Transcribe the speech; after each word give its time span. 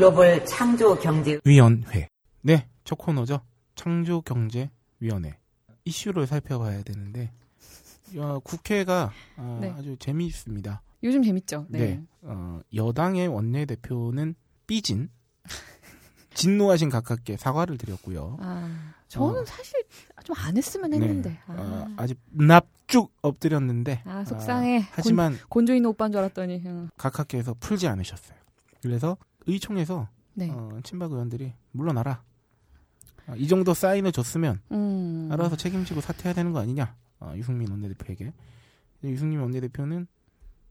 글로벌 0.00 0.42
창조 0.46 0.98
경제 0.98 1.38
위원회. 1.44 2.08
네, 2.40 2.66
첫 2.84 2.96
코너죠. 2.96 3.42
창조 3.74 4.22
경제 4.22 4.70
위원회. 4.98 5.36
이슈를 5.84 6.26
살펴봐야 6.26 6.82
되는데, 6.82 7.30
야, 8.16 8.38
국회가 8.42 9.12
어, 9.36 9.58
네. 9.60 9.68
아주 9.76 9.98
재미있습니다. 9.98 10.80
요즘 11.02 11.22
재밌죠. 11.22 11.66
네. 11.68 11.78
네. 11.78 12.02
어, 12.22 12.60
여당의 12.74 13.28
원내대표는 13.28 14.36
삐진, 14.66 15.10
진노하신 16.32 16.88
가깝게 16.88 17.36
사과를 17.36 17.76
드렸고요. 17.76 18.38
아, 18.40 18.94
저는 19.08 19.40
어. 19.40 19.44
사실 19.44 19.82
좀 20.24 20.34
안 20.38 20.56
했으면 20.56 20.94
했는데. 20.94 21.38
아, 21.46 21.52
어, 21.58 21.94
아직 21.98 22.18
납죽 22.30 23.12
엎드렸는데, 23.20 24.00
아, 24.06 24.24
속상해. 24.24 24.78
어, 24.78 24.84
하지만 24.92 25.36
곤조 25.50 25.74
있는 25.74 25.90
오빠인 25.90 26.10
줄 26.10 26.20
알았더니. 26.20 26.62
응. 26.64 26.88
각하께서 26.96 27.54
풀지 27.60 27.86
않으셨어요. 27.86 28.38
그래서 28.82 29.18
의총에서 29.46 30.08
네. 30.34 30.50
어, 30.50 30.78
친박 30.82 31.12
의원들이 31.12 31.52
물러나라. 31.72 32.22
어, 33.26 33.34
이 33.36 33.46
정도 33.48 33.74
사인을 33.74 34.12
줬으면 34.12 34.60
음. 34.72 35.28
알아서 35.30 35.56
책임지고 35.56 36.00
사퇴해야 36.00 36.34
되는 36.34 36.52
거 36.52 36.60
아니냐. 36.60 36.94
어, 37.20 37.32
유승민 37.36 37.70
원내대표에게. 37.70 38.32
유승민 39.04 39.40
원내대표는 39.40 40.06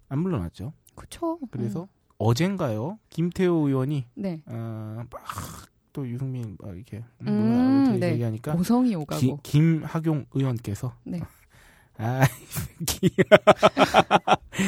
안 0.10 0.20
물러났죠. 0.20 0.74
그쵸. 0.96 1.40
그래서 1.52 1.84
음. 1.84 1.88
어젠가요. 2.18 3.00
김태호 3.10 3.68
의원이 3.68 4.05
네. 4.16 4.41
어, 4.48 5.04
막또 5.10 6.08
유승민 6.10 6.58
막 6.60 6.76
이렇게 6.76 7.04
음, 7.22 7.98
네. 7.99 8.13
얘기하니까 8.13 8.54
고성이 8.55 8.96
오가고. 8.96 9.20
기- 9.20 9.36
김학용 9.43 10.26
의원께서 10.34 10.93
네. 11.05 11.21
아, 11.98 12.24
이 12.24 12.86
새끼. 12.86 13.12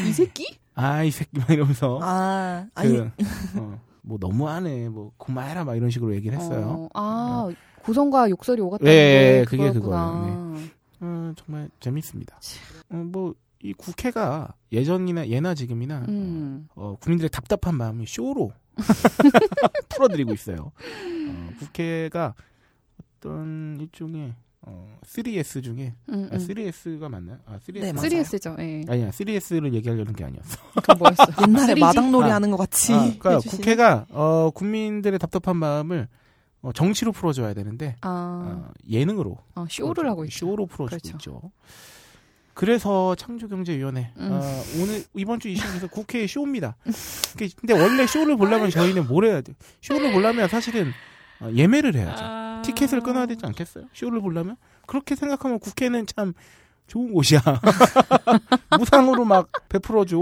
이 0.08 0.14
새끼? 0.14 0.60
아, 0.76 1.04
이 1.04 1.12
새끼 1.12 1.38
막 1.40 1.50
이러면서 1.50 2.00
아, 2.02 2.68
아니, 2.74 2.90
그, 2.94 3.12
어, 3.58 3.82
뭐 4.02 4.18
너무하네. 4.20 4.90
뭐 4.90 5.12
그만해라 5.18 5.64
막 5.64 5.76
이런 5.76 5.90
식으로 5.90 6.16
얘기를 6.16 6.38
했어요. 6.38 6.90
어, 6.94 7.00
아, 7.00 7.50
고성과 7.84 8.30
욕설이 8.30 8.62
오갔다는 8.62 8.92
예, 8.92 8.96
게 8.96 9.40
예, 9.40 9.46
그게 9.46 9.72
그거였구나. 9.72 10.56
어, 11.02 11.34
정말 11.36 11.70
재밌습니다. 11.80 12.40
어, 12.92 12.96
뭐, 12.96 13.34
이 13.64 13.74
국회가 13.74 14.54
예전이나 14.72 15.28
예나 15.28 15.54
지금이나 15.54 16.06
음. 16.08 16.68
어, 16.74 16.96
국민들의 17.00 17.30
답답한 17.30 17.76
마음이 17.76 18.06
쇼로 18.08 18.52
풀어드리고 19.90 20.34
있어요. 20.34 20.72
어, 20.72 21.50
국회가 21.60 22.34
어떤 23.20 23.78
일종의 23.80 24.34
어, 24.64 24.96
3S 25.06 25.64
중에 25.64 25.94
음, 26.10 26.30
아, 26.32 26.36
음. 26.36 26.40
3S가 26.40 27.10
맞나요? 27.10 27.38
아, 27.48 27.58
3S. 27.66 27.80
네, 27.82 27.94
맞아요. 27.94 28.10
3S죠. 28.10 28.60
예. 28.60 28.84
아니야, 28.88 29.10
3S를 29.10 29.74
얘기하려는 29.74 30.14
게 30.14 30.24
아니었어. 30.24 30.58
그 30.84 30.92
뭐였어? 30.92 31.26
옛날에 31.48 31.74
3G? 31.74 31.80
마당놀이 31.80 32.30
아. 32.30 32.36
하는 32.36 32.52
것 32.52 32.58
같이. 32.58 32.94
아, 32.94 32.98
그러니까 33.20 33.30
해주시는. 33.36 33.58
국회가 33.58 34.06
어, 34.10 34.52
국민들의 34.54 35.18
답답한 35.18 35.58
마음을 35.58 36.08
어, 36.62 36.72
정치로 36.74 37.12
풀어줘야 37.12 37.56
되는데 37.56 37.96
아, 38.02 38.68
어, 38.68 38.72
예능으로 38.88 39.38
어, 39.56 39.66
쇼를 39.68 40.08
하고 40.08 40.26
있죠. 40.26 40.46
쇼로 40.46 40.68
풀어주고 40.68 40.86
그렇죠. 41.02 41.10
있죠. 41.18 41.52
그래서 42.54 43.16
창조경제위원회 43.16 44.12
음. 44.18 44.30
어, 44.32 44.42
오늘 44.80 45.04
이번 45.16 45.40
주 45.40 45.48
이슈에서 45.48 45.88
국회의 45.88 46.28
쇼입니다. 46.28 46.76
근데 47.58 47.74
원래 47.74 48.06
쇼를 48.06 48.38
보려면 48.38 48.70
저희는 48.70 49.08
뭘 49.08 49.26
해야 49.26 49.42
돼? 49.42 49.54
쇼를 49.82 50.12
보려면 50.12 50.48
사실은 50.48 50.92
어, 51.40 51.50
예매를 51.52 51.96
해야죠. 51.96 52.24
아. 52.62 52.64
티켓을 52.64 53.02
끊어야 53.02 53.26
되지 53.26 53.46
않겠어요? 53.46 53.86
쇼를 53.94 54.22
보려면 54.22 54.56
그렇게 54.86 55.16
생각하면 55.16 55.60
국회는 55.60 56.06
참 56.06 56.34
좋은 56.88 57.14
곳이야. 57.14 57.42
무상으로 58.78 59.26
막 59.26 59.50
베풀어줘. 59.70 60.18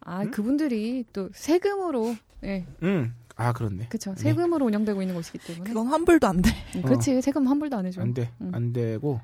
아, 0.00 0.22
음? 0.22 0.30
그분들이 0.30 1.04
또 1.12 1.28
세금으로, 1.34 2.14
예, 2.44 2.64
응. 2.82 3.12
아 3.34 3.52
그렇네. 3.52 3.88
그쵸. 3.88 4.14
네. 4.14 4.22
세금으로 4.22 4.64
운영되고 4.66 5.02
있는 5.02 5.14
곳이기 5.14 5.38
때문에. 5.38 5.64
그건 5.68 5.88
환불도 5.88 6.26
안 6.26 6.40
돼. 6.40 6.50
음, 6.76 6.82
그치. 6.82 7.20
세금 7.20 7.46
환불도 7.46 7.76
안 7.76 7.84
해줘. 7.84 8.00
안 8.00 8.14
돼. 8.14 8.30
음. 8.40 8.50
안 8.54 8.72
되고. 8.72 9.20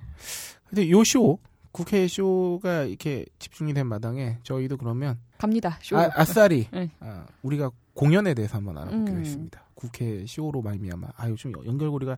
근데 0.69 0.91
요 0.91 1.03
쇼, 1.05 1.38
국회 1.71 2.06
쇼가 2.06 2.82
이렇게 2.84 3.25
집중이 3.38 3.72
된 3.72 3.87
마당에 3.87 4.38
저희도 4.43 4.76
그러면 4.76 5.19
갑니다. 5.38 5.78
쇼. 5.81 5.97
아, 5.97 6.10
아싸리 6.15 6.66
네. 6.72 6.91
아, 7.00 7.25
우리가 7.43 7.71
공연에 7.94 8.34
대해서 8.34 8.59
한번 8.59 8.76
알아보기로 8.78 9.16
음. 9.16 9.21
했습니다. 9.21 9.62
국회 9.75 10.25
쇼로 10.26 10.62
말미암아 10.62 11.09
아유 11.16 11.34
좀 11.37 11.53
연결고리가 11.65 12.16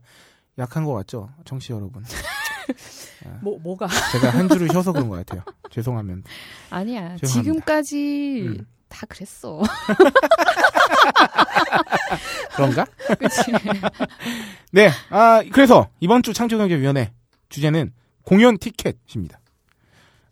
약한 0.59 0.85
것 0.85 0.93
같죠, 0.95 1.29
청취 1.45 1.69
자 1.69 1.75
여러분. 1.75 2.05
뭐, 3.43 3.59
뭐가? 3.59 3.89
제가 4.13 4.31
한 4.31 4.49
줄을 4.49 4.69
쉬어서 4.71 4.93
그런 4.93 5.09
것 5.09 5.17
같아요. 5.17 5.43
죄송하면. 5.71 6.23
아니야. 6.71 7.17
죄송합니다. 7.17 7.27
지금까지 7.27 8.43
음. 8.47 8.67
다 8.89 9.07
그랬어. 9.09 9.61
그런가? 12.55 12.85
그치. 13.19 13.53
네. 14.73 14.91
아 15.11 15.43
그래서 15.53 15.89
이번 16.01 16.23
주 16.23 16.33
창조경제위원회 16.33 17.13
주제는 17.49 17.93
공연 18.23 18.59
티켓입니다. 18.59 19.41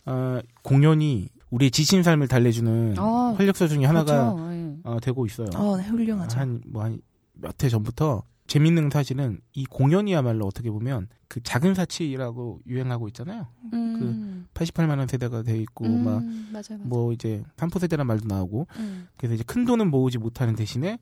아, 0.05 0.41
공연이 0.63 1.29
우리의 1.51 1.71
지친 1.71 2.03
삶을 2.03 2.29
달래주는 2.29 2.95
아, 2.99 3.35
활력소 3.37 3.69
중에 3.69 3.85
하나가 3.85 4.33
그렇죠. 4.35 4.53
예. 4.53 4.77
어, 4.85 4.99
되고 5.01 5.27
있어요. 5.27 5.49
어, 5.55 5.77
네, 5.77 5.85
훌륭하죠. 5.85 6.39
한뭐한 6.39 7.01
몇 7.35 7.63
해 7.65 7.69
전부터 7.69 8.23
재밌는 8.53 8.91
사실은 8.91 9.41
이 9.55 9.65
공연이야말로 9.65 10.45
어떻게 10.45 10.71
보면 10.71 11.09
그 11.27 11.43
작은 11.43 11.73
사치라고 11.73 12.61
유행하고 12.67 13.09
있잖아요. 13.09 13.47
음. 13.73 14.47
88만 14.53 14.99
원 14.99 15.09
세대가 15.09 15.43
돼 15.43 15.57
있고 15.57 15.87
음, 15.87 16.05
막 16.05 16.23
맞아요, 16.23 16.63
맞아요. 16.79 16.85
뭐 16.85 17.15
이제 17.15 17.43
3포 17.57 17.79
세대란 17.79 18.07
말도 18.07 18.27
나오고 18.29 18.67
음. 18.77 19.09
그래서 19.17 19.37
이제 19.37 19.45
큰 19.47 19.65
돈은 19.65 19.91
모으지 19.91 20.19
못하는 20.19 20.55
대신에 20.55 20.99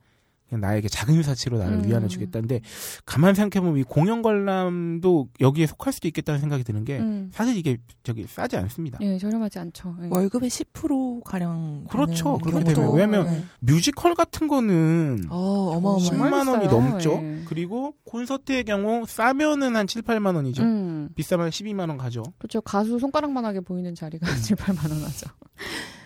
그냥 0.51 0.61
나에게 0.63 0.89
작은 0.89 1.23
사치로 1.23 1.59
나를 1.59 1.79
음. 1.79 1.85
위안을 1.85 2.09
주겠다는데 2.09 2.61
가만 3.07 3.35
생각해보면 3.35 3.79
이 3.79 3.85
공연 3.85 4.21
관람도 4.21 5.29
여기에 5.41 5.67
속할 5.67 5.93
수도 5.93 6.09
있겠다는 6.09 6.41
생각이 6.41 6.65
드는 6.65 6.85
게 6.85 6.99
음. 6.99 7.31
사실 7.33 7.57
이게 7.57 7.79
저기 8.03 8.27
싸지 8.27 8.57
않습니다. 8.57 8.99
예, 9.01 9.17
저렴하지 9.17 9.61
않죠. 9.61 9.97
예. 10.03 10.09
월급의 10.11 10.51
10% 10.51 11.23
가량. 11.25 11.85
그렇죠. 11.89 12.39
그렇게 12.39 12.75
되면 12.75 12.93
왜냐면 12.93 13.27
네. 13.27 13.45
뮤지컬 13.61 14.15
같은 14.17 14.49
거는 14.49 15.27
어, 15.31 15.77
어마어마해. 15.77 16.11
10만 16.11 16.49
원이 16.49 16.65
비싸요. 16.65 16.81
넘죠. 16.81 17.21
예. 17.23 17.43
그리고 17.47 17.95
콘서트의 18.05 18.65
경우 18.65 19.07
싸면은 19.07 19.77
한 19.77 19.87
7, 19.87 20.03
8만 20.03 20.35
원이죠. 20.35 20.65
음. 20.65 21.11
비싸면 21.15 21.51
12만 21.51 21.89
원 21.89 21.97
가죠. 21.97 22.25
그렇죠. 22.39 22.61
가수 22.61 22.99
손가락만하게 22.99 23.61
보이는 23.61 23.95
자리가 23.95 24.29
음. 24.29 24.35
7, 24.43 24.57
8만 24.57 24.91
원 24.91 25.03
하죠. 25.05 25.31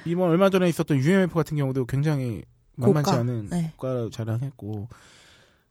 이번 0.05 0.29
얼마 0.29 0.51
전에 0.51 0.69
있었던 0.69 0.99
UMF 0.99 1.35
같은 1.35 1.57
경우도 1.57 1.87
굉장히 1.87 2.43
만만치 2.77 3.11
고가. 3.11 3.21
않은 3.21 3.49
네. 3.51 3.73
고가를 3.77 4.11
자랑했고. 4.11 4.89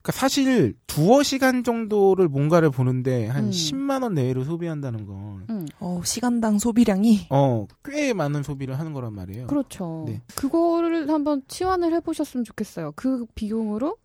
그러니까 0.02 0.19
사실 0.19 0.75
두어 0.86 1.24
시간 1.24 1.64
정도를 1.64 2.28
뭔가를 2.28 2.69
보는데 2.72 3.28
한 3.28 3.46
음. 3.46 3.50
10만 3.52 4.03
원 4.03 4.14
내외로 4.16 4.44
소비한다는 4.44 5.06
건 5.06 5.46
음. 5.50 5.66
어, 5.80 6.02
시간당 6.03 6.59
소비량이 6.59 7.28
어, 7.30 7.68
꽤 7.86 8.12
많은 8.12 8.44
소비를 8.44 8.78
하는 8.78 8.91
거란 8.91 9.14
말이에요. 9.14 9.47
그렇죠. 9.47 10.03
네. 10.06 10.22
그거를 10.36 11.09
한번 11.09 11.41
치환을 11.47 11.94
해 11.94 12.02
보셨으면 12.02 12.44
좋겠어요. 12.44 12.91
그 12.97 13.25
비용으로 13.34 13.96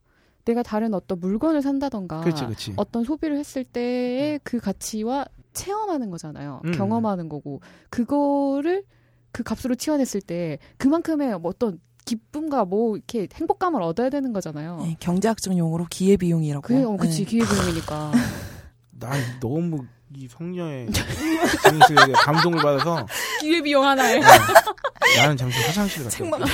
내가 0.44 0.62
다른 0.62 0.94
어떤 0.94 1.18
물건을 1.18 1.62
산다던가 1.62 2.20
그렇지, 2.20 2.44
그렇지. 2.44 2.72
어떤 2.76 3.02
소비를 3.02 3.36
했을 3.36 3.64
때의 3.64 4.38
그 4.44 4.58
가치와 4.60 5.26
체험하는 5.52 6.10
거잖아요. 6.10 6.62
음. 6.64 6.72
경험하는 6.72 7.28
거고 7.28 7.60
그거를 7.90 8.84
그 9.32 9.42
값으로 9.42 9.74
치환했을 9.74 10.20
때 10.20 10.58
그만큼의 10.76 11.40
뭐 11.40 11.50
어떤 11.50 11.80
기쁨과 12.08 12.64
뭐 12.64 12.96
이렇게 12.96 13.28
행복감을 13.34 13.82
얻어야 13.82 14.08
되는 14.10 14.32
거잖아요. 14.32 14.80
네, 14.84 14.96
경제학적 15.00 15.56
용어로 15.56 15.86
기회비용이라고. 15.90 16.62
그게 16.62 16.82
어, 16.84 16.96
그치 16.96 17.24
네. 17.24 17.30
기회비용이니까. 17.30 18.12
난 18.92 19.20
너무 19.40 19.84
이 20.16 20.26
성녀의 20.26 20.88
진실에 20.90 22.12
감동을 22.24 22.62
받아서 22.62 23.06
기회비용 23.40 23.84
하나에. 23.84 24.18
어, 24.18 24.22
나는 25.18 25.36
잠시 25.36 25.60
화장실 25.62 26.04
갔다. 26.04 26.24
올게. 26.24 26.44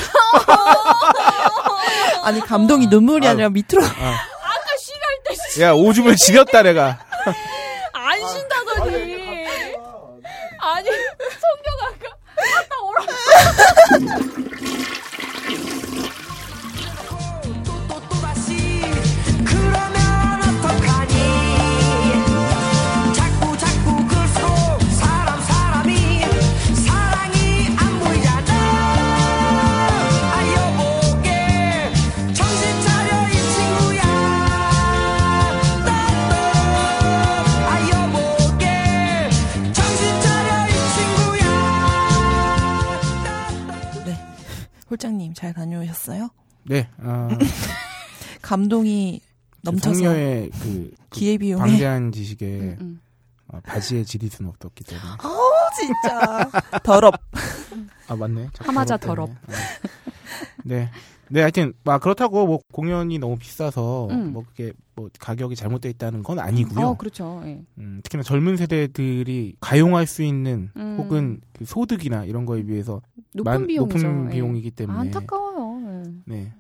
아니, 2.25 2.41
감동이 2.41 2.87
눈물이 2.89 3.25
아유. 3.27 3.33
아니라 3.33 3.49
밑으로. 3.51 3.85
아. 3.85 4.17
야 5.61 5.73
오줌을 5.73 6.17
지렸다 6.17 6.63
내가. 6.63 6.99
안 7.93 8.19
쉰다더니. 8.21 9.47
아니 10.59 10.89
성녀가 10.89 11.87
아까 11.89 12.09
갔다 12.37 12.77
오라. 12.83 13.07
홀장님 44.95 45.35
잘 45.35 45.53
다녀오셨어요? 45.53 46.29
네. 46.65 46.89
아, 46.99 47.29
감동이 48.43 49.21
넘쳐서 49.63 49.95
성녀의 49.95 50.51
그 50.63 50.93
기회비용이 51.11 51.61
방대한 51.61 52.13
지식에 52.13 52.47
음, 52.47 52.77
음. 52.81 53.01
어, 53.49 53.61
바지에 53.65 54.05
지릴 54.05 54.31
수는 54.31 54.51
없었기 54.51 54.85
때문에. 54.85 55.07
진짜 55.77 56.49
더럽. 56.85 57.15
아 58.07 58.15
맞네. 58.15 58.51
하마자 58.61 58.97
더럽. 58.97 59.31
어. 59.31 59.35
네. 60.63 60.89
네, 61.31 61.41
하여튼 61.41 61.73
막 61.85 62.01
그렇다고 62.03 62.47
뭐 62.47 62.61
공연이 62.73 63.19
너무 63.19 63.37
비싸서 63.39 64.09
음. 64.11 64.33
뭐 64.33 64.45
그게 64.49 64.73
뭐 64.95 65.09
가격이 65.19 65.57
잘못돼 65.57 65.89
있다는 65.91 66.23
건 66.23 66.39
아니고요. 66.39 66.87
어, 66.89 66.97
그렇죠. 66.97 67.43
예. 67.45 67.63
음, 67.79 68.01
특히나 68.05 68.23
젊은 68.23 68.57
세대들이 68.57 69.57
가용할 69.61 70.07
수 70.07 70.23
있는 70.23 70.71
음. 70.77 70.97
혹은 70.99 71.41
그 71.53 71.65
소득이나 71.65 72.25
이런 72.25 72.45
거에 72.47 72.63
비해서 72.63 73.01
높은 73.35 73.51
많- 73.53 73.67
비용이죠. 73.67 73.97
높은 74.07 74.27
예. 74.29 74.35
비용이기 74.35 74.71
때문에 74.73 74.99
안타까워요. 74.99 76.05
예. 76.07 76.13
네. 76.27 76.53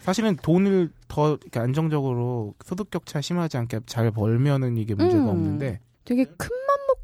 사실은 0.00 0.36
돈을 0.36 0.90
더 1.08 1.30
이렇게 1.30 1.58
안정적으로 1.60 2.54
소득 2.64 2.90
격차 2.90 3.20
심하지 3.20 3.58
않게 3.58 3.80
잘 3.86 4.10
벌면은 4.10 4.76
이게 4.78 4.94
문제가 4.94 5.24
음. 5.24 5.28
없는데 5.28 5.80
되게 6.04 6.24
큰 6.24 6.48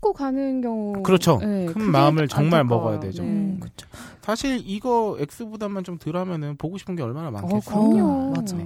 맘 0.05 0.13
먹고 0.13 0.13
가는 0.13 0.61
경우. 0.61 1.03
그렇죠. 1.03 1.41
예, 1.43 1.67
큰 1.67 1.91
마음을 1.91 2.29
정말 2.29 2.61
안타까워요. 2.61 2.85
먹어야 2.85 3.01
되죠. 3.01 3.23
네. 3.23 3.29
음, 3.29 3.59
그쵸. 3.61 3.87
사실 4.21 4.61
이거 4.65 5.17
X보다만 5.19 5.85
좀 5.85 5.99
덜하면은 5.99 6.57
보고 6.57 6.77
싶은 6.77 6.95
게 6.97 7.03
얼마나 7.03 7.29
어, 7.29 7.31
많겠어요. 7.31 7.61
그럼요. 7.91 8.07
어, 8.07 8.31
맞아. 8.37 8.57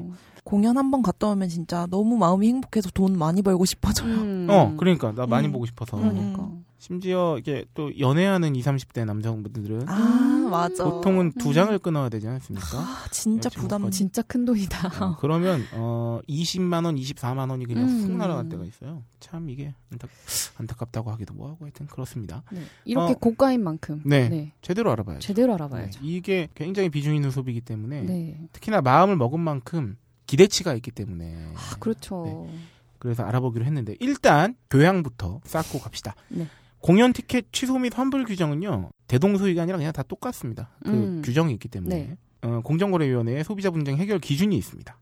공연 0.48 0.78
한 0.78 0.90
번 0.90 1.02
갔다 1.02 1.26
오면 1.28 1.50
진짜 1.50 1.86
너무 1.90 2.16
마음이 2.16 2.48
행복해서 2.48 2.88
돈 2.94 3.18
많이 3.18 3.42
벌고 3.42 3.66
싶어져요. 3.66 4.14
음. 4.14 4.46
어, 4.48 4.74
그러니까 4.78 5.12
나 5.12 5.26
많이 5.26 5.46
음. 5.48 5.52
보고 5.52 5.66
싶어서. 5.66 5.98
그러니까. 5.98 6.50
심지어 6.78 7.36
이게 7.38 7.66
또 7.74 7.90
연애하는 7.98 8.56
20, 8.56 8.72
30대 8.72 9.04
남성분들은 9.04 9.86
아, 9.90 9.94
음. 9.94 10.48
맞아. 10.50 10.84
보통은 10.84 11.32
두 11.32 11.48
음. 11.48 11.52
장을 11.52 11.78
끊어야 11.80 12.08
되지 12.08 12.28
않습니까? 12.28 12.78
아, 12.78 13.04
진짜 13.10 13.50
부담. 13.50 13.82
먹거든. 13.82 13.90
진짜 13.90 14.22
큰 14.22 14.46
돈이다. 14.46 15.04
어, 15.04 15.16
그러면 15.20 15.62
어 15.74 16.20
20만 16.26 16.86
원, 16.86 16.96
24만 16.96 17.50
원이 17.50 17.66
그냥 17.66 17.86
훅 17.86 18.08
음. 18.10 18.16
날아갈 18.16 18.48
때가 18.48 18.64
있어요. 18.64 19.02
참 19.20 19.50
이게 19.50 19.74
안타, 19.92 20.08
안타깝 20.56 20.92
다고 20.92 21.10
하기도 21.10 21.34
뭐하고 21.34 21.66
하여튼 21.66 21.86
그렇습니다. 21.88 22.42
네. 22.50 22.62
이렇게 22.86 23.12
어. 23.12 23.16
고가인 23.16 23.62
만큼. 23.62 24.00
네. 24.06 24.52
제대로 24.62 24.90
알아봐야죠. 24.92 25.20
제대로 25.20 25.48
네, 25.48 25.54
알아봐야죠. 25.56 26.00
이게 26.02 26.48
굉장히 26.54 26.88
비중 26.88 27.14
있는 27.14 27.30
소비이기 27.30 27.60
때문에 27.60 28.00
네. 28.02 28.48
특히나 28.52 28.80
마음을 28.80 29.14
먹은 29.16 29.40
만큼 29.40 29.98
기대치가 30.28 30.74
있기 30.74 30.92
때문에 30.92 31.52
아, 31.54 31.76
그렇죠. 31.80 32.46
네. 32.48 32.58
그래서 32.98 33.24
알아보기로 33.24 33.64
했는데 33.64 33.96
일단 33.98 34.54
교양부터 34.70 35.40
쌓고 35.44 35.80
갑시다. 35.80 36.14
네. 36.28 36.46
공연 36.80 37.12
티켓 37.12 37.50
취소 37.50 37.76
및 37.78 37.96
환불 37.96 38.24
규정은요 38.24 38.90
대동소이가 39.08 39.62
아니라 39.62 39.78
그냥 39.78 39.92
다 39.92 40.02
똑같습니다. 40.04 40.70
그 40.84 40.90
음. 40.90 41.22
규정이 41.24 41.52
있기 41.54 41.68
때문에 41.68 41.94
네. 41.94 42.16
어, 42.42 42.60
공정거래위원회에 42.62 43.42
소비자 43.42 43.70
분쟁 43.70 43.96
해결 43.96 44.20
기준이 44.20 44.56
있습니다. 44.56 44.96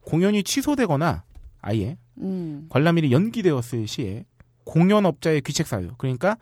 공연이 0.00 0.42
취소되거나 0.42 1.24
아예 1.62 1.96
음. 2.18 2.66
관람일이 2.68 3.12
연기되었을 3.12 3.86
시에 3.86 4.24
공연업자의 4.64 5.42
귀책 5.42 5.68
사유 5.68 5.92
그러니까 5.96 6.36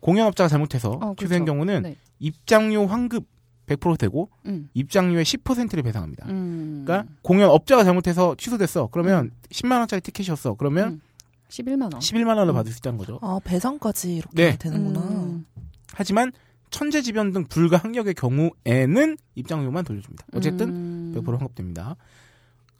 공연업자가 0.00 0.48
잘못해서 0.48 0.92
어, 0.92 1.14
취소한 1.18 1.44
그렇죠. 1.44 1.44
경우는 1.44 1.82
네. 1.82 1.96
입장료 2.18 2.86
환급 2.86 3.26
100% 3.66 3.98
되고 3.98 4.30
음. 4.46 4.68
입장료의 4.74 5.24
10%를 5.24 5.82
배상합니다. 5.82 6.26
음. 6.28 6.84
그러니까 6.84 7.12
공연 7.22 7.50
업자가 7.50 7.84
잘못해서 7.84 8.34
취소됐어. 8.36 8.88
그러면 8.92 9.30
10만 9.50 9.78
원짜리 9.78 10.00
티켓이었어. 10.00 10.54
그러면 10.54 10.88
음. 10.88 11.00
11만 11.48 11.82
원. 11.82 11.90
11만 12.00 12.36
원을 12.36 12.52
음. 12.52 12.54
받을 12.54 12.72
수 12.72 12.78
있다는 12.78 12.98
거죠. 12.98 13.18
아, 13.22 13.40
배상까지 13.44 14.16
이렇게 14.16 14.34
네. 14.34 14.56
되는구나. 14.56 15.00
음. 15.00 15.46
하지만 15.92 16.32
천재지변 16.70 17.32
등 17.32 17.44
불가 17.44 17.76
항력의 17.76 18.14
경우에는 18.14 19.16
입장료만 19.34 19.84
돌려줍니다. 19.84 20.26
어쨌든 20.34 20.68
음. 20.68 21.14
100% 21.16 21.30
환급됩니다. 21.38 21.96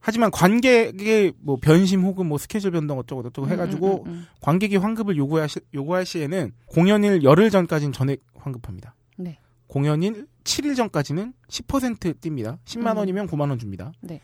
하지만 0.00 0.30
관객의 0.30 1.32
뭐 1.40 1.56
변심 1.60 2.02
혹은 2.02 2.26
뭐 2.26 2.38
스케줄 2.38 2.70
변동 2.70 2.98
어쩌고 2.98 3.24
저쩌고 3.24 3.48
해가지고 3.48 4.04
음, 4.04 4.08
음, 4.08 4.12
음, 4.12 4.26
관객이 4.40 4.76
환급을 4.76 5.16
요구할, 5.16 5.48
시, 5.48 5.58
요구할 5.74 6.06
시에는 6.06 6.52
공연일 6.66 7.24
열흘 7.24 7.50
전까지는 7.50 7.92
전액 7.92 8.22
환급합니다. 8.36 8.94
네. 9.16 9.38
공연일 9.66 10.28
7일 10.46 10.76
전까지는 10.76 11.34
10% 11.48 12.20
띱니다. 12.20 12.58
10만 12.64 12.92
음. 12.92 12.96
원이면 12.98 13.26
9만 13.26 13.50
원 13.50 13.58
줍니다. 13.58 13.92
네. 14.00 14.20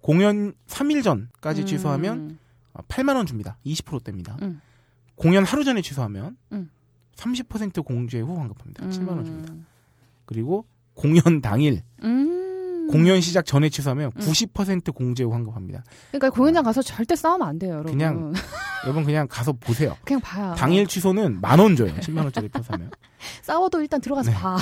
공연 0.00 0.52
3일 0.66 1.02
전까지 1.02 1.62
음. 1.62 1.66
취소하면 1.66 2.38
8만 2.88 3.16
원 3.16 3.24
줍니다. 3.26 3.56
20%대입니다. 3.64 4.36
음. 4.42 4.60
공연 5.14 5.44
하루 5.44 5.64
전에 5.64 5.80
취소하면 5.82 6.36
음. 6.52 6.70
30% 7.16 7.84
공제 7.84 8.20
후 8.20 8.36
환급합니다. 8.38 8.84
음. 8.84 8.90
7만 8.90 9.08
원 9.10 9.24
줍니다. 9.24 9.54
그리고 10.26 10.66
공연 10.94 11.40
당일 11.40 11.82
음. 12.02 12.88
공연 12.90 13.20
시작 13.20 13.46
전에 13.46 13.68
취소하면 13.68 14.10
음. 14.16 14.20
90% 14.20 14.92
공제 14.94 15.22
후 15.22 15.32
환급합니다. 15.32 15.84
그러니까 16.10 16.30
공연장 16.30 16.64
가서 16.64 16.82
절대 16.82 17.14
싸우면 17.14 17.46
안 17.46 17.58
돼요, 17.58 17.74
여러분. 17.74 17.92
그냥 17.92 18.32
여러분 18.84 19.04
그냥 19.04 19.28
가서 19.28 19.52
보세요. 19.52 19.96
그냥 20.04 20.20
봐요. 20.20 20.54
당일 20.56 20.86
취소는 20.86 21.40
만 21.40 21.60
원 21.60 21.76
줘요. 21.76 21.94
10만 21.94 22.24
원짜리 22.24 22.48
표 22.50 22.60
사면. 22.62 22.90
싸워도 23.42 23.80
일단 23.82 24.00
들어가서 24.00 24.30
네. 24.30 24.36
봐. 24.36 24.56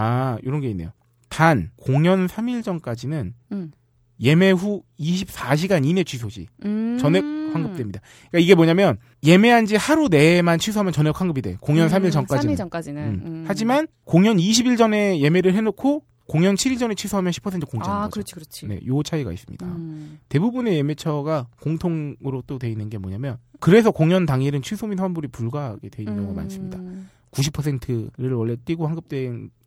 아, 0.00 0.38
이런 0.42 0.60
게 0.60 0.70
있네요. 0.70 0.90
단 1.28 1.70
공연 1.76 2.26
3일 2.28 2.62
전까지는 2.62 3.34
음. 3.52 3.72
예매 4.20 4.50
후 4.50 4.82
24시간 5.00 5.84
이내 5.84 6.04
취소시 6.04 6.46
음. 6.64 6.98
전액 7.00 7.24
환급됩니다. 7.24 8.00
그러니까 8.30 8.38
이게 8.44 8.54
뭐냐면 8.54 8.98
예매한 9.24 9.66
지 9.66 9.76
하루 9.76 10.08
내에만 10.08 10.58
취소하면 10.58 10.92
전액 10.92 11.20
환급이 11.20 11.42
돼. 11.42 11.56
공연 11.60 11.88
3일 11.88 12.12
전까지는. 12.12 12.54
3일 12.54 12.58
전까지는. 12.58 13.02
음. 13.02 13.22
음. 13.24 13.44
하지만 13.46 13.86
공연 14.04 14.36
20일 14.36 14.78
전에 14.78 15.20
예매를 15.20 15.54
해놓고 15.54 16.04
공연 16.26 16.54
7일 16.56 16.78
전에 16.78 16.94
취소하면 16.94 17.32
10% 17.32 17.68
공제하는 17.68 18.02
아, 18.02 18.04
거죠. 18.04 18.12
그렇지, 18.14 18.34
그렇지. 18.34 18.66
네, 18.66 18.80
요 18.86 19.02
차이가 19.02 19.32
있습니다. 19.32 19.64
음. 19.66 20.18
대부분의 20.28 20.76
예매처가 20.76 21.46
공통으로 21.60 22.42
또 22.46 22.58
돼 22.58 22.68
있는 22.70 22.90
게 22.90 22.98
뭐냐면 22.98 23.38
그래서 23.60 23.90
공연 23.90 24.26
당일은 24.26 24.62
취소 24.62 24.86
및 24.86 25.00
환불이 25.00 25.28
불가하게 25.28 25.88
돼 25.88 26.02
있는 26.02 26.16
경우가 26.16 26.34
많습니다. 26.34 26.78
음. 26.78 27.08
90%를 27.30 28.34
원래 28.34 28.56
띄고 28.56 28.86
환급 28.86 29.08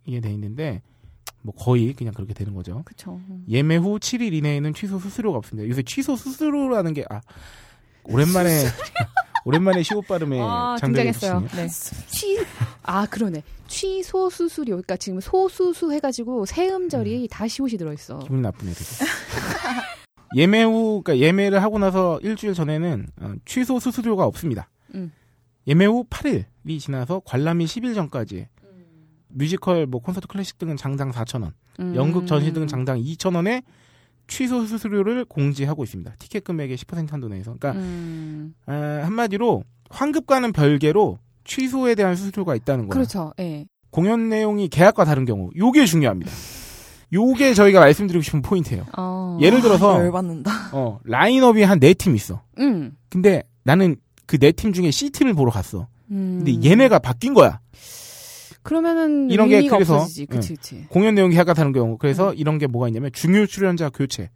되게 0.06 0.20
돼 0.20 0.32
있는데 0.32 0.82
뭐 1.42 1.54
거의 1.56 1.94
그냥 1.94 2.14
그렇게 2.14 2.34
되는 2.34 2.54
거죠. 2.54 2.82
그쵸. 2.86 3.20
음. 3.30 3.46
예매 3.50 3.76
후 3.78 3.98
7일 4.00 4.34
이내에는 4.34 4.74
취소 4.74 5.00
수수료가 5.00 5.38
없습니다. 5.40 5.68
요새 5.70 5.82
취소 5.84 6.16
수수료라는 6.16 6.94
게 6.94 7.04
아 7.10 7.22
오랜만에 8.04 8.50
오랜만에 9.46 9.84
시옷 9.84 10.08
발음에 10.08 10.40
아, 10.40 10.78
등장했어요. 10.80 11.48
네. 11.56 11.68
취, 12.08 12.38
아, 12.84 13.06
그러네. 13.08 13.42
취소 13.68 14.30
수수료. 14.30 14.72
그러니까 14.76 14.98
지금 14.98 15.20
소수수 15.20 15.92
해가지고 15.92 16.46
세음절이 16.46 17.28
다 17.32 17.48
시옷이 17.48 17.78
들어있어. 17.78 18.20
기분이 18.20 18.42
나쁘네 18.42 18.72
되게. 18.74 18.86
예매 20.38 20.64
후 20.64 21.02
그러니까 21.04 21.26
예매를 21.26 21.62
하고 21.62 21.80
나서 21.80 22.20
일주일 22.22 22.54
전에는 22.54 23.08
어, 23.22 23.34
취소 23.46 23.80
수수료가 23.80 24.26
없습니다. 24.26 24.70
음. 24.94 25.12
예매 25.68 25.86
후 25.86 26.06
8일이 26.10 26.80
지나서 26.80 27.22
관람이 27.26 27.66
10일 27.66 27.96
전까지 27.96 28.48
뮤지컬 29.34 29.86
뭐 29.86 30.02
콘서트 30.02 30.28
클래식 30.28 30.58
등은 30.58 30.78
장당 30.78 31.12
4,000원, 31.12 31.52
음. 31.80 31.96
연극 31.96 32.28
전시 32.28 32.52
등은 32.54 32.68
장당 32.68 33.00
2,000원에 33.00 33.64
취소 34.28 34.66
수수료를 34.66 35.26
공지하고 35.26 35.84
있습니다. 35.84 36.16
티켓 36.20 36.44
금액의 36.44 36.78
10% 36.78 37.10
한도 37.12 37.28
내에서. 37.28 37.54
그러니까 37.58 37.80
음. 37.82 38.54
아, 38.66 39.02
한마디로 39.04 39.64
환급과는 39.90 40.54
별개로 40.54 41.20
취소에 41.44 41.96
대한 41.96 42.16
수수료가 42.16 42.56
있다는 42.56 42.88
거예요. 42.88 42.92
그렇죠. 42.92 43.34
예. 43.40 43.66
공연 43.90 44.30
내용이 44.30 44.70
계약과 44.70 45.04
다른 45.04 45.26
경우 45.26 45.50
요게 45.58 45.86
중요합니다. 45.86 46.32
요게 47.14 47.54
저희가 47.56 47.82
말씀드리고 47.82 48.22
싶은 48.24 48.42
포인트예요. 48.42 48.86
어. 48.98 49.38
예를 49.42 49.62
들어서 49.62 50.00
열받는다. 50.02 50.52
어, 50.72 51.00
라인업이 51.04 51.62
한 51.64 51.80
네 51.80 51.94
팀 51.94 52.16
있어. 52.16 52.42
음. 52.60 52.96
근데 53.10 53.44
나는 53.64 53.98
그 54.28 54.38
네 54.38 54.54
팀 54.54 54.72
중에 54.72 54.92
C 54.92 55.10
팀을 55.10 55.34
보러 55.34 55.52
갔어. 55.52 55.88
음. 56.10 56.42
근데 56.46 56.70
얘네가 56.70 57.00
바뀐 57.00 57.34
거야. 57.34 57.60
그러면 58.64 59.30
이런 59.30 59.50
게 59.50 59.68
그래서, 59.68 59.96
없어지지. 59.96 60.26
그치, 60.28 60.56
그치. 60.56 60.86
공연 60.90 61.16
내용이 61.16 61.36
다른 61.36 61.72
경우. 61.72 61.98
그래서 61.98 62.34
이런 62.34 62.58
게 62.58 62.68
뭐가 62.68 62.88
있냐면 62.88 63.12
중요 63.14 63.46
출연자 63.46 63.90
교체. 63.90 64.30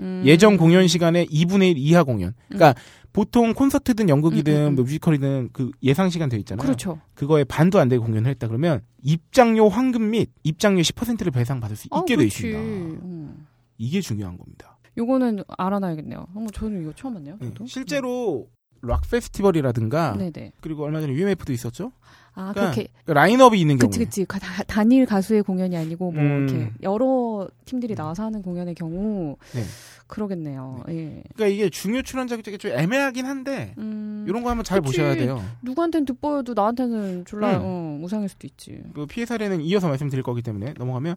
음. 0.00 0.22
예정 0.24 0.56
공연 0.56 0.86
시간에 0.86 1.24
2분의 1.26 1.72
1 1.72 1.78
이하 1.78 2.02
공연. 2.04 2.34
그러니까 2.48 2.74
보통 3.12 3.52
콘서트든 3.52 4.08
연극이든 4.08 4.52
음, 4.52 4.58
음, 4.58 4.66
음. 4.66 4.74
뭐 4.76 4.84
뮤지컬이든 4.84 5.50
그 5.52 5.70
예상 5.82 6.08
시간 6.10 6.28
돼 6.28 6.36
있잖아요. 6.38 6.62
그렇죠. 6.62 7.00
그거에 7.14 7.44
반도 7.44 7.80
안 7.80 7.88
되게 7.88 7.98
공연을 7.98 8.30
했다 8.30 8.46
그러면 8.46 8.82
입장료 9.02 9.68
환급 9.68 10.02
및 10.02 10.30
입장료 10.44 10.80
10%를 10.82 11.32
배상받을 11.32 11.74
수 11.76 11.88
아, 11.90 11.98
있게 11.98 12.14
돼 12.14 12.16
그렇지. 12.18 12.48
있습니다. 12.48 12.58
음. 12.60 13.46
이게 13.78 14.00
중요한 14.00 14.36
겁니다. 14.36 14.78
요거는 14.96 15.44
알아놔야겠네요. 15.56 16.26
어, 16.34 16.46
저는 16.52 16.82
이거 16.82 16.92
처음 16.94 17.14
봤네요. 17.14 17.38
네. 17.40 17.52
실제로 17.66 18.48
락 18.82 19.02
페스티벌이라든가 19.10 20.12
음. 20.12 20.18
네네. 20.18 20.52
그리고 20.60 20.84
얼마 20.84 21.00
전에 21.00 21.12
UMF도 21.12 21.52
있었죠. 21.52 21.92
아, 22.38 22.52
그러니까 22.52 22.72
그렇게. 22.74 22.88
라인업이 23.06 23.60
있는 23.60 23.76
경우에 23.78 23.88
그치, 23.90 23.98
그치. 24.04 24.24
가- 24.24 24.38
다- 24.38 24.62
단일 24.64 25.06
가수의 25.06 25.42
공연이 25.42 25.76
아니고, 25.76 26.12
뭐, 26.12 26.22
음. 26.22 26.46
이렇게, 26.48 26.70
여러 26.82 27.48
팀들이 27.64 27.94
나와서 27.96 28.24
하는 28.24 28.42
공연의 28.42 28.74
경우, 28.76 29.36
네. 29.54 29.62
그러겠네요. 30.06 30.84
예. 30.88 31.22
그러니까 31.34 31.46
이게 31.48 31.68
중요 31.68 32.00
출연자 32.00 32.36
교체가 32.36 32.56
좀 32.56 32.70
애매하긴 32.70 33.26
한데 33.26 33.74
음. 33.76 33.82
음, 33.82 34.24
이런 34.26 34.42
거 34.42 34.48
한번 34.50 34.64
잘 34.64 34.80
그치. 34.80 34.96
보셔야 34.96 35.14
돼요. 35.16 35.42
누구한테는 35.62 36.06
돋보여도 36.06 36.54
나한테는 36.54 37.24
졸라 37.26 37.58
음. 37.58 37.62
어, 37.62 37.96
무상일 38.00 38.28
수도 38.30 38.46
있지. 38.46 38.80
그 38.94 39.04
피해 39.04 39.26
사례는 39.26 39.60
이어서 39.60 39.86
말씀드릴 39.88 40.22
거기 40.22 40.40
때문에 40.40 40.72
넘어가면 40.78 41.16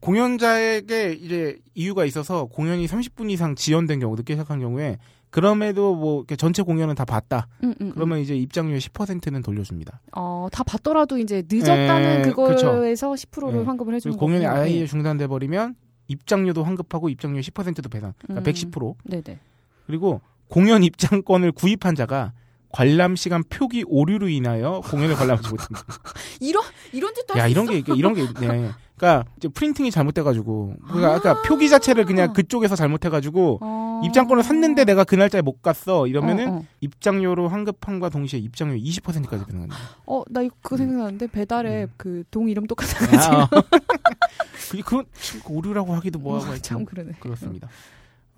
공연자에게 0.00 1.12
이제 1.20 1.58
이유가 1.74 2.04
있어서 2.04 2.44
공연이 2.46 2.86
30분 2.86 3.30
이상 3.30 3.54
지연된 3.54 4.00
경우 4.00 4.14
늦게 4.16 4.34
시작한 4.34 4.60
경우에 4.60 4.98
그럼에도 5.36 5.94
뭐 5.94 6.24
전체 6.38 6.62
공연은 6.62 6.94
다 6.94 7.04
봤다. 7.04 7.46
음, 7.62 7.74
음, 7.82 7.90
그러면 7.92 8.20
이제 8.20 8.34
입장료의 8.34 8.80
10%는 8.80 9.42
돌려줍니다. 9.42 10.00
어, 10.12 10.48
다 10.50 10.64
봤더라도 10.64 11.18
이제 11.18 11.42
늦었다는 11.46 12.20
에, 12.20 12.22
그거에서 12.22 13.12
10%를 13.12 13.58
네. 13.58 13.64
환급을 13.66 13.94
해주는 13.96 14.16
공연이 14.16 14.44
거군요. 14.46 14.62
아예 14.62 14.80
네. 14.80 14.86
중단돼 14.86 15.26
버리면 15.26 15.74
입장료도 16.08 16.64
환급하고 16.64 17.10
입장료 17.10 17.38
10%도 17.40 17.86
배상. 17.90 18.14
그러니까 18.22 18.50
음. 18.50 18.54
110%. 18.54 18.94
네네. 19.04 19.38
그리고 19.86 20.22
공연 20.48 20.82
입장권을 20.82 21.52
구입한 21.52 21.96
자가 21.96 22.32
관람 22.70 23.14
시간 23.14 23.42
표기 23.42 23.84
오류로 23.86 24.30
인하여 24.30 24.80
공연을 24.86 25.16
관람하지 25.16 25.50
못합니다. 25.50 25.84
이런 26.40 26.62
이런 26.94 27.14
짓도 27.14 27.38
야 27.38 27.46
이런? 27.46 27.66
게 27.66 27.76
이게 27.76 27.92
이런 27.94 28.14
게 28.14 28.22
있네. 28.22 28.70
그러니까 28.96 29.30
이제 29.36 29.48
프린팅이 29.48 29.90
잘못돼가지고 29.90 30.74
그러니까 30.88 31.14
아까 31.14 31.42
표기 31.42 31.68
자체를 31.68 32.06
그냥 32.06 32.32
그쪽에서 32.32 32.76
잘못해가지고 32.76 33.58
어... 33.60 34.02
입장권을 34.04 34.42
샀는데 34.42 34.84
내가 34.84 35.04
그 35.04 35.14
날짜에 35.14 35.42
못 35.42 35.62
갔어 35.62 36.06
이러면은 36.06 36.48
어, 36.48 36.64
입장료로 36.80 37.48
환급함과 37.48 38.08
동시에 38.08 38.40
입장료 38.40 38.74
20%까지 38.74 39.44
배상합니다. 39.44 39.76
어, 40.06 40.18
어, 40.20 40.24
나 40.30 40.40
이거 40.40 40.54
그거 40.62 40.78
생각나는데 40.78 41.26
배달에 41.26 41.84
음. 41.84 41.92
그동 41.96 42.48
이름 42.48 42.66
똑같아가지고 42.66 43.34
아, 43.34 43.42
어. 43.44 43.48
그 44.70 44.78
그건 44.78 45.04
참 45.12 45.40
오류라고 45.48 45.94
하기도 45.94 46.18
뭐하고 46.18 46.52
어, 46.52 46.56
참 46.56 46.84
그러네. 46.84 47.12
그렇습니다. 47.20 47.68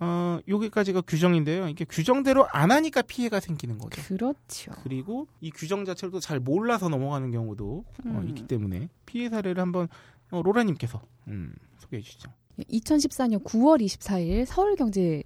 어 0.01 0.39
여기까지가 0.47 1.01
규정인데요. 1.01 1.67
이게 1.67 1.83
규정대로 1.83 2.47
안 2.51 2.71
하니까 2.71 3.01
피해가 3.01 3.41
생기는 3.41 3.77
거죠. 3.77 4.01
그렇죠. 4.03 4.71
그리고 4.83 5.27
이 5.41 5.51
규정 5.51 5.83
자체를 5.83 6.21
잘 6.21 6.39
몰라서 6.39 6.87
넘어가는 6.87 7.31
경우도 7.31 7.83
어, 7.85 8.03
음. 8.05 8.25
있기 8.29 8.47
때문에 8.47 8.89
피해 9.05 9.29
사례를 9.29 9.61
한번 9.61 9.89
어, 10.31 10.41
로라님께서 10.41 11.01
음, 11.27 11.53
소개해 11.79 12.01
주시죠. 12.01 12.31
2014년 12.59 13.43
9월 13.43 13.81
24일 13.81 14.45
서울경제 14.45 15.23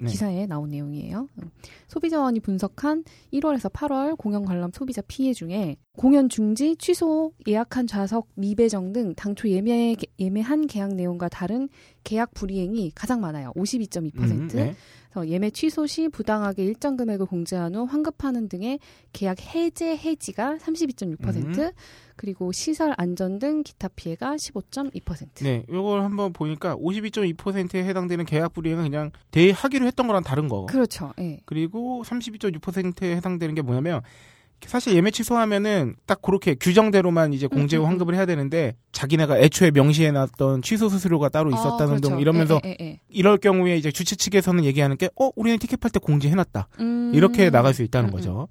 네. 0.00 0.08
기사에 0.08 0.46
나온 0.46 0.70
내용이에요. 0.70 1.28
음. 1.42 1.50
소비자원이 1.88 2.40
분석한 2.40 3.04
1월에서 3.34 3.70
8월 3.70 4.16
공연 4.16 4.46
관람 4.46 4.70
소비자 4.72 5.02
피해 5.06 5.34
중에 5.34 5.76
공연 5.96 6.30
중지, 6.30 6.76
취소, 6.76 7.32
예약한 7.46 7.86
좌석 7.86 8.28
미배정 8.34 8.94
등 8.94 9.14
당초 9.14 9.48
예매 9.50 9.94
예매한 10.18 10.66
계약 10.66 10.94
내용과 10.94 11.28
다른 11.28 11.68
계약 12.02 12.32
불이행이 12.32 12.92
가장 12.94 13.20
많아요. 13.20 13.52
52.2%. 13.56 14.18
음, 14.18 14.48
네. 14.48 14.74
그래서 15.10 15.28
예매 15.28 15.50
취소 15.50 15.86
시 15.86 16.08
부당하게 16.08 16.64
일정 16.64 16.96
금액을 16.96 17.26
공제한 17.26 17.74
후 17.74 17.84
환급하는 17.84 18.48
등의 18.48 18.78
계약 19.12 19.40
해제 19.54 19.96
해지가 19.96 20.56
32.6%, 20.58 21.58
음. 21.58 21.70
그리고 22.20 22.52
시설 22.52 22.92
안전 22.98 23.38
등 23.38 23.62
기타 23.62 23.88
피해가 23.88 24.36
15.2%. 24.36 25.42
네, 25.42 25.64
이걸 25.70 26.02
한번 26.02 26.34
보니까 26.34 26.76
52.2%에 26.76 27.82
해당되는 27.82 28.26
계약 28.26 28.52
불이행은 28.52 28.84
그냥 28.84 29.10
대하기로 29.30 29.86
했던 29.86 30.06
거랑 30.06 30.22
다른 30.22 30.46
거. 30.46 30.66
그렇죠. 30.66 31.14
예. 31.18 31.40
그리고 31.46 32.02
32.6%에 32.04 33.16
해당되는 33.16 33.54
게 33.54 33.62
뭐냐면 33.62 34.02
사실 34.66 34.94
예매 34.94 35.10
취소하면은 35.10 35.96
딱 36.04 36.20
그렇게 36.20 36.54
규정대로만 36.54 37.32
이제 37.32 37.46
공제후 37.46 37.80
음, 37.80 37.84
음, 37.84 37.86
음. 37.86 37.88
환급을 37.92 38.14
해야 38.14 38.26
되는데 38.26 38.74
자기네가 38.92 39.38
애초에 39.38 39.70
명시해놨던 39.70 40.60
취소 40.60 40.90
수수료가 40.90 41.30
따로 41.30 41.48
있었다는 41.48 41.84
아, 41.84 41.86
그렇죠. 41.86 42.08
등 42.10 42.20
이러면서 42.20 42.60
예, 42.66 42.76
예, 42.78 42.84
예. 42.84 43.00
이럴 43.08 43.38
경우에 43.38 43.78
이제 43.78 43.90
주최 43.90 44.16
측에서는 44.16 44.62
얘기하는 44.66 44.98
게 44.98 45.08
어 45.16 45.30
우리는 45.36 45.58
티켓 45.58 45.80
팔 45.80 45.90
때 45.90 45.98
공제해놨다 45.98 46.68
음. 46.80 47.12
이렇게 47.14 47.48
나갈 47.48 47.72
수 47.72 47.82
있다는 47.82 48.10
음, 48.10 48.10
음. 48.10 48.12
거죠. 48.12 48.48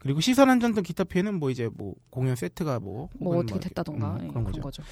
그리고 0.00 0.20
시설 0.20 0.48
안전 0.48 0.74
등 0.74 0.82
기타 0.82 1.04
피해는 1.04 1.38
뭐 1.38 1.50
이제 1.50 1.68
뭐 1.72 1.94
공연 2.08 2.34
세트가 2.34 2.80
뭐뭐 2.80 3.08
혹은 3.20 3.38
어떻게 3.38 3.60
됐다던가 3.60 4.16
음, 4.16 4.24
예, 4.24 4.28
그런 4.28 4.44
거죠. 4.44 4.60
거죠. 4.62 4.82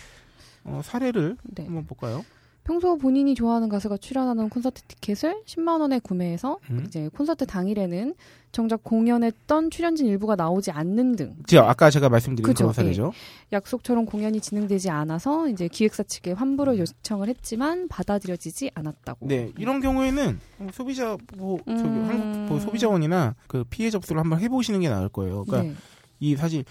어, 0.64 0.80
사례를 0.84 1.36
네. 1.44 1.64
한번 1.64 1.86
볼까요? 1.86 2.24
평소 2.68 2.98
본인이 2.98 3.34
좋아하는 3.34 3.70
가수가 3.70 3.96
출연하는 3.96 4.50
콘서트 4.50 4.82
티켓을 4.82 5.42
10만 5.46 5.80
원에 5.80 5.98
구매해서 6.00 6.58
음. 6.68 6.84
이제 6.87 7.08
콘서트 7.16 7.46
당일에는 7.46 8.14
정작 8.52 8.84
공연했던 8.84 9.70
출연진 9.70 10.04
일부가 10.06 10.37
나오지 10.37 10.70
않는 10.72 11.16
등저 11.16 11.60
아까 11.62 11.88
제가 11.88 12.10
말씀드린 12.10 12.44
그죠, 12.44 12.64
그런 12.64 12.75
사례죠. 12.75 13.12
약속처럼 13.52 14.04
공연이 14.04 14.38
진행되지 14.38 14.90
않아서 14.90 15.48
이제 15.48 15.66
기획사 15.66 16.02
측에 16.02 16.32
환불을 16.32 16.78
요청을 16.78 17.28
했지만 17.28 17.88
받아들여지지 17.88 18.72
않았다고. 18.75 19.26
네, 19.26 19.50
이런 19.56 19.80
경우에는 19.80 20.38
어, 20.58 20.68
소비자 20.75 21.16
뭐 21.38 21.56
저기 21.66 21.80
음. 21.80 22.04
한국 22.06 22.38
뭐 22.50 22.60
소비자원이나 22.60 23.34
그 23.46 23.64
피해 23.70 23.88
접수를 23.88 24.20
한번 24.20 24.40
해보시는 24.40 24.80
게 24.80 24.90
나을 24.90 25.08
거예요. 25.08 25.44
그러니까 25.44 25.70
네. 25.72 25.75
이 26.20 26.37
사실 26.37 26.64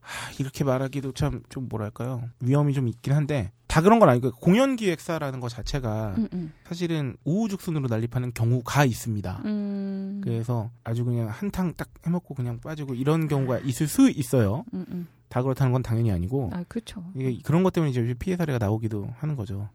아, 0.00 0.32
이렇게 0.40 0.64
말하기도 0.64 1.12
참 1.12 1.42
좀 1.50 1.68
뭐랄까요 1.68 2.22
위험이 2.40 2.72
좀 2.72 2.88
있긴 2.88 3.12
한데 3.12 3.52
다 3.74 3.80
그런 3.80 3.98
건 3.98 4.08
아니고 4.08 4.30
공연 4.36 4.76
기획사라는 4.76 5.40
것 5.40 5.48
자체가 5.48 6.14
음, 6.16 6.28
음. 6.32 6.52
사실은 6.64 7.16
우후죽순으로 7.24 7.88
난립하는 7.88 8.32
경우가 8.32 8.84
있습니다. 8.84 9.42
음. 9.46 10.20
그래서 10.22 10.70
아주 10.84 11.04
그냥 11.04 11.28
한탕 11.28 11.74
딱 11.76 11.88
해먹고 12.06 12.36
그냥 12.36 12.60
빠지고 12.60 12.94
이런 12.94 13.26
경우가 13.26 13.58
있을 13.58 13.88
수 13.88 14.08
있어요. 14.08 14.64
음, 14.74 14.86
음. 14.90 15.08
다 15.28 15.42
그렇다는 15.42 15.72
건 15.72 15.82
당연히 15.82 16.12
아니고 16.12 16.50
아, 16.52 16.62
그렇죠. 16.68 17.02
이게 17.16 17.36
그런 17.42 17.64
것 17.64 17.72
때문에 17.72 17.90
이제 17.90 18.14
피해 18.16 18.36
사례가 18.36 18.60
나오기도 18.60 19.08
하는 19.18 19.34
거죠. 19.34 19.68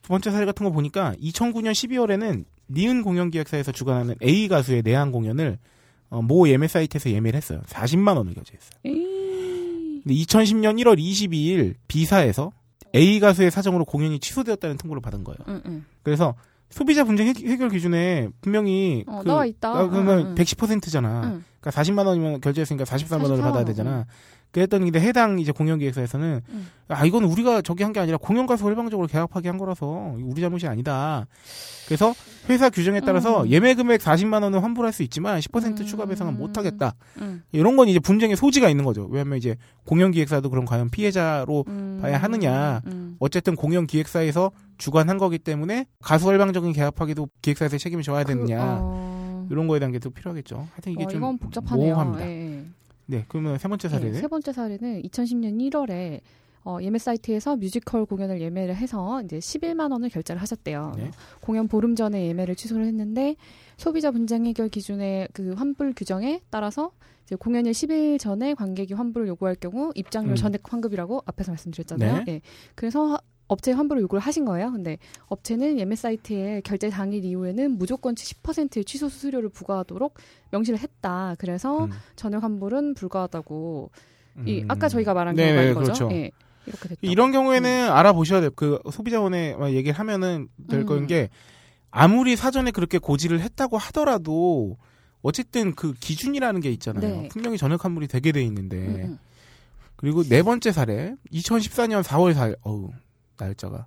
두 0.00 0.08
번째 0.08 0.30
사례 0.30 0.46
같은 0.46 0.64
거 0.64 0.72
보니까 0.72 1.14
2009년 1.16 1.72
12월에는 1.72 2.46
니은 2.70 3.02
공연 3.02 3.30
기획사에서 3.30 3.72
주관하는 3.72 4.14
A 4.22 4.48
가수의 4.48 4.80
내한 4.80 5.12
공연을 5.12 5.58
어, 6.08 6.22
모 6.22 6.48
예매 6.48 6.66
사이트에서 6.66 7.10
예매를 7.10 7.36
했어요. 7.36 7.60
40만 7.66 8.16
원을 8.16 8.32
결제했어요. 8.32 8.78
에이. 8.86 10.00
근데 10.02 10.14
2010년 10.14 10.82
1월 10.82 10.98
22일 10.98 11.74
B사에서 11.88 12.52
A 12.94 13.18
가수의 13.20 13.50
사정으로 13.50 13.84
공연이 13.84 14.18
취소되었다는 14.20 14.76
통보를 14.78 15.00
받은 15.02 15.24
거예요. 15.24 15.38
음, 15.48 15.60
음. 15.66 15.86
그래서 16.02 16.34
소비자 16.70 17.04
분쟁 17.04 17.26
해- 17.28 17.32
해결 17.46 17.68
기준에 17.68 18.28
분명히 18.40 19.04
어, 19.06 19.20
그 19.22 19.28
나와 19.28 19.46
있다. 19.46 19.72
나- 19.72 19.88
그러면 19.88 20.18
응, 20.18 20.26
응. 20.30 20.34
110%잖아. 20.34 21.22
응. 21.24 21.44
그러니까 21.60 21.82
40만 21.82 22.06
원이면 22.06 22.40
결제했으니까 22.40 22.84
44만 22.84 23.22
원을 23.22 23.36
44만 23.36 23.40
받아야 23.42 23.56
원, 23.58 23.64
되잖아. 23.64 24.06
그랬더니 24.54 24.84
근데 24.90 25.00
해당 25.00 25.38
이제 25.40 25.50
공연기획사에서는 25.52 26.40
응. 26.48 26.66
아 26.88 27.04
이건 27.04 27.24
우리가 27.24 27.60
저기 27.60 27.82
한 27.82 27.92
게 27.92 28.00
아니라 28.00 28.16
공연가수 28.18 28.66
일방적으로 28.68 29.06
계약하게 29.08 29.48
한 29.48 29.58
거라서 29.58 30.14
우리 30.22 30.40
잘못이 30.40 30.66
아니다. 30.66 31.26
그래서 31.86 32.14
회사 32.48 32.70
규정에 32.70 33.00
따라서 33.00 33.42
음. 33.42 33.50
예매 33.50 33.74
금액 33.74 34.00
40만 34.00 34.42
원은 34.42 34.60
환불할 34.60 34.92
수 34.92 35.02
있지만 35.02 35.38
10% 35.40 35.80
음. 35.80 35.86
추가 35.86 36.06
배상은 36.06 36.36
못 36.38 36.56
하겠다. 36.56 36.94
음. 37.20 37.42
이런 37.52 37.76
건 37.76 37.88
이제 37.88 37.98
분쟁의 37.98 38.36
소지가 38.36 38.68
있는 38.68 38.84
거죠. 38.84 39.06
왜냐하면 39.10 39.38
이제 39.38 39.56
공연기획사도 39.86 40.50
그럼 40.50 40.64
과연 40.64 40.88
피해자로 40.90 41.64
음. 41.68 41.98
봐야 42.00 42.16
하느냐. 42.18 42.80
음. 42.86 43.16
어쨌든 43.18 43.54
공연기획사에서 43.56 44.50
주관한 44.78 45.18
거기 45.18 45.38
때문에 45.38 45.86
가수 46.00 46.30
일방적인 46.32 46.72
계약하기도 46.72 47.28
기획사에서 47.42 47.76
책임을 47.78 48.02
져야 48.02 48.24
되느냐. 48.24 48.56
그, 48.58 48.62
어... 48.82 49.46
이런 49.50 49.66
거에 49.68 49.78
대한 49.78 49.92
게 49.92 49.98
또 49.98 50.10
필요하겠죠. 50.10 50.66
하여튼 50.72 50.92
이게 50.92 51.04
어, 51.04 51.08
좀 51.08 51.38
복잡하네요. 51.38 51.86
모호합니다. 51.94 52.26
예, 52.26 52.56
예. 52.58 52.64
네, 53.06 53.24
그러면 53.28 53.58
세 53.58 53.68
번째 53.68 53.88
사례는 53.88 54.12
네, 54.12 54.18
세 54.20 54.28
번째 54.28 54.52
사례는 54.52 55.02
2010년 55.02 55.60
1월에 55.70 56.20
어, 56.64 56.78
예매 56.80 56.98
사이트에서 56.98 57.56
뮤지컬 57.56 58.06
공연을 58.06 58.40
예매를 58.40 58.74
해서 58.74 59.20
이제 59.22 59.38
11만 59.38 59.92
원을 59.92 60.08
결제를 60.08 60.40
하셨대요. 60.40 60.94
네. 60.96 61.10
공연 61.40 61.68
보름 61.68 61.94
전에 61.94 62.26
예매를 62.28 62.54
취소를 62.56 62.86
했는데 62.86 63.36
소비자 63.76 64.10
분쟁 64.10 64.46
해결 64.46 64.70
기준의 64.70 65.28
그 65.34 65.52
환불 65.52 65.92
규정에 65.94 66.40
따라서 66.48 66.92
이제 67.24 67.36
공연일 67.36 67.72
10일 67.72 68.18
전에 68.18 68.54
관객이 68.54 68.94
환불을 68.94 69.28
요구할 69.28 69.56
경우 69.56 69.92
입장료 69.94 70.30
음. 70.30 70.36
전액 70.36 70.62
환급이라고 70.72 71.22
앞에서 71.26 71.52
말씀드렸잖아요. 71.52 72.24
네. 72.24 72.32
예. 72.34 72.40
그래서 72.74 73.04
하- 73.04 73.18
업체에 73.46 73.74
환불을 73.74 74.02
요구를 74.02 74.20
하신 74.20 74.44
거예요. 74.44 74.72
근데 74.72 74.98
업체는 75.26 75.78
예매 75.78 75.96
사이트에 75.96 76.62
결제 76.64 76.88
당일 76.88 77.24
이후에는 77.24 77.78
무조건 77.78 78.14
10%의 78.14 78.84
취소 78.84 79.08
수수료를 79.08 79.48
부과하도록 79.50 80.14
명시를 80.50 80.78
했다. 80.78 81.34
그래서 81.38 81.84
음. 81.84 81.90
전액 82.16 82.42
환불은 82.42 82.94
불가하다고 82.94 83.90
이 84.46 84.62
음. 84.62 84.70
아까 84.70 84.88
저희가 84.88 85.14
말한 85.14 85.34
네, 85.34 85.52
네, 85.52 85.70
이거죠. 85.70 85.84
그렇죠. 85.84 86.08
예. 86.12 86.30
이렇게 86.66 86.88
됐다. 86.88 87.00
이런 87.02 87.32
경우에는 87.32 87.90
알아보셔야 87.90 88.40
돼요. 88.40 88.50
그 88.56 88.78
소비자원에 88.90 89.54
막 89.56 89.72
얘기를 89.72 89.98
하면은 89.98 90.48
될 90.68 90.80
음. 90.80 90.86
거인 90.86 91.06
게 91.06 91.28
아무리 91.90 92.36
사전에 92.36 92.70
그렇게 92.70 92.98
고지를 92.98 93.40
했다고 93.40 93.78
하더라도 93.78 94.76
어쨌든 95.22 95.74
그 95.74 95.94
기준이라는 95.94 96.60
게 96.60 96.70
있잖아요. 96.72 97.22
네. 97.22 97.28
분명히 97.28 97.56
전액 97.56 97.84
환불이 97.84 98.08
되게 98.08 98.32
돼 98.32 98.42
있는데 98.42 98.76
음, 98.76 98.94
음. 99.04 99.18
그리고 99.96 100.22
네 100.22 100.42
번째 100.42 100.72
사례 100.72 101.14
2014년 101.32 102.02
4월 102.02 102.34
4일 102.34 102.56
어우 102.62 102.90
날짜가 103.36 103.86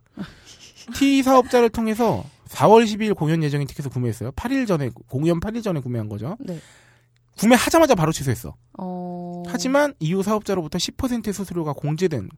T 0.95 1.23
사업자를 1.23 1.69
통해서 1.69 2.23
4월 2.47 2.85
12일 2.85 3.15
공연 3.15 3.43
예정인 3.43 3.67
티켓을 3.67 3.91
구매했어요. 3.91 4.31
8일 4.31 4.67
전에 4.67 4.89
공연 5.07 5.39
8일 5.39 5.63
전에 5.63 5.79
구매한 5.81 6.07
거죠. 6.09 6.37
네. 6.39 6.59
구매하자마자 7.37 7.93
바로 7.95 8.11
취소했어. 8.11 8.55
어. 8.77 9.43
하지만 9.47 9.93
이후 9.99 10.23
사업자로부터 10.23 10.77
10% 10.77 11.33
수수료가 11.33 11.73
공제된 11.73 12.29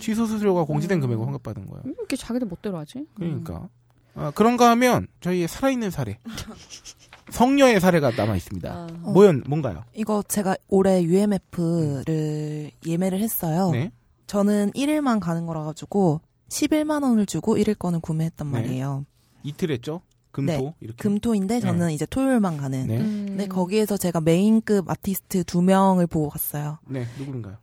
취소 0.00 0.26
수수료가 0.26 0.64
공제된 0.64 0.98
음. 0.98 1.00
금액을 1.02 1.24
환급받은 1.26 1.66
거예요. 1.66 1.82
왜 1.84 1.92
이렇게 1.96 2.16
자기들 2.16 2.48
멋대로 2.48 2.78
하지? 2.78 2.98
음. 2.98 3.06
그러니까 3.44 3.68
아, 4.14 4.32
그런가 4.34 4.70
하면 4.70 5.06
저희의 5.20 5.48
살아있는 5.48 5.90
사례 5.90 6.18
성녀의 7.30 7.80
사례가 7.80 8.12
남아 8.12 8.36
있습니다. 8.36 8.70
아. 8.70 8.86
어. 9.02 9.10
뭐연 9.10 9.44
뭔가요? 9.46 9.84
이거 9.94 10.22
제가 10.26 10.56
올해 10.68 11.02
UMF를 11.02 12.70
예매를 12.86 13.20
했어요. 13.20 13.70
네. 13.72 13.92
저는 14.26 14.72
1일만 14.72 15.20
가는 15.20 15.46
거라 15.46 15.62
가지고 15.64 16.20
11만 16.48 17.02
원을 17.02 17.26
주고 17.26 17.56
1일권을 17.56 18.00
구매했단 18.02 18.50
네. 18.50 18.60
말이에요. 18.60 19.04
이틀 19.42 19.70
했죠. 19.70 20.02
금토 20.30 20.52
네. 20.52 20.74
이렇게. 20.80 20.96
금토인데 21.02 21.60
저는 21.60 21.90
이제 21.92 22.06
토요일만 22.06 22.56
가는. 22.58 22.86
네. 22.86 22.98
음. 22.98 23.26
근데 23.28 23.46
거기에서 23.48 23.96
제가 23.96 24.20
메인급 24.20 24.88
아티스트 24.90 25.44
두 25.44 25.62
명을 25.62 26.06
보고 26.06 26.28
갔어요. 26.28 26.78
네. 26.86 27.06
누구인가요? 27.18 27.56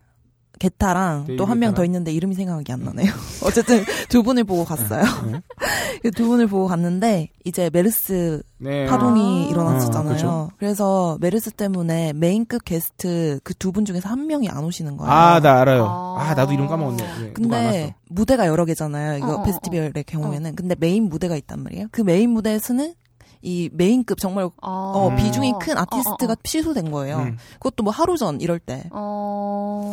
게타랑 0.60 1.36
또 1.38 1.46
한 1.46 1.60
명? 1.60 1.74
더 1.74 1.84
있는데 1.86 2.12
이름이 2.12 2.36
생각이 2.36 2.72
안 2.72 2.84
나네요. 2.84 3.12
어쨌든 3.46 3.84
두 4.10 4.24
분을 4.24 4.44
보고 4.44 4.64
갔어요. 4.66 5.04
네. 5.32 5.42
그 6.02 6.17
두 6.17 6.28
분을 6.28 6.48
보고 6.48 6.68
갔는데 6.68 7.30
이제 7.44 7.70
메르스 7.74 8.42
네. 8.58 8.86
파동이 8.86 9.46
아. 9.48 9.50
일어났었잖아요. 9.50 10.30
아. 10.30 10.48
그래서 10.58 11.18
메르스 11.20 11.52
때문에 11.52 12.14
메인급 12.14 12.64
게스트 12.66 13.40
그 13.44 13.54
두 13.56 13.72
분 13.72 13.86
중에서 13.86 14.08
한 14.10 14.28
명이 14.28 14.48
안 14.50 14.64
오시는 14.64 14.98
거예요. 14.98 15.12
아, 15.12 15.40
나 15.42 15.60
알아요. 15.62 15.86
아. 15.86 16.16
아, 16.20 16.34
나도 16.36 16.54
이름 16.54 16.68
까먹었네. 16.68 17.04
네, 17.22 17.34
근데. 17.34 17.96
무대가 18.10 18.48
여러 18.48 18.66
개잖아요. 18.66 19.18
이거 19.18 19.36
어, 19.36 19.40
어, 19.40 19.44
페스티벌의 19.44 20.04
경우에는. 20.06 20.56
근데 20.56 20.76
메인 20.80 21.10
무대가 21.10 21.36
있단 21.36 21.62
말이에요. 21.64 21.88
그 21.92 22.02
메인 22.02 22.30
무대에서는 22.30 22.94
이 23.42 23.70
메인급 23.74 24.20
정말 24.20 24.46
아. 24.62 24.70
어, 24.96 25.10
음. 25.10 25.16
비중이 25.18 25.54
큰 25.60 25.78
아티스트가 25.78 26.32
어, 26.32 26.36
어, 26.36 26.42
취소된 26.44 26.92
거예요. 26.92 27.18
음. 27.20 27.38
그것도 27.56 27.84
뭐 27.84 27.92
하루 27.92 28.18
전 28.18 28.40
이럴 28.42 28.60
때. 28.60 28.84
어. 28.92 29.92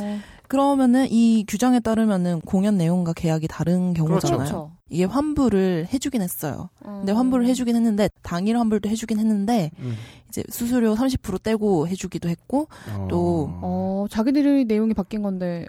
그러면은 0.53 1.07
이 1.09 1.47
규정에 1.49 1.81
따르면은 1.81 2.43
공연 2.43 2.77
내용과 2.77 3.15
계약이 3.15 3.49
다른 3.49 3.95
경우잖아요. 3.95 4.37
그렇죠. 4.37 4.73
이게 4.91 5.05
환불을 5.05 5.89
해주긴 5.91 6.21
했어요. 6.21 6.69
근데 6.83 7.13
음. 7.13 7.17
환불을 7.17 7.47
해주긴 7.47 7.75
했는데 7.75 8.11
당일 8.21 8.59
환불도 8.59 8.87
해주긴 8.91 9.19
했는데 9.19 9.71
음. 9.79 9.95
이제 10.29 10.45
수수료 10.51 10.95
30% 10.95 11.43
떼고 11.43 11.89
해주기도 11.89 12.29
했고 12.29 12.69
어. 12.95 13.09
또, 13.11 13.49
어, 13.63 14.05
자기들의 14.11 14.67
내용이 14.67 14.93
바뀐 14.93 15.23
건데. 15.23 15.65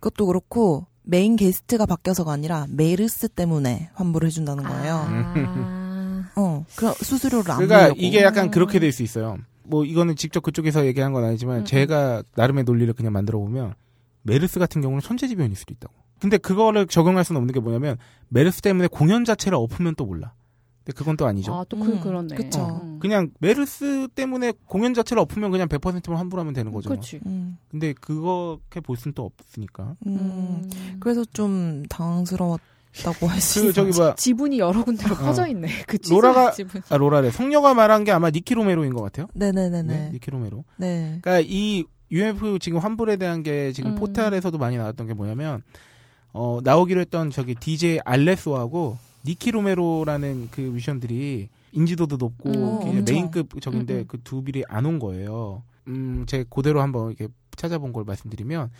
그것도 0.00 0.26
그렇고 0.26 0.88
메인 1.04 1.36
게스트가 1.36 1.86
바뀌어서가 1.86 2.32
아니라 2.32 2.66
메르스 2.70 3.28
때문에 3.28 3.90
환불을 3.94 4.26
해준다는 4.26 4.64
거예요. 4.64 4.94
아. 5.08 6.24
어, 6.34 6.64
그럼 6.74 6.92
수수료를 7.00 7.48
안 7.52 7.58
그러니까 7.58 7.82
물려고. 7.82 8.00
이게 8.00 8.20
약간 8.22 8.50
그렇게 8.50 8.80
될 8.80 8.90
수 8.90 9.04
있어요. 9.04 9.38
뭐 9.62 9.84
이거는 9.84 10.16
직접 10.16 10.42
그쪽에서 10.42 10.86
얘기한 10.86 11.12
건 11.12 11.22
아니지만 11.24 11.58
음, 11.60 11.64
제가 11.64 12.24
나름의 12.34 12.64
논리를 12.64 12.92
그냥 12.94 13.12
만들어 13.12 13.38
보면 13.38 13.74
메르스 14.24 14.58
같은 14.58 14.80
경우는 14.82 15.00
천재지변일 15.00 15.54
수도 15.56 15.72
있다고. 15.72 15.94
근데 16.20 16.36
그거를 16.38 16.86
적용할 16.86 17.24
수는 17.24 17.38
없는 17.40 17.54
게 17.54 17.60
뭐냐면 17.60 17.96
메르스 18.28 18.60
때문에 18.62 18.88
공연 18.88 19.24
자체를 19.24 19.56
엎으면 19.56 19.94
또 19.96 20.04
몰라. 20.06 20.32
근데 20.84 20.96
그건 20.98 21.16
또 21.16 21.26
아니죠. 21.26 21.54
아, 21.54 21.64
또 21.68 21.78
그, 21.78 21.92
음, 21.92 22.00
그렇네. 22.00 22.34
그쵸. 22.34 22.80
음. 22.82 22.98
그냥 22.98 23.30
메르스 23.40 24.06
때문에 24.14 24.52
공연 24.66 24.92
자체를 24.92 25.20
엎으면 25.22 25.50
그냥 25.50 25.66
100%만 25.68 26.18
환불하면 26.18 26.52
되는 26.52 26.72
거죠. 26.72 26.90
그렇지. 26.90 27.20
음, 27.26 27.56
근데 27.70 27.94
그거게 27.94 28.80
볼 28.80 28.96
수는 28.96 29.14
또 29.14 29.24
없으니까. 29.24 29.96
음. 30.06 30.68
그래서 31.00 31.24
좀 31.32 31.84
당황스러웠다고 31.88 33.26
할수 33.28 33.62
그. 33.66 33.72
저기 33.72 33.92
뭐 33.98 34.14
지분이 34.16 34.58
여러 34.58 34.84
군데로 34.84 35.14
어. 35.14 35.18
퍼져 35.18 35.46
있네. 35.48 35.68
그 35.86 35.96
로라가- 35.98 36.52
지분. 36.54 36.82
아, 36.90 36.96
로라래. 36.96 37.30
성녀가 37.30 37.74
말한 37.74 38.04
게 38.04 38.12
아마 38.12 38.30
니키 38.30 38.54
로메로인 38.54 38.92
것 38.94 39.02
같아요. 39.02 39.26
네네네네. 39.34 39.82
네, 39.82 39.98
네. 40.06 40.10
니키 40.12 40.30
로메로. 40.30 40.64
네. 40.76 41.18
그러니까 41.22 41.40
이 41.48 41.84
UMF 42.10 42.58
지금 42.60 42.78
환불에 42.78 43.16
대한 43.16 43.42
게 43.42 43.72
지금 43.72 43.92
음. 43.92 43.94
포탈에서도 43.96 44.56
많이 44.58 44.76
나왔던 44.76 45.06
게 45.06 45.14
뭐냐면 45.14 45.62
어 46.32 46.60
나오기로 46.62 47.00
했던 47.00 47.30
저기 47.30 47.54
DJ 47.54 48.00
알레소하고 48.04 48.98
니키 49.26 49.50
로메로라는 49.52 50.48
그 50.50 50.60
뮤지션들이 50.60 51.48
인지도도 51.72 52.16
높고 52.16 52.50
음. 52.84 53.04
메인급 53.04 53.60
적인데 53.60 53.94
음, 53.94 53.98
음. 54.00 54.04
그 54.06 54.28
두 54.28 54.42
분이 54.44 54.64
안 54.68 54.86
온 54.86 54.98
거예요. 54.98 55.62
음, 55.88 56.24
제 56.26 56.44
그대로 56.48 56.80
한번 56.82 57.08
이렇게 57.10 57.28
찾아본 57.56 57.92
걸 57.92 58.04
말씀드리면 58.04 58.70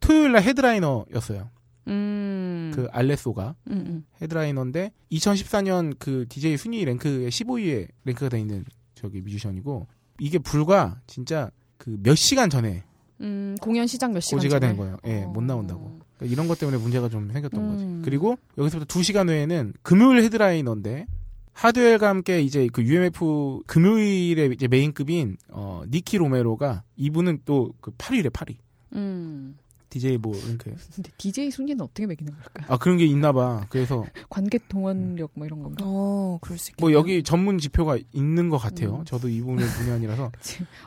토요일 0.00 0.32
날 0.32 0.42
headliner였어요. 0.42 1.48
음. 1.88 2.72
그 2.74 2.88
알레소가 2.92 3.54
음, 3.68 3.72
음. 3.72 4.04
headliner인데 4.20 4.92
2014년 5.10 5.96
그 5.98 6.26
DJ 6.28 6.56
순위 6.56 6.84
랭크에 6.84 7.28
15위에 7.28 7.88
랭크가 8.04 8.28
돼 8.30 8.40
있는 8.40 8.64
저기 8.94 9.20
뮤지션이고 9.20 9.86
이게 10.20 10.38
불과 10.38 11.00
진짜 11.06 11.50
그 11.82 11.98
몇 12.02 12.14
시간 12.16 12.48
전에 12.48 12.84
음, 13.20 13.56
공연 13.60 13.86
시작 13.86 14.12
몇 14.12 14.20
시간 14.20 14.38
고지가 14.38 14.60
전에? 14.60 14.68
된 14.68 14.76
거예요. 14.76 14.96
예, 15.06 15.22
어. 15.24 15.28
못 15.28 15.42
나온다고. 15.42 15.98
그러니까 16.16 16.32
이런 16.32 16.46
것 16.48 16.58
때문에 16.58 16.78
문제가 16.78 17.08
좀 17.08 17.30
생겼던 17.32 17.60
음. 17.60 17.70
거지. 17.72 18.04
그리고 18.04 18.36
여기서부터 18.58 18.86
2시간 19.00 19.28
후에는 19.28 19.74
금요일 19.82 20.22
headliner인데 20.22 21.06
하드웰과 21.52 22.08
함께 22.08 22.40
이제 22.40 22.68
그 22.72 22.82
UMF 22.82 23.60
금요일에 23.66 24.46
이제 24.46 24.68
메인급인 24.68 25.36
어 25.50 25.82
니키 25.90 26.16
로메로가 26.18 26.82
이분은 26.96 27.40
또 27.44 27.72
그 27.80 27.90
8일에 27.92 28.30
8위. 28.30 28.56
음. 28.94 29.56
DJ 29.92 30.16
뭐 30.16 30.32
랭크에. 30.34 30.74
근데 30.96 31.10
DJ 31.18 31.50
순위는 31.50 31.82
어떻게 31.84 32.06
매기는 32.06 32.32
걸까? 32.32 32.72
아 32.72 32.78
그런 32.78 32.96
게 32.96 33.04
있나 33.04 33.30
봐. 33.32 33.66
그래서 33.68 34.04
관객 34.30 34.66
동원력 34.68 35.32
뭐 35.34 35.46
이런 35.46 35.62
건가? 35.62 35.84
어, 35.86 36.38
그럴 36.40 36.56
수 36.56 36.70
있겠다. 36.70 36.80
뭐 36.82 36.92
여기 36.92 37.22
전문 37.22 37.58
지표가 37.58 37.98
있는 38.12 38.48
것 38.48 38.56
같아요. 38.56 38.96
음. 39.00 39.04
저도 39.04 39.28
이 39.28 39.40
부분의 39.40 39.66
분이 39.68 39.90
아니라서. 39.90 40.32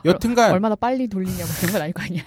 여튼간 0.04 0.50
얼마나 0.50 0.74
빨리 0.74 1.06
돌리냐 1.06 1.36
뭐 1.36 1.46
그런 1.60 1.72
건 1.72 1.82
아닐 1.82 1.92
거 1.94 2.02
아니야. 2.02 2.22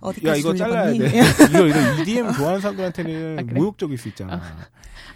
어디까지 0.00 0.28
야 0.28 0.34
이거 0.36 0.54
잘라야? 0.54 0.90
돼. 0.92 0.96
이거 0.96 1.66
이거 1.66 2.02
EDM 2.02 2.32
좋아하는 2.32 2.60
사람들한테는 2.60 3.38
아, 3.38 3.42
그래? 3.42 3.54
모욕적일 3.54 3.96
수 3.98 4.08
있잖아. 4.08 4.34
아 4.34 4.68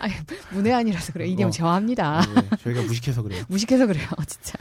니, 0.07 0.15
문외한이라서 0.53 1.13
그래. 1.13 1.27
이디엄 1.27 1.49
어. 1.49 1.51
제화합니다. 1.51 2.21
네, 2.35 2.57
저희가 2.63 2.83
무식해서 2.83 3.23
그래요. 3.23 3.45
무식해서 3.49 3.87
그래요, 3.87 4.07
진짜. 4.27 4.59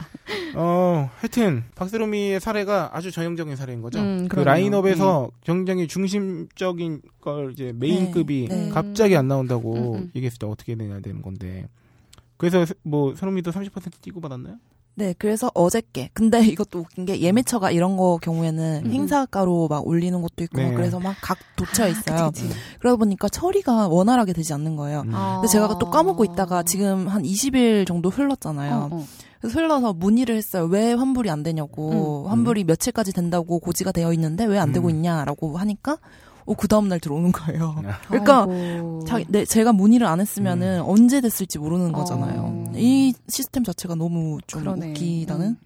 어, 0.54 1.10
하여튼 1.16 1.64
박세롬이의 1.74 2.40
사례가 2.40 2.90
아주 2.92 3.10
전형적인 3.10 3.56
사례인 3.56 3.82
거죠. 3.82 4.00
음, 4.00 4.28
그. 4.28 4.40
라인업에서 4.40 5.30
굉장히 5.42 5.86
중심적인 5.88 7.02
걸 7.20 7.52
이제 7.52 7.72
메인급이 7.74 8.46
네, 8.48 8.64
네. 8.66 8.70
갑자기 8.70 9.16
안 9.16 9.28
나온다고 9.28 9.94
음, 9.94 9.98
음. 10.02 10.10
얘기했을 10.14 10.38
때 10.38 10.46
어떻게 10.46 10.74
되냐 10.74 11.00
되는 11.00 11.22
건데. 11.22 11.68
그래서 12.36 12.64
뭐 12.82 13.14
세롬이도 13.14 13.50
30% 13.50 14.00
뛰고 14.00 14.20
받았나요? 14.20 14.56
네, 15.00 15.14
그래서 15.18 15.50
어저께. 15.54 16.10
근데 16.12 16.38
이것도 16.46 16.80
웃긴 16.80 17.04
게 17.06 17.20
예매처가 17.20 17.70
이런 17.70 17.96
거 17.96 18.18
경우에는 18.22 18.82
음. 18.86 18.92
행사가로 18.92 19.68
막 19.68 19.86
올리는 19.86 20.20
것도 20.20 20.44
있고 20.44 20.58
네. 20.58 20.72
그래서 20.74 21.00
막각 21.00 21.38
돋쳐 21.56 21.88
있어요. 21.88 22.30
그치, 22.30 22.42
그치. 22.48 22.54
그러다 22.78 22.96
보니까 22.96 23.28
처리가 23.28 23.88
원활하게 23.88 24.32
되지 24.32 24.52
않는 24.54 24.76
거예요. 24.76 25.00
음. 25.06 25.14
아. 25.14 25.36
근데 25.40 25.48
제가 25.48 25.78
또 25.78 25.90
까먹고 25.90 26.24
있다가 26.24 26.62
지금 26.62 27.08
한 27.08 27.22
20일 27.22 27.86
정도 27.86 28.10
흘렀잖아요. 28.10 28.88
어, 28.92 28.96
어. 28.96 29.06
그래서 29.40 29.58
흘러서 29.58 29.94
문의를 29.94 30.36
했어요. 30.36 30.64
왜 30.66 30.92
환불이 30.92 31.30
안 31.30 31.42
되냐고. 31.42 32.24
음. 32.26 32.30
환불이 32.30 32.64
며칠까지 32.64 33.12
된다고 33.14 33.58
고지가 33.58 33.90
되어 33.92 34.12
있는데 34.12 34.44
왜 34.44 34.58
안 34.58 34.72
되고 34.72 34.88
음. 34.88 34.90
있냐라고 34.90 35.56
하니까 35.56 35.96
어, 36.50 36.54
그 36.54 36.66
다음날 36.66 36.98
들어오는 36.98 37.30
거예요. 37.30 37.76
그러니까 38.08 38.46
아이고. 38.50 39.04
자, 39.06 39.20
네, 39.28 39.44
제가 39.44 39.72
문의를 39.72 40.04
안 40.06 40.20
했으면은 40.20 40.82
언제 40.82 41.20
됐을지 41.20 41.60
모르는 41.60 41.92
거잖아요. 41.92 42.40
어. 42.40 42.72
이 42.74 43.14
시스템 43.28 43.62
자체가 43.62 43.94
너무 43.94 44.38
좀 44.48 44.62
그러네. 44.62 44.90
웃기다는. 44.90 45.56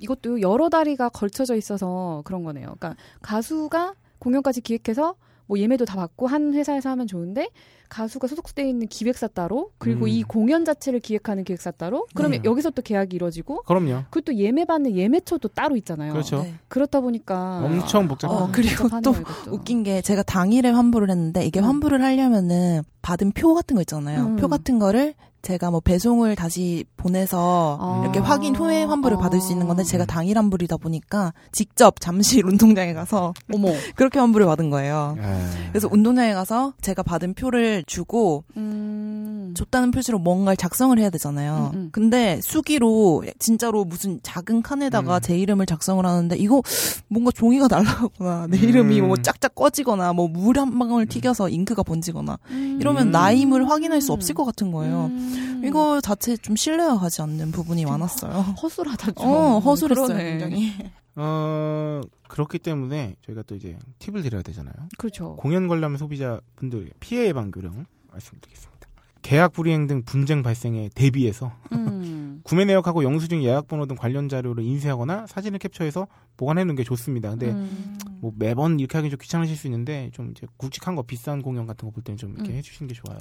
이것도 0.00 0.40
여러 0.40 0.68
다리가 0.68 1.10
걸쳐져 1.10 1.54
있어서 1.54 2.22
그런 2.24 2.42
거네요. 2.42 2.74
그러니까 2.78 2.96
가수가 3.22 3.94
공연까지 4.18 4.60
기획해서 4.62 5.14
뭐 5.46 5.58
예매도 5.58 5.84
다 5.84 5.96
받고 5.96 6.26
한 6.26 6.54
회사에서 6.54 6.90
하면 6.90 7.06
좋은데 7.06 7.48
가수가 7.88 8.26
소속돼 8.26 8.68
있는 8.68 8.88
기획사 8.88 9.28
따로 9.28 9.70
그리고 9.78 10.06
음. 10.06 10.08
이 10.08 10.22
공연 10.22 10.64
자체를 10.64 11.00
기획하는 11.00 11.44
기획사 11.44 11.70
따로 11.70 12.06
그러면 12.14 12.42
네. 12.42 12.48
여기서 12.48 12.70
또 12.70 12.82
계약이 12.82 13.14
이루어지고 13.14 13.62
그럼요. 13.62 14.04
그리고 14.10 14.24
또 14.24 14.34
예매 14.34 14.64
받는 14.64 14.96
예매처도 14.96 15.48
따로 15.48 15.76
있잖아요. 15.76 16.12
그렇죠. 16.12 16.42
네. 16.42 16.54
그렇다 16.68 17.00
보니까 17.00 17.62
엄청 17.64 18.08
복잡한. 18.08 18.36
어, 18.36 18.48
그리고 18.52 18.88
또 19.02 19.12
이것도. 19.12 19.52
웃긴 19.52 19.82
게 19.82 20.00
제가 20.00 20.22
당일에 20.22 20.70
환불을 20.70 21.10
했는데 21.10 21.44
이게 21.44 21.60
음. 21.60 21.64
환불을 21.66 22.02
하려면은 22.02 22.82
받은 23.02 23.32
표 23.32 23.54
같은 23.54 23.76
거 23.76 23.82
있잖아요. 23.82 24.24
음. 24.26 24.36
표 24.36 24.48
같은 24.48 24.78
거를 24.78 25.14
제가 25.44 25.70
뭐 25.70 25.80
배송을 25.80 26.36
다시 26.36 26.84
보내서 26.96 27.78
아. 27.80 28.00
이렇게 28.02 28.18
확인 28.18 28.54
후에 28.56 28.84
환불을 28.84 29.16
아. 29.16 29.20
받을 29.20 29.40
수 29.40 29.52
있는 29.52 29.66
건데 29.66 29.84
제가 29.84 30.04
당일 30.04 30.38
환불이다 30.38 30.76
보니까 30.78 31.32
직접 31.52 32.00
잠실 32.00 32.44
운동장에 32.46 32.92
가서 32.94 33.34
어머. 33.52 33.68
그렇게 33.94 34.18
환불을 34.18 34.46
받은 34.46 34.70
거예요. 34.70 35.16
아. 35.20 35.50
그래서 35.70 35.88
운동장에 35.90 36.34
가서 36.34 36.74
제가 36.80 37.02
받은 37.02 37.34
표를 37.34 37.84
주고 37.86 38.44
음. 38.56 39.54
줬다는 39.56 39.90
표시로 39.90 40.18
뭔가를 40.18 40.56
작성을 40.56 40.98
해야 40.98 41.10
되잖아요. 41.10 41.70
음, 41.74 41.78
음. 41.78 41.88
근데 41.92 42.40
수기로 42.42 43.24
진짜로 43.38 43.84
무슨 43.84 44.18
작은 44.22 44.62
칸에다가 44.62 45.16
음. 45.16 45.20
제 45.22 45.38
이름을 45.38 45.66
작성을 45.66 46.04
하는데 46.04 46.36
이거 46.36 46.62
뭔가 47.08 47.30
종이가 47.30 47.68
날아가거나 47.70 48.48
내 48.48 48.58
이름이 48.58 49.00
음. 49.00 49.08
뭐 49.08 49.16
짝짝 49.16 49.54
꺼지거나 49.54 50.12
뭐 50.12 50.28
물 50.28 50.58
한 50.58 50.78
방울 50.78 51.06
튀겨서 51.06 51.48
잉크가 51.48 51.82
번지거나 51.82 52.38
음. 52.50 52.78
이러면 52.80 53.08
음. 53.08 53.10
나임을 53.10 53.68
확인할 53.68 54.00
수 54.00 54.12
없을 54.12 54.34
것 54.34 54.44
같은 54.44 54.70
거예요. 54.72 55.10
음. 55.36 55.64
이거 55.64 56.00
자체 56.00 56.36
좀 56.36 56.56
신뢰가 56.56 56.98
가지 56.98 57.22
않는 57.22 57.50
부분이 57.52 57.84
많았어요. 57.84 58.32
허술하다 58.32 59.12
좀. 59.12 59.26
어, 59.28 59.58
허술했어요, 59.60 60.06
그러네. 60.08 60.24
굉장히. 60.30 60.72
어, 61.16 62.00
그렇기 62.28 62.58
때문에 62.58 63.16
저희가 63.24 63.42
또 63.42 63.54
이제 63.54 63.78
팁을 64.00 64.22
드려야 64.22 64.42
되잖아요. 64.42 64.74
그렇죠. 64.98 65.36
공연 65.36 65.68
관람 65.68 65.96
소비자분들 65.96 66.90
피해 67.00 67.26
예방 67.28 67.50
교령 67.50 67.86
말씀드리겠습니다. 68.10 68.74
계약 69.22 69.52
불이행 69.54 69.86
등 69.86 70.02
분쟁 70.04 70.42
발생에 70.42 70.90
대비해서 70.94 71.52
음. 71.72 72.40
구매 72.44 72.66
내역하고 72.66 73.04
영수증 73.04 73.42
예약 73.42 73.68
번호 73.68 73.86
등 73.86 73.96
관련 73.96 74.28
자료를 74.28 74.62
인쇄하거나 74.64 75.26
사진을 75.28 75.58
캡처해서 75.60 76.08
보관해 76.36 76.62
놓는 76.64 76.74
게 76.76 76.84
좋습니다. 76.84 77.30
근데 77.30 77.46
음. 77.52 77.98
뭐 78.20 78.32
매번 78.36 78.78
이렇게 78.80 78.98
하긴 78.98 79.10
좀 79.10 79.18
귀찮으실 79.18 79.56
수 79.56 79.66
있는데 79.66 80.10
좀 80.12 80.30
이제 80.32 80.46
굵직한 80.58 80.94
거 80.94 81.02
비싼 81.02 81.40
공연 81.40 81.66
같은 81.66 81.88
거 81.88 81.94
볼 81.94 82.02
때는 82.04 82.18
좀 82.18 82.34
이렇게 82.34 82.50
음. 82.50 82.56
해주시는 82.56 82.88
게 82.88 82.94
좋아요. 82.94 83.18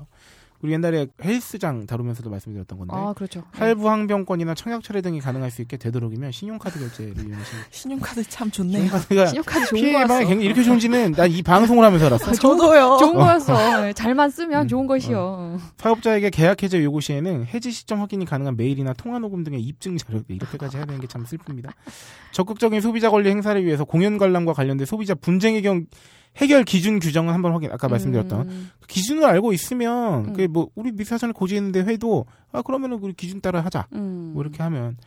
우리 0.64 0.72
옛날에 0.72 1.08
헬스장 1.22 1.86
다루면서도 1.86 2.30
말씀드렸던 2.30 2.78
건데 2.80 2.94
아 2.96 3.12
그렇죠. 3.14 3.44
할부 3.52 3.90
항변권이나 3.90 4.56
청약 4.56 4.82
철회 4.82 5.02
등이 5.02 5.20
가능할 5.20 5.52
수 5.52 5.62
있게 5.62 5.76
되도록이면 5.76 6.32
신용카드 6.32 6.80
결제를 6.80 7.18
이용하시는 7.28 7.64
신용카드 7.70 8.24
참 8.30 8.50
좋네요. 8.50 8.78
신용카드가 8.86 9.26
신용카드 9.28 9.66
좋은 9.68 9.92
거였어. 9.94 10.20
굉장히 10.20 10.46
이렇게 10.46 10.64
좋은지는 10.64 11.12
난 11.12 11.34
이 11.34 11.42
방송을 11.42 11.84
하면서 11.84 12.06
알았어. 12.06 12.32
저도요. 12.32 12.98
좋은 13.00 13.16
거였어. 13.16 13.82
네, 13.82 13.94
잘만 13.94 14.30
쓰면 14.30 14.64
음. 14.64 14.68
좋은 14.68 14.88
것이요. 14.88 15.58
사업자에게 15.78 16.30
계약 16.30 16.62
해제 16.64 16.82
요구 16.84 17.02
시에는 17.02 17.46
해지 17.46 17.72
시점 17.72 18.00
확인이 18.02 18.24
가능한 18.26 18.56
메일이나 18.56 18.94
통화 18.94 19.20
녹음 19.20 19.44
등의 19.44 19.60
입증 19.62 19.98
자료 19.98 20.22
이렇게까지 20.28 20.78
해야 20.78 20.86
되는 20.86 21.02
게 21.02 21.08
참 21.08 21.24
슬픕니다. 21.26 21.72
적극적인 22.32 22.80
소비자 22.82 23.10
권리 23.10 23.30
행사를 23.30 23.64
위해서 23.66 23.84
공연 23.84 24.18
관람과 24.18 24.54
관련된 24.54 24.86
소비자 24.86 25.14
분쟁 25.14 25.56
해결 25.56 25.86
해결 26.38 26.64
기준 26.64 27.00
규정은 27.00 27.34
한번 27.34 27.52
확인 27.54 27.72
아까 27.72 27.88
말씀드렸던 27.88 28.50
음. 28.50 28.70
그 28.80 28.88
기준을 28.88 29.24
알고 29.24 29.54
있으면 29.54 30.30
음. 30.30 30.34
그뭐 30.34 30.70
우리 30.76 30.92
미사전에 30.92 31.32
고지했는데 31.34 31.82
회도 31.82 32.26
아 32.52 32.62
그러면은 32.62 32.98
우리 33.00 33.14
기준 33.14 33.40
따라 33.40 33.62
하자 33.62 33.88
음. 33.94 34.32
뭐 34.34 34.44
이렇게 34.44 34.64
하면 34.64 34.98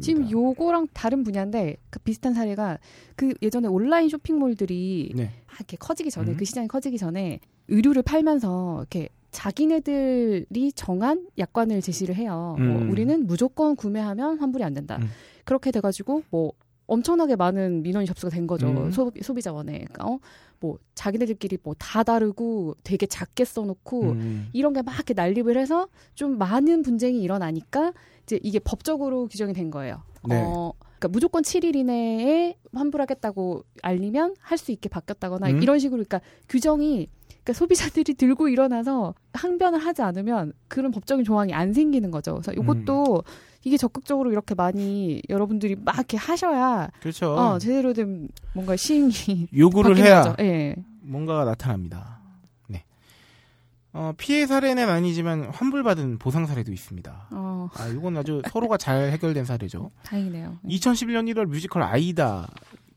지금 0.00 0.22
됩니다. 0.22 0.32
요거랑 0.32 0.88
다른 0.92 1.22
분야인데 1.22 1.76
그 1.90 1.98
비슷한 2.00 2.34
사례가 2.34 2.78
그 3.14 3.32
예전에 3.42 3.68
온라인 3.68 4.08
쇼핑몰들이 4.08 5.12
네. 5.14 5.24
막 5.46 5.56
이렇게 5.58 5.76
커지기 5.76 6.10
전에 6.10 6.32
음. 6.32 6.36
그 6.36 6.44
시장이 6.44 6.68
커지기 6.68 6.98
전에 6.98 7.40
의류를 7.68 8.02
팔면서 8.02 8.78
이렇게 8.80 9.08
자기네들이 9.30 10.72
정한 10.74 11.26
약관을 11.38 11.80
제시를 11.80 12.14
해요. 12.16 12.56
뭐 12.58 12.66
음. 12.66 12.90
우리는 12.90 13.26
무조건 13.26 13.76
구매하면 13.76 14.38
환불이 14.38 14.62
안 14.62 14.74
된다. 14.74 14.98
음. 15.00 15.08
그렇게 15.44 15.70
돼가지고 15.70 16.22
뭐 16.30 16.52
엄청나게 16.86 17.36
많은 17.36 17.82
민원이 17.82 18.06
접수가 18.06 18.30
된 18.30 18.46
거죠. 18.46 18.68
음. 18.68 18.90
소, 18.90 19.10
소비자원에. 19.22 19.72
그러니까 19.78 20.06
어? 20.06 20.18
뭐 20.60 20.78
자기네들끼리 20.94 21.58
뭐 21.62 21.74
다 21.78 22.02
다르고 22.02 22.76
되게 22.84 23.06
작게 23.06 23.44
써놓고 23.44 24.02
음. 24.02 24.48
이런 24.52 24.72
게 24.72 24.82
막 24.82 24.94
이렇게 24.94 25.14
난립을 25.14 25.56
해서 25.56 25.88
좀 26.14 26.38
많은 26.38 26.82
분쟁이 26.82 27.20
일어나니까 27.22 27.92
이제 28.24 28.38
이게 28.42 28.58
법적으로 28.58 29.26
규정이 29.28 29.52
된 29.54 29.70
거예요. 29.70 30.02
네. 30.28 30.40
어, 30.44 30.72
그러니까 30.80 31.08
무조건 31.08 31.42
7일 31.42 31.74
이내에 31.74 32.56
환불하겠다고 32.74 33.64
알리면 33.82 34.36
할 34.40 34.58
수 34.58 34.70
있게 34.70 34.88
바뀌었다거나 34.88 35.48
음. 35.50 35.62
이런 35.62 35.78
식으로 35.80 36.04
그러니까 36.04 36.20
규정이 36.48 37.08
그러니까 37.28 37.52
소비자들이 37.54 38.14
들고 38.14 38.48
일어나서 38.48 39.14
항변을 39.32 39.80
하지 39.80 40.02
않으면 40.02 40.52
그런 40.68 40.92
법적인 40.92 41.24
조항이 41.24 41.52
안 41.52 41.72
생기는 41.72 42.12
거죠. 42.12 42.34
그래서 42.34 42.52
이것도 42.52 43.14
음. 43.16 43.20
이게 43.64 43.76
적극적으로 43.76 44.32
이렇게 44.32 44.54
많이 44.54 45.22
여러분들이 45.28 45.76
막 45.76 45.96
이렇게 45.96 46.16
하셔야 46.16 46.90
그렇죠. 47.00 47.34
어, 47.34 47.58
제대로 47.58 47.92
된 47.92 48.28
뭔가 48.54 48.76
시행이 48.76 49.48
요구를 49.56 49.96
해야. 49.98 50.34
예. 50.40 50.74
뭔가가 51.00 51.44
나타납니다. 51.44 52.20
네. 52.68 52.84
어, 53.92 54.12
피해 54.16 54.46
사례는 54.46 54.88
아니지만 54.88 55.50
환불받은 55.52 56.18
보상 56.18 56.46
사례도 56.46 56.72
있습니다. 56.72 57.28
어, 57.30 57.68
아, 57.74 57.88
이건 57.88 58.16
아주 58.16 58.42
서로가 58.48 58.76
잘 58.76 59.10
해결된 59.12 59.44
사례죠. 59.44 59.90
다행이네요. 60.04 60.58
2011년 60.64 61.32
1월 61.32 61.46
뮤지컬 61.46 61.82
아이다 61.82 62.48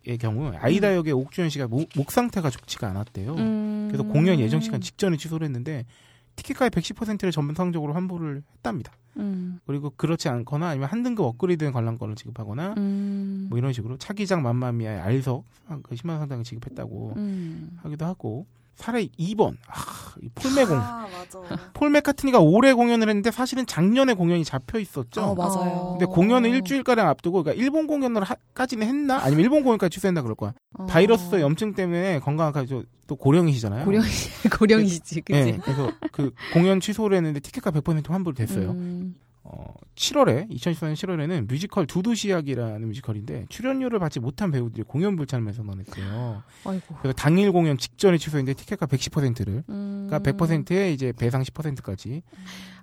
의 0.08 0.20
경우 0.20 0.52
아이다 0.60 0.96
역의 0.96 1.14
옥주현 1.14 1.50
씨가 1.50 1.68
목, 1.68 1.90
목 1.96 2.12
상태가 2.12 2.52
좋지가 2.52 2.88
않았대요. 2.90 3.34
음. 3.34 3.88
그래서 3.88 4.04
공연 4.04 4.40
예정 4.40 4.62
시간 4.62 4.80
직전에 4.80 5.18
취소를 5.18 5.46
했는데 5.46 5.86
티켓가의 6.36 6.72
110%를 6.72 7.32
전반상적으로 7.32 7.94
환불을 7.94 8.44
했답니다. 8.58 8.94
음. 9.18 9.60
그리고 9.66 9.92
그렇지 9.96 10.28
않거나 10.30 10.70
아니면 10.70 10.90
한 10.90 11.04
등급 11.04 11.26
업그레이드된 11.26 11.72
관람권을 11.72 12.16
지급하거나 12.16 12.76
음. 12.78 13.48
뭐 13.50 13.58
이런 13.58 13.72
식으로 13.74 13.98
차기장 13.98 14.42
맘마미아의 14.44 15.00
알석 15.00 15.46
한 15.68 15.82
10만 15.84 16.10
원 16.10 16.20
상당을 16.20 16.44
지급했다고 16.44 17.14
음. 17.16 17.78
하기도 17.82 18.06
하고 18.06 18.46
사례 18.76 19.08
2번 19.08 19.56
아, 19.68 20.14
이 20.22 20.30
폴메공 20.36 20.78
아, 20.78 21.08
맞아. 21.12 21.40
폴 21.74 21.90
맥카트니가 21.90 22.40
올해 22.40 22.74
공연을 22.74 23.08
했는데 23.10 23.32
사실은 23.32 23.66
작년에 23.66 24.14
공연이 24.14 24.44
잡혀 24.44 24.80
있었죠. 24.80 25.22
어, 25.22 25.36
맞아요. 25.36 25.98
근데 25.98 26.06
공연을 26.06 26.50
일주일가량 26.52 27.08
앞두고 27.08 27.44
그러니까 27.44 27.62
일본 27.64 27.88
공연을 27.88 28.24
까지는 28.54 28.86
했나? 28.88 29.18
아니면 29.20 29.44
일본 29.44 29.64
공연까지 29.64 29.96
취소했나 29.96 30.22
그럴 30.22 30.36
거야. 30.36 30.54
어. 30.78 30.86
바이러스 30.86 31.40
염증 31.40 31.74
때문에 31.74 32.20
건강하까 32.20 32.66
또 33.08 33.16
고령이시잖아요. 33.16 33.86
고령 33.86 34.02
고령이지, 34.58 35.22
그치? 35.22 35.52
네, 35.52 35.58
그래서 35.64 35.92
그 36.12 36.32
공연 36.54 36.80
취소를 36.80 37.18
했는데 37.18 37.40
티켓가 37.40 37.72
100% 37.72 38.10
환불됐어요. 38.10 38.72
음. 38.72 39.16
어, 39.48 39.74
7월에 39.96 40.50
2014년 40.50 40.94
7월에는 40.94 41.48
뮤지컬 41.48 41.86
두두시약이라는 41.86 42.88
뮤지컬인데 42.88 43.46
출연료를 43.50 44.00
받지 44.00 44.20
못한 44.20 44.50
배우들이 44.50 44.84
공연 44.88 45.16
불참을 45.16 45.54
넣었대요. 45.56 46.44
아이고. 46.66 46.96
그래서 47.00 47.14
당일 47.14 47.52
공연 47.52 47.78
직전에 47.78 48.18
취소했는데 48.18 48.60
티켓가 48.60 48.88
110%를 48.88 49.64
음. 49.70 50.08
그러니까 50.10 50.32
100%에 50.32 50.92
이제 50.92 51.14
배상 51.16 51.44
10%까지 51.44 52.24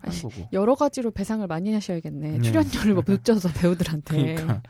한 0.01 0.11
아니, 0.13 0.23
거고. 0.23 0.49
여러 0.53 0.77
가지로 0.77 1.11
배상을 1.11 1.45
많이 1.49 1.73
하셔야겠네. 1.75 2.39
네. 2.39 2.41
출연료를 2.41 2.95
뭐 2.95 3.03
늦져서 3.09 3.53
배우들한테. 3.53 4.35
그러니까 4.35 4.63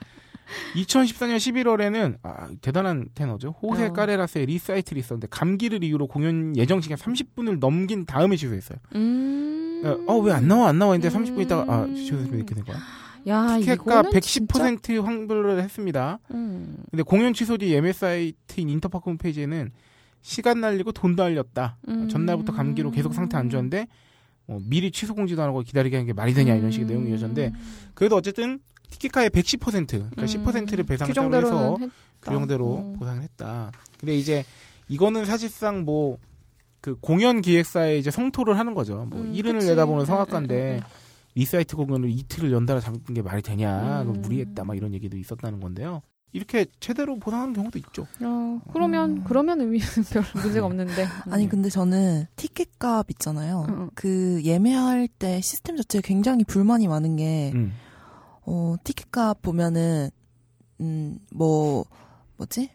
2014년 0.74 1.36
11월에는 1.36 2.18
아, 2.22 2.48
대단한 2.62 3.08
테너죠. 3.14 3.54
호세 3.62 3.86
어. 3.86 3.92
까레라스의 3.92 4.46
리사이틀이 4.46 4.98
있었는데 4.98 5.28
감기를 5.30 5.84
이유로 5.84 6.06
공연 6.08 6.56
예정 6.56 6.80
시간 6.80 6.96
30분을 6.96 7.58
넘긴 7.58 8.06
다음에 8.06 8.36
취소했어요. 8.36 8.78
음. 8.94 9.71
어 10.06 10.18
왜 10.20 10.32
안 10.32 10.48
나와 10.48 10.68
안 10.68 10.78
나와 10.78 10.92
했는데 10.94 11.16
음. 11.16 11.24
30분 11.24 11.42
있다가 11.42 11.72
아 11.72 11.86
취소했으면 11.86 12.36
이렇게 12.38 12.54
된 12.54 12.64
거야. 12.64 12.76
야, 13.28 13.56
티켓가 13.58 14.00
이거는 14.00 14.20
진짜? 14.20 14.44
110% 14.46 15.02
환불을 15.04 15.60
했습니다. 15.62 16.18
음. 16.32 16.76
근데 16.90 17.02
공연 17.02 17.32
취소 17.34 17.56
뒤 17.56 17.72
예매 17.72 17.92
사이트인 17.92 18.68
인터파크 18.68 19.08
홈페이지에는 19.10 19.70
시간 20.22 20.60
날리고 20.60 20.92
돈도 20.92 21.22
날렸다. 21.22 21.76
음. 21.88 22.08
전날부터 22.08 22.52
감기로 22.52 22.90
계속 22.90 23.14
상태 23.14 23.36
안 23.36 23.48
좋았는데 23.50 23.86
뭐 24.46 24.60
미리 24.64 24.90
취소 24.90 25.14
공지도 25.14 25.40
안 25.42 25.48
하고 25.48 25.60
기다리게 25.62 25.96
하는 25.96 26.06
게 26.06 26.12
말이 26.12 26.34
되냐 26.34 26.54
이런 26.54 26.70
식의 26.72 26.86
음. 26.86 26.88
내용이 26.88 27.10
이어졌는데 27.10 27.52
그래도 27.94 28.16
어쨌든 28.16 28.58
티켓가의 28.90 29.30
110% 29.30 29.86
그러니까 29.88 30.22
음. 30.22 30.26
10%를 30.26 30.84
배상을 30.84 31.08
규정대로는 31.08 31.56
해서 31.56 31.76
했- 31.80 31.90
규정대로 32.22 32.78
음. 32.78 32.92
보상을 32.98 33.22
했다. 33.22 33.70
근데 34.00 34.16
이제 34.16 34.44
이거는 34.88 35.24
사실상 35.24 35.84
뭐 35.84 36.18
그 36.82 36.96
공연 37.00 37.40
기획사에 37.40 37.96
이제 37.96 38.10
성토를 38.10 38.58
하는 38.58 38.74
거죠. 38.74 39.06
뭐 39.08 39.20
음, 39.20 39.32
일흔을 39.32 39.60
그치. 39.60 39.68
내다보는 39.70 40.02
음, 40.02 40.04
성악가인데 40.04 40.72
음, 40.72 40.76
음, 40.78 40.80
리사이틀 41.36 41.76
공연을 41.76 42.10
이틀을 42.10 42.52
연달아 42.52 42.80
잡은 42.80 43.00
게 43.14 43.22
말이 43.22 43.40
되냐. 43.40 44.02
음. 44.02 44.20
무리했다. 44.20 44.64
막 44.64 44.76
이런 44.76 44.92
얘기도 44.92 45.16
있었다는 45.16 45.60
건데요. 45.60 46.02
이렇게 46.32 46.66
제대로 46.80 47.18
보상하는 47.18 47.54
경우도 47.54 47.78
있죠. 47.78 48.06
어, 48.20 48.60
그러면 48.72 49.18
음. 49.18 49.24
그러면 49.24 49.60
의미는 49.60 49.86
별 50.10 50.24
문제가 50.34 50.66
없는데. 50.66 51.06
아니 51.30 51.48
근데 51.48 51.68
저는 51.68 52.26
티켓 52.34 52.78
값 52.80 53.10
있잖아요. 53.10 53.64
응, 53.68 53.74
응. 53.82 53.90
그 53.94 54.40
예매할 54.42 55.06
때 55.06 55.40
시스템 55.40 55.76
자체에 55.76 56.00
굉장히 56.02 56.42
불만이 56.44 56.88
많은 56.88 57.16
게 57.16 57.52
음. 57.54 57.72
어, 58.44 58.74
티켓 58.82 59.12
값 59.12 59.40
보면은 59.40 60.10
음뭐 60.80 61.84
뭐지? 62.38 62.70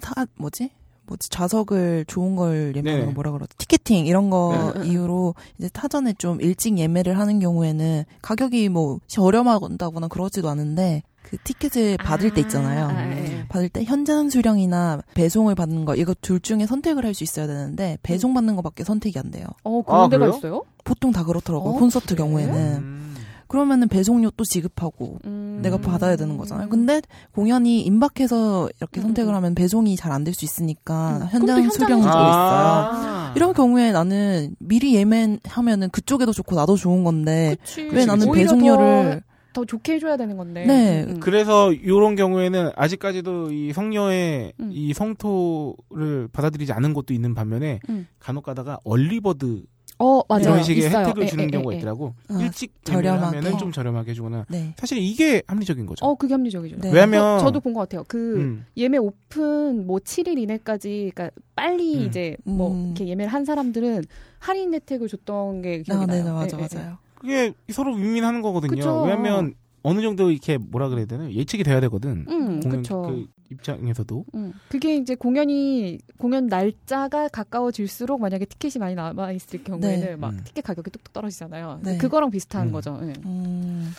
타 0.00 0.24
뭐지? 0.36 0.70
뭐지 1.10 1.28
좌석을 1.28 2.04
좋은 2.06 2.36
걸 2.36 2.72
예매하는. 2.76 3.06
거 3.06 3.12
뭐라 3.12 3.32
그러지? 3.32 3.56
티켓팅 3.58 4.06
이런 4.06 4.30
거 4.30 4.72
네. 4.76 4.86
이유로 4.88 5.34
이제 5.58 5.68
타전에 5.68 6.14
좀 6.18 6.40
일찍 6.40 6.78
예매를 6.78 7.18
하는 7.18 7.40
경우에는 7.40 8.04
가격이 8.22 8.68
뭐 8.68 9.00
저렴하다거나 9.08 10.08
그러지도 10.08 10.48
않은데 10.48 11.02
그 11.22 11.36
티켓을 11.44 11.96
받을 11.98 12.32
때 12.32 12.40
있잖아요. 12.40 12.86
아, 12.86 12.90
아, 12.90 13.10
예. 13.12 13.44
받을 13.48 13.68
때 13.68 13.84
현장 13.84 14.30
수령이나 14.30 15.02
배송을 15.14 15.54
받는 15.54 15.84
거 15.84 15.94
이거 15.96 16.14
둘 16.20 16.40
중에 16.40 16.66
선택을 16.66 17.04
할 17.04 17.14
수 17.14 17.24
있어야 17.24 17.46
되는데 17.48 17.98
배송 18.02 18.32
받는 18.34 18.54
거밖에 18.56 18.84
선택이 18.84 19.18
안 19.18 19.30
돼요. 19.30 19.44
어, 19.64 19.82
그런 19.82 20.00
아, 20.00 20.08
데가 20.08 20.26
그래요? 20.26 20.38
있어요? 20.38 20.62
보통 20.84 21.10
다 21.12 21.24
그렇더라고요. 21.24 21.74
어, 21.74 21.78
콘서트 21.78 22.14
그래요? 22.14 22.26
경우에는 22.28 22.54
음. 22.78 23.16
그러면은 23.50 23.88
배송료 23.88 24.30
또 24.36 24.44
지급하고 24.44 25.18
음. 25.26 25.58
내가 25.60 25.76
받아야 25.76 26.14
되는 26.14 26.36
거잖아요. 26.38 26.68
근데 26.68 27.02
공연이 27.32 27.80
임박해서 27.82 28.68
이렇게 28.78 29.00
음, 29.00 29.02
선택을 29.02 29.32
음. 29.32 29.34
하면 29.34 29.54
배송이 29.56 29.96
잘 29.96 30.12
안 30.12 30.22
될 30.22 30.32
수 30.32 30.44
있으니까 30.44 31.18
음. 31.22 31.26
현장 31.30 31.68
수령도 31.68 31.94
현장에서 31.94 32.08
있어요. 32.08 32.30
아. 32.32 33.32
이런 33.34 33.52
경우에 33.52 33.90
나는 33.90 34.54
미리 34.60 34.94
예매하면은 34.94 35.90
그쪽에도 35.90 36.32
좋고 36.32 36.54
나도 36.54 36.76
좋은 36.76 37.02
건데 37.02 37.56
그치. 37.60 37.82
왜 37.92 38.06
나는 38.06 38.30
배송료를 38.30 39.22
더, 39.52 39.62
더 39.62 39.64
좋게 39.64 39.94
해줘야 39.94 40.16
되는 40.16 40.36
건데. 40.36 40.64
네. 40.66 41.02
음, 41.02 41.16
음. 41.16 41.20
그래서 41.20 41.72
이런 41.72 42.14
경우에는 42.14 42.70
아직까지도 42.76 43.50
이 43.52 43.72
성녀의 43.72 44.52
음. 44.60 44.70
이 44.72 44.94
성토를 44.94 46.28
받아들이지 46.32 46.72
않은 46.72 46.94
곳도 46.94 47.12
있는 47.14 47.34
반면에 47.34 47.80
음. 47.88 48.06
간혹 48.20 48.44
가다가 48.44 48.78
얼리버드 48.84 49.62
어, 50.02 50.22
맞아요. 50.28 50.42
이런 50.44 50.62
식의 50.62 50.86
있어요. 50.86 51.06
혜택을 51.06 51.22
예, 51.24 51.26
주는 51.26 51.44
예, 51.44 51.48
경우가 51.50 51.72
예, 51.72 51.74
예. 51.74 51.78
있더라고. 51.78 52.14
아, 52.30 52.38
일찍 52.40 52.72
저렴하게. 52.84 53.36
하면은 53.36 53.58
좀 53.58 53.70
저렴하게 53.70 54.10
해주거나. 54.12 54.46
네. 54.48 54.74
사실 54.78 54.96
이게 54.98 55.42
합리적인 55.46 55.84
거죠. 55.86 56.04
어, 56.06 56.14
그게 56.14 56.32
합리적이죠. 56.34 56.78
네. 56.78 56.90
왜냐면 56.90 57.38
저, 57.40 57.50
도 57.50 57.60
본 57.60 57.74
것 57.74 57.80
같아요. 57.80 58.04
그 58.08 58.36
음. 58.36 58.64
예매 58.76 58.96
오픈 58.96 59.86
뭐 59.86 59.98
7일 59.98 60.38
이내까지 60.38 61.12
그러니까 61.14 61.30
빨리 61.54 61.96
음. 61.98 62.06
이제 62.06 62.36
뭐 62.44 62.72
음. 62.72 62.86
이렇게 62.86 63.06
예매를 63.08 63.30
한 63.32 63.44
사람들은 63.44 64.04
할인 64.38 64.72
혜택을 64.72 65.06
줬던 65.08 65.60
게 65.62 65.82
기억이 65.82 66.02
아, 66.02 66.06
나요. 66.06 66.18
네, 66.18 66.24
네, 66.24 66.30
맞아, 66.32 66.56
예, 66.58 66.62
예, 66.62 66.66
예. 66.72 66.76
맞아요. 66.78 66.98
그게 67.16 67.52
서로 67.70 67.92
윈윈하는 67.94 68.40
거거든요. 68.40 68.76
그쵸. 68.76 69.02
왜냐면 69.02 69.52
어느 69.82 70.00
정도 70.00 70.30
이렇게 70.30 70.56
뭐라 70.56 70.88
그래야 70.88 71.04
되나 71.04 71.30
예측이 71.30 71.62
돼야 71.62 71.80
되거든. 71.80 72.24
음, 72.28 72.60
공연 72.60 72.78
그쵸. 72.82 73.02
그 73.02 73.26
입장에서도. 73.50 74.24
음, 74.34 74.52
그게 74.68 74.96
이제 74.96 75.14
공연이 75.14 75.98
공연 76.18 76.46
날짜가 76.46 77.28
가까워질수록 77.28 78.20
만약에 78.20 78.44
티켓이 78.44 78.74
많이 78.78 78.94
남아 78.94 79.32
있을 79.32 79.62
경우에는 79.64 80.06
네. 80.06 80.16
막 80.16 80.30
음. 80.32 80.40
티켓 80.44 80.62
가격이 80.62 80.90
뚝뚝 80.90 81.12
떨어지잖아요. 81.12 81.80
네. 81.82 81.98
그거랑 81.98 82.30
비슷한 82.30 82.68
음. 82.68 82.72
거죠. 82.72 82.98
예. 83.02 83.12
음, 83.24 83.92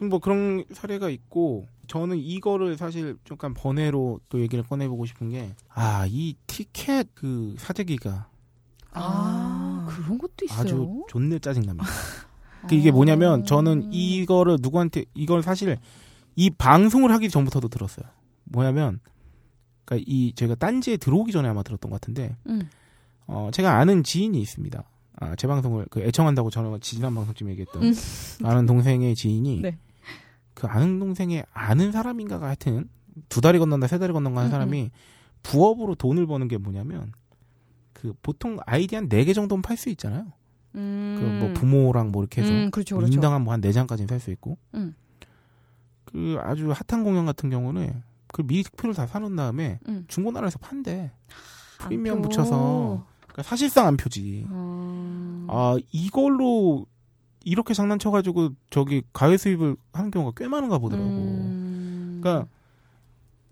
뭐 0.00 0.18
그런 0.20 0.64
사례가 0.72 1.10
있고 1.10 1.66
저는 1.88 2.18
이거를 2.18 2.76
사실 2.76 3.16
약간 3.30 3.52
번외로 3.54 4.20
또 4.28 4.40
얘기를 4.40 4.62
꺼내보고 4.64 5.06
싶은 5.06 5.30
게 5.30 5.54
아 5.74 6.06
이 6.06 6.36
티켓 6.46 7.08
그 7.14 7.54
사재기가 7.58 8.28
아, 8.92 9.86
그런 9.88 10.18
것도 10.18 10.44
있어요. 10.44 10.60
아주 10.60 11.04
존내 11.08 11.38
짜증납니다. 11.40 11.86
그 12.68 12.74
이게 12.74 12.90
뭐냐면 12.90 13.40
아. 13.40 13.44
저는 13.44 13.92
이거를 13.92 14.58
누구한테 14.60 15.04
이걸 15.14 15.42
사실 15.42 15.78
이 16.36 16.50
방송을 16.50 17.10
하기 17.12 17.28
전부터도 17.30 17.68
들었어요. 17.68 18.06
뭐냐면 18.50 19.00
그러니까 19.84 20.04
이 20.08 20.32
제가 20.34 20.54
딴지에 20.54 20.96
들어오기 20.98 21.32
전에 21.32 21.48
아마 21.48 21.62
들었던 21.62 21.90
것 21.90 22.00
같은데 22.00 22.36
음. 22.48 22.68
어 23.26 23.50
제가 23.52 23.76
아는 23.78 24.02
지인이 24.02 24.40
있습니다. 24.40 24.82
아, 25.20 25.34
제 25.36 25.46
방송을 25.48 25.86
그 25.90 26.00
애청한다고 26.00 26.50
저는 26.50 26.78
지난 26.80 27.14
방송쯤에 27.14 27.50
얘기했던 27.52 27.82
음. 27.82 27.92
아는 28.44 28.66
동생의 28.66 29.14
지인이 29.14 29.60
네. 29.62 29.76
그 30.54 30.66
아는 30.66 30.98
동생의 30.98 31.44
아는 31.52 31.92
사람인가가 31.92 32.46
하여튼 32.46 32.88
두 33.28 33.40
다리 33.40 33.58
건넌다 33.58 33.86
세 33.88 33.98
다리 33.98 34.12
건넌가 34.12 34.40
하는 34.40 34.50
음, 34.50 34.52
사람이 34.52 34.90
부업으로 35.42 35.94
돈을 35.96 36.26
버는 36.26 36.46
게 36.48 36.56
뭐냐면 36.58 37.12
그 37.92 38.14
보통 38.22 38.58
아이디 38.66 38.94
한 38.94 39.08
네 39.08 39.24
개 39.24 39.32
정도는 39.32 39.62
팔 39.62 39.76
수 39.76 39.88
있잖아요. 39.90 40.32
음. 40.76 41.38
그뭐 41.40 41.52
부모랑 41.54 42.12
뭐 42.12 42.22
이렇게 42.22 42.42
해서 42.42 42.52
음, 42.52 42.70
그렇죠, 42.70 42.96
그렇죠. 42.96 43.12
인당 43.12 43.32
한뭐한 43.32 43.60
네 43.60 43.72
장까지는 43.72 44.06
살 44.06 44.20
수 44.20 44.30
있고. 44.30 44.56
음. 44.74 44.94
그 46.04 46.38
아주 46.40 46.72
핫한 46.72 47.04
공연 47.04 47.26
같은 47.26 47.50
경우는 47.50 48.02
그 48.32 48.42
미리 48.46 48.62
표를 48.76 48.94
다 48.94 49.06
사놓은 49.06 49.36
다음에 49.36 49.78
음. 49.88 50.04
중고나라에서 50.08 50.58
판대. 50.58 51.12
프리미엄 51.78 52.16
안 52.16 52.22
표. 52.22 52.28
붙여서 52.28 53.06
그러니까 53.26 53.42
사실상 53.42 53.86
안 53.86 53.96
표지. 53.96 54.44
어... 54.50 55.46
아 55.48 55.76
이걸로 55.92 56.86
이렇게 57.44 57.72
장난쳐가지고 57.74 58.50
저기 58.70 59.02
가외 59.12 59.36
수입을 59.36 59.76
하는 59.92 60.10
경우가 60.10 60.32
꽤 60.36 60.48
많은가 60.48 60.78
보더라고. 60.78 61.08
음... 61.08 62.18
그러니까 62.22 62.48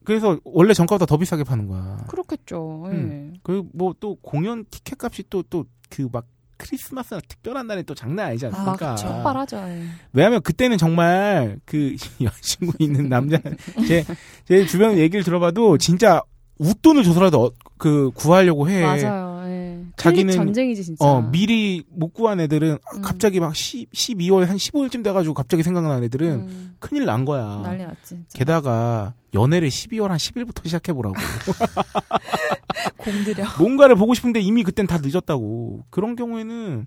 그래서 0.05 0.39
원래 0.45 0.73
정가보다 0.75 1.07
더 1.07 1.17
비싸게 1.17 1.45
파는 1.45 1.67
거야. 1.69 1.97
그렇겠죠. 2.09 2.85
예. 2.87 2.91
음. 2.93 3.35
그리고 3.43 3.69
뭐 3.73 3.93
또 3.99 4.17
공연 4.17 4.65
티켓 4.71 5.03
값이 5.03 5.25
또 5.31 5.43
또 5.43 5.65
그 5.91 6.09
막 6.13 6.27
크리스마스나 6.57 7.21
특별한 7.29 7.67
날에 7.67 7.83
또 7.83 7.95
장난 7.95 8.27
아니지 8.29 8.47
막 8.47 8.59
않습니까? 8.59 8.95
촉발하죠. 8.97 9.57
예. 9.69 9.83
왜냐하면 10.13 10.41
그때는 10.43 10.79
정말 10.79 11.59
그 11.65 11.95
여자친구 12.21 12.73
있는 12.79 13.09
남자 13.09 13.39
제, 13.87 14.05
제 14.47 14.67
주변 14.67 14.97
얘기를 14.99 15.23
들어봐도 15.25 15.79
진짜 15.79 16.23
웃돈을 16.59 17.05
줘서라도 17.05 17.45
어- 17.45 17.53
그 17.79 18.11
구하려고 18.15 18.69
해. 18.71 18.83
맞아요. 18.83 19.43
예. 19.49 19.83
자기는- 19.97 20.35
전쟁이지 20.35 20.85
진짜. 20.85 21.05
어 21.05 21.21
미리 21.31 21.85
못 21.91 22.13
구한 22.15 22.41
애들은 22.41 22.79
음. 22.95 23.03
갑자기 23.03 23.41
막 23.41 23.55
10, 23.55 23.91
12월 23.93 24.47
한 24.47 24.57
15일쯤 24.57 25.05
돼가지고 25.05 25.35
갑자기 25.35 25.63
생각나는 25.63 26.05
애들은 26.05 26.29
음, 26.33 26.75
큰일 26.79 27.05
난 27.05 27.25
거야. 27.25 27.61
난리 27.63 27.85
났지. 27.85 27.97
진짜. 28.05 28.39
게다가 28.39 29.13
연애를 29.35 29.69
12월 29.69 30.09
한 30.09 30.17
10일부터 30.17 30.65
시작해보라고. 30.65 31.15
공들여. 33.11 33.45
뭔가를 33.59 33.97
보고 33.97 34.15
싶은데 34.15 34.41
이미 34.41 34.63
그땐 34.63 34.87
다 34.87 34.99
늦었다고. 35.03 35.85
그런 35.91 36.17
경우에는 36.17 36.87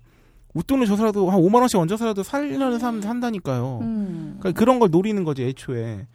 웃돈을 0.54 0.86
줘서라도 0.86 1.30
한 1.30 1.40
5만 1.40 1.56
원씩 1.56 1.78
얹어서라도 1.78 2.22
살려는 2.22 2.78
사람 2.78 3.00
산다니까요. 3.00 3.78
음. 3.82 4.36
그러니까 4.40 4.58
그런 4.58 4.78
걸 4.78 4.90
노리는 4.90 5.22
거지 5.24 5.44
애초에. 5.44 6.06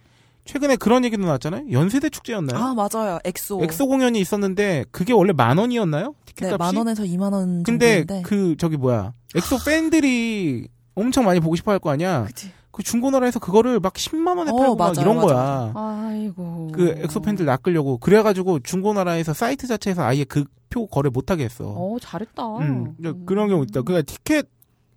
최근에 0.44 0.76
그런 0.76 1.04
얘기도 1.04 1.24
나왔잖아요. 1.24 1.72
연세대 1.72 2.08
축제였나요? 2.08 2.62
아 2.62 2.74
맞아요. 2.74 3.18
엑소. 3.24 3.60
엑소 3.64 3.88
공연이 3.88 4.20
있었는데 4.20 4.84
그게 4.92 5.12
원래 5.12 5.32
만 5.32 5.58
원이었나요? 5.58 6.08
네, 6.08 6.32
티켓값이? 6.34 6.56
만 6.58 6.76
원에서 6.76 7.02
2만 7.02 7.32
원 7.32 7.62
근데 7.64 7.98
정도인데. 8.04 8.22
그 8.22 8.54
저기 8.56 8.76
뭐야 8.76 9.12
엑소 9.34 9.56
팬들이 9.64 10.68
엄청 10.94 11.24
많이 11.24 11.40
보고 11.40 11.56
싶어 11.56 11.72
할 11.72 11.78
거 11.80 11.90
아니야. 11.90 12.24
그치. 12.26 12.50
그 12.76 12.82
중고나라에서 12.82 13.38
그거를 13.38 13.80
막 13.80 13.94
10만 13.94 14.36
원에 14.36 14.50
어, 14.50 14.54
팔고 14.56 14.76
막 14.76 14.92
맞아요, 14.94 15.00
이런 15.00 15.16
맞아요. 15.16 15.72
거야. 15.72 15.72
아이고. 15.74 16.70
그 16.74 16.90
엑소 16.98 17.20
팬들 17.22 17.46
낚으려고 17.46 17.96
그래가지고 17.96 18.60
중고나라에서 18.60 19.32
사이트 19.32 19.66
자체에서 19.66 20.02
아예 20.04 20.24
그 20.24 20.44
표 20.68 20.86
거래 20.86 21.08
못하게 21.08 21.44
했어. 21.44 21.64
어, 21.64 21.96
잘했다. 22.00 22.58
음, 22.58 22.94
그러니까 22.98 23.24
그런 23.24 23.48
경우 23.48 23.62
있다. 23.62 23.82
그러니까 23.82 24.10
티켓 24.12 24.48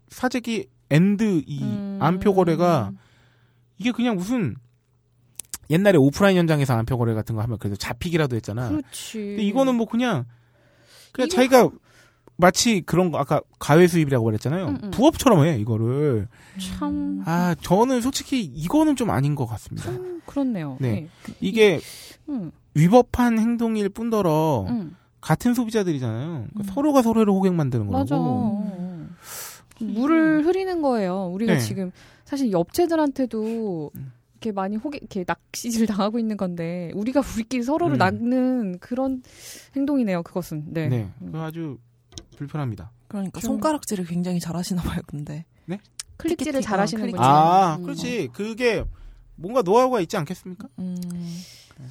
사재기 0.09 0.67
and 0.89 1.43
이 1.45 1.61
음. 1.63 1.99
암표 2.01 2.33
거래가 2.33 2.91
이게 3.77 3.91
그냥 3.91 4.15
무슨 4.15 4.55
옛날에 5.69 5.97
오프라인 5.97 6.37
현장에서 6.37 6.73
안표 6.73 6.97
거래 6.97 7.13
같은 7.13 7.35
거 7.35 7.41
하면 7.43 7.57
그래도 7.59 7.75
잡히기라도 7.77 8.35
했잖아. 8.35 8.69
그렇지. 8.69 9.13
근데 9.19 9.43
이거는 9.43 9.75
뭐 9.75 9.85
그냥 9.85 10.25
그냥 11.11 11.29
자기가 11.29 11.69
마치 12.41 12.81
그런 12.81 13.11
거 13.11 13.17
아까 13.17 13.41
가외 13.59 13.85
수입이라고 13.87 14.23
그랬잖아요. 14.23 14.67
음, 14.67 14.77
음. 14.83 14.91
부업처럼 14.91 15.45
해 15.45 15.57
이거를. 15.59 16.27
참 16.77 17.21
아 17.25 17.53
저는 17.61 17.99
솔직히 18.01 18.41
이거는 18.41 18.95
좀 18.95 19.09
아닌 19.09 19.35
것 19.35 19.45
같습니다. 19.45 19.91
음, 19.91 20.21
그렇네요. 20.25 20.77
네. 20.79 21.07
그- 21.23 21.33
이게 21.41 21.81
음, 22.29 22.51
위법한 22.75 23.37
행동일 23.39 23.89
뿐더러 23.89 24.65
음, 24.69 24.95
같은 25.19 25.53
소비자들이잖아요. 25.53 26.27
그러니까 26.27 26.59
음. 26.59 26.63
서로가 26.63 27.01
서로를 27.01 27.33
호객 27.33 27.53
만드는. 27.53 27.87
거라고. 27.87 28.63
음. 28.77 29.15
물을 29.81 30.45
흐리는 30.45 30.81
거예요. 30.81 31.27
우리가 31.33 31.53
네. 31.55 31.59
지금 31.59 31.91
사실 32.25 32.47
이 32.47 32.53
업체들한테도 32.53 33.91
음. 33.95 34.11
이렇게 34.35 34.51
많이 34.53 34.77
호객, 34.77 35.01
이렇게 35.01 35.25
낚시질 35.27 35.85
당하고 35.87 36.19
있는 36.19 36.37
건데 36.37 36.91
우리가 36.95 37.21
우리끼리 37.35 37.63
서로를 37.63 37.95
음. 37.95 37.97
낚는 37.97 38.79
그런 38.79 39.21
행동이네요. 39.75 40.23
그것은. 40.23 40.63
네. 40.67 40.87
네, 40.87 41.07
음. 41.21 41.25
그거 41.27 41.43
아주 41.43 41.77
불편합니다. 42.39 42.91
그러니까 43.09 43.39
좀- 43.41 43.49
손가락질을 43.51 44.05
굉장히 44.05 44.39
잘하시나 44.39 44.81
봐요. 44.81 45.01
근데. 45.07 45.45
클릭질을 46.17 46.51
티켓팅, 46.59 46.61
잘하시는 46.61 47.01
어, 47.01 47.05
분이. 47.05 47.11
클릭질. 47.13 47.31
아, 47.31 47.75
음. 47.77 47.83
그렇지. 47.83 48.29
그게 48.33 48.83
뭔가 49.35 49.61
노하우가 49.61 50.01
있지 50.01 50.17
않겠습니까? 50.17 50.67
음, 50.79 50.97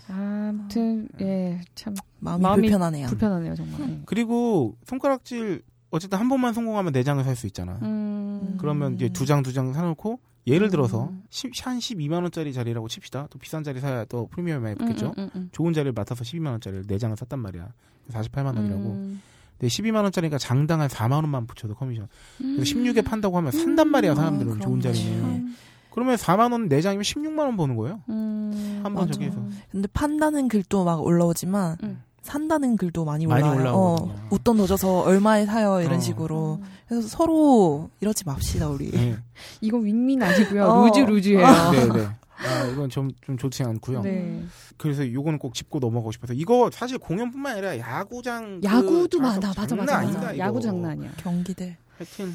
아무튼 0.08 1.08
예, 1.22 1.61
참 1.74 1.94
마음이, 2.18 2.42
마음이 2.42 2.62
불편하네요. 2.62 3.06
불편하네요 3.08 3.54
정말. 3.54 3.87
네. 3.88 4.02
그리고 4.04 4.76
손가락질 4.87 5.62
어쨌든 5.90 6.18
한 6.18 6.28
번만 6.28 6.52
성공하면 6.52 6.92
네 6.92 7.02
장을 7.02 7.22
살 7.24 7.37
수 7.37 7.46
있잖아. 7.46 7.78
음. 7.80 8.56
그러면 8.61 8.94
이제 8.96 9.08
두 9.08 9.24
장 9.24 9.42
두 9.42 9.52
장 9.54 9.72
사놓고 9.72 10.20
예를 10.46 10.68
들어서 10.68 11.04
음. 11.08 11.22
10, 11.30 11.66
한 11.66 11.78
12만 11.78 12.20
원짜리 12.22 12.52
자리라고 12.52 12.88
칩시다. 12.88 13.28
또 13.30 13.38
비싼 13.38 13.64
자리 13.64 13.80
사야 13.80 14.04
또 14.06 14.26
프리미엄이 14.28 14.62
많이 14.62 14.74
붙겠죠. 14.74 15.14
음, 15.16 15.22
음, 15.24 15.30
음, 15.37 15.48
좋은 15.52 15.72
자리를 15.72 15.92
맡아서 15.92 16.22
12만 16.22 16.48
원짜리를 16.50 16.87
네 16.87 16.98
장을 16.98 17.16
샀단 17.16 17.38
말이야. 17.38 17.68
48만 18.11 18.56
원이라고. 18.56 19.14
음. 19.59 19.61
근데 19.61 19.68
12만 19.68 20.03
원짜리가 20.03 20.38
장당 20.38 20.81
한 20.81 20.88
4만 20.88 21.12
원만 21.12 21.47
붙여도 21.47 21.75
커미션. 21.75 22.09
음. 22.42 22.57
그래서 22.57 22.75
16에 22.75 23.05
판다고 23.05 23.37
하면 23.38 23.53
산단 23.53 23.88
말이야 23.90 24.14
사람들은 24.14 24.57
아, 24.57 24.61
좋은. 24.61 24.81
자리는. 24.81 25.55
그러면 25.90 26.16
4만 26.16 26.53
원 26.53 26.68
4장이면 26.68 27.01
16만 27.03 27.38
원 27.40 27.57
버는 27.57 27.75
거예요. 27.77 28.01
음, 28.09 28.81
한번 28.85 29.07
맞아. 29.07 29.12
저기에서. 29.14 29.37
근데 29.73 29.88
판다는 29.92 30.47
글도 30.49 30.85
막 30.85 31.03
올라오지만 31.03 31.77
음. 31.83 32.03
산다는 32.23 32.77
글도 32.77 33.05
많이. 33.05 33.27
올라오거든요. 33.27 33.71
어, 33.75 34.14
웃돈 34.31 34.59
넣어줘서 34.59 35.01
얼마에 35.01 35.47
사요 35.47 35.81
이런 35.81 35.97
어. 35.97 36.01
식으로. 36.01 36.61
그래서 36.88 37.09
서로 37.09 37.90
이러지 38.01 38.25
맙시다 38.27 38.68
우리. 38.68 38.90
네. 38.90 39.16
이거 39.61 39.79
윈윈 39.79 40.23
아니고요. 40.23 40.64
어. 40.64 40.87
루즈 40.87 41.01
루즈예요. 41.01 41.47
네, 41.73 41.88
네. 41.88 42.09
아, 42.48 42.66
이건 42.66 42.88
좀, 42.90 43.11
좀 43.20 43.37
좋지 43.37 43.62
않고요. 43.62 44.02
네. 44.02 44.42
그래서 44.76 45.11
요거는 45.11 45.38
꼭 45.38 45.54
짚고 45.54 45.78
넘어가고 45.78 46.12
싶어서 46.12 46.32
이거 46.32 46.70
사실 46.72 46.98
공연뿐만 46.98 47.52
아니라 47.52 47.78
야구장 47.78 48.61
야구도 48.62 49.18
그 49.18 49.22
많아. 49.22 49.52
맞아 49.56 49.76
맞아 49.76 49.98
아니다, 49.98 50.18
맞아. 50.20 50.32
이거. 50.32 50.38
야구 50.38 50.61
장난 50.61 50.92
아니야. 50.92 51.12
경기들. 51.18 51.76
하여튼 51.96 52.32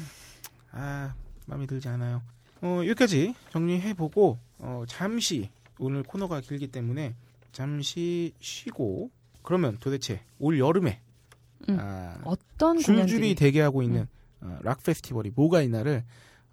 아 0.72 1.14
마음에 1.46 1.66
들지 1.66 1.88
않아요. 1.88 2.22
어 2.62 2.78
여기까지 2.84 3.34
정리해보고 3.50 4.38
어 4.58 4.84
잠시 4.86 5.50
오늘 5.78 6.02
코너가 6.02 6.40
길기 6.40 6.68
때문에 6.68 7.14
잠시 7.52 8.32
쉬고 8.40 9.10
그러면 9.42 9.76
도대체 9.80 10.20
올 10.38 10.58
여름에 10.58 11.00
음. 11.68 11.76
아, 11.80 12.16
어떤 12.24 12.76
줄줄이 12.76 12.96
공연들이 12.96 13.34
대기하고 13.34 13.82
있는 13.82 14.06
어, 14.40 14.58
락 14.62 14.82
페스티벌이 14.82 15.32
뭐가 15.34 15.62
있나를 15.62 16.04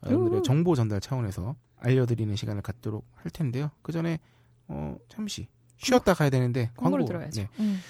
어, 0.02 0.08
여러분들의 0.08 0.40
우. 0.40 0.44
정보 0.44 0.76
전달 0.76 1.02
차원에서 1.02 1.56
알려드리는 1.82 2.36
시간을 2.36 2.62
갖도록 2.62 3.06
할 3.16 3.32
텐데요. 3.32 3.72
그 3.82 3.92
전에 3.92 4.20
어 4.68 4.96
잠시 5.10 5.48
쉬었다 5.78 6.14
가야 6.14 6.30
되는데 6.30 6.72
광고를 6.78 7.06
광고 7.06 7.20
들어야죠. 7.20 7.42
네. 7.42 7.48
음. 7.60 7.82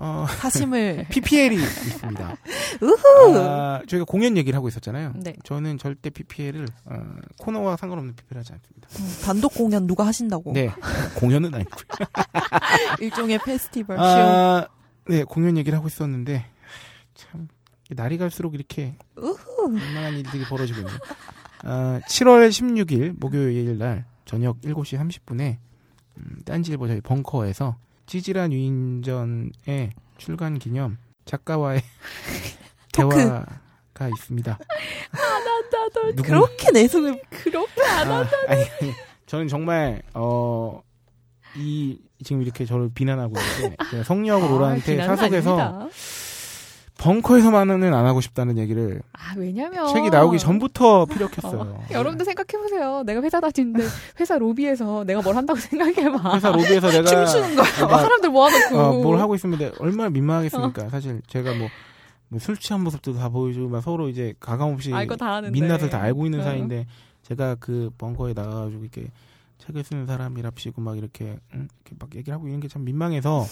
어, 0.00 0.26
사심을 0.28 1.06
PPL이 1.10 1.56
있습니다. 1.58 2.36
아, 3.36 3.82
저희가 3.88 4.04
공연 4.04 4.36
얘기를 4.36 4.56
하고 4.56 4.68
있었잖아요. 4.68 5.14
네. 5.16 5.34
저는 5.42 5.76
절대 5.78 6.10
PPL을 6.10 6.66
어, 6.84 7.16
코너와 7.38 7.76
상관없는 7.76 8.14
PPL 8.14 8.38
하지 8.38 8.52
않습니다. 8.52 8.88
음, 9.00 9.24
단독 9.24 9.54
공연 9.54 9.86
누가 9.88 10.06
하신다고? 10.06 10.52
네, 10.52 10.70
공연은 11.16 11.52
아니고요. 11.52 11.84
일종의 13.00 13.40
페스티벌 13.44 13.96
쇼. 13.96 14.02
아, 14.02 14.68
네, 15.08 15.24
공연 15.24 15.56
얘기를 15.56 15.76
하고 15.76 15.88
있었는데 15.88 16.44
참 17.14 17.48
날이 17.90 18.18
갈수록 18.18 18.54
이렇게 18.54 18.94
우후. 19.16 19.72
웬만한 19.74 20.14
일들이 20.14 20.44
벌어지고 20.44 20.80
있네요. 20.80 20.96
아, 21.64 22.00
7월 22.08 22.48
16일 22.48 23.18
목요일 23.18 23.78
날 23.78 24.04
저녁 24.24 24.60
7시 24.60 24.98
30분에 24.98 25.56
음, 26.18 26.36
딴지일보 26.44 26.86
저희 26.88 27.00
벙커에서 27.00 27.76
찌질한 28.06 28.52
위인전의 28.52 29.90
출간 30.18 30.58
기념 30.58 30.98
작가와의. 31.24 31.82
대화가 32.92 34.08
있습니다. 34.14 34.58
나도 35.12 36.14
누구- 36.16 36.22
그렇게 36.28 36.70
내숭을 36.72 37.20
그렇게 37.30 37.82
안 37.82 38.10
아, 38.10 38.26
아니, 38.48 38.62
아니, 38.80 38.92
저는 39.26 39.46
정말 39.48 40.02
어, 40.14 40.82
이 41.56 41.98
지금 42.24 42.42
이렇게 42.42 42.64
저를 42.64 42.90
비난하고 42.92 43.34
있는데 43.58 43.76
제가 43.90 44.02
성령을 44.04 44.50
오라한테 44.50 44.92
비난은 44.92 45.16
사석에서 45.16 45.58
아닙니다. 45.60 45.88
벙커에서만은 46.98 47.94
안 47.94 48.06
하고 48.06 48.20
싶다는 48.20 48.58
얘기를 48.58 49.00
아 49.12 49.34
왜냐면 49.36 49.86
책이 49.94 50.10
나오기 50.10 50.38
전부터 50.38 51.06
피력했어요. 51.06 51.60
어, 51.60 51.84
여러분도 51.90 52.24
생각해 52.24 52.62
보세요. 52.62 53.02
내가 53.06 53.22
회사 53.22 53.40
다니는데 53.40 53.84
회사 54.20 54.36
로비에서 54.36 55.04
내가 55.04 55.22
뭘 55.22 55.36
한다고 55.36 55.58
생각해봐. 55.60 56.34
회사 56.34 56.50
로비에서 56.50 56.90
내가 56.90 57.04
춤추는 57.24 57.56
거야. 57.56 57.66
내가 57.72 57.98
사람들 57.98 58.30
모아놓고 58.30 58.76
어, 58.76 58.92
뭘 59.02 59.18
하고 59.20 59.34
있으면 59.36 59.72
얼마나 59.78 60.10
민망하겠습니까. 60.10 60.88
사실 60.90 61.22
제가 61.28 61.50
뭐, 61.54 61.68
뭐 62.28 62.40
술 62.40 62.56
취한 62.58 62.82
모습도 62.82 63.14
다 63.14 63.28
보여주고 63.30 63.68
막 63.70 63.80
서로 63.80 64.08
이제 64.08 64.34
가감없이 64.40 64.92
알고 64.92 65.16
다 65.16 65.40
민낯을 65.40 65.88
다 65.90 66.00
알고 66.02 66.26
있는 66.26 66.40
어. 66.40 66.44
사이인데 66.44 66.86
제가 67.22 67.54
그 67.60 67.90
벙커에 67.96 68.32
나가가지고 68.34 68.82
이렇게 68.82 69.06
책을 69.58 69.82
쓰는 69.84 70.06
사람이랍시고 70.06 70.80
막 70.82 70.98
이렇게, 70.98 71.38
응? 71.54 71.68
이렇게 71.84 71.96
막 71.98 72.14
얘기를 72.14 72.34
하고 72.34 72.48
이런 72.48 72.60
게 72.60 72.68
참 72.68 72.84
민망해서 72.84 73.44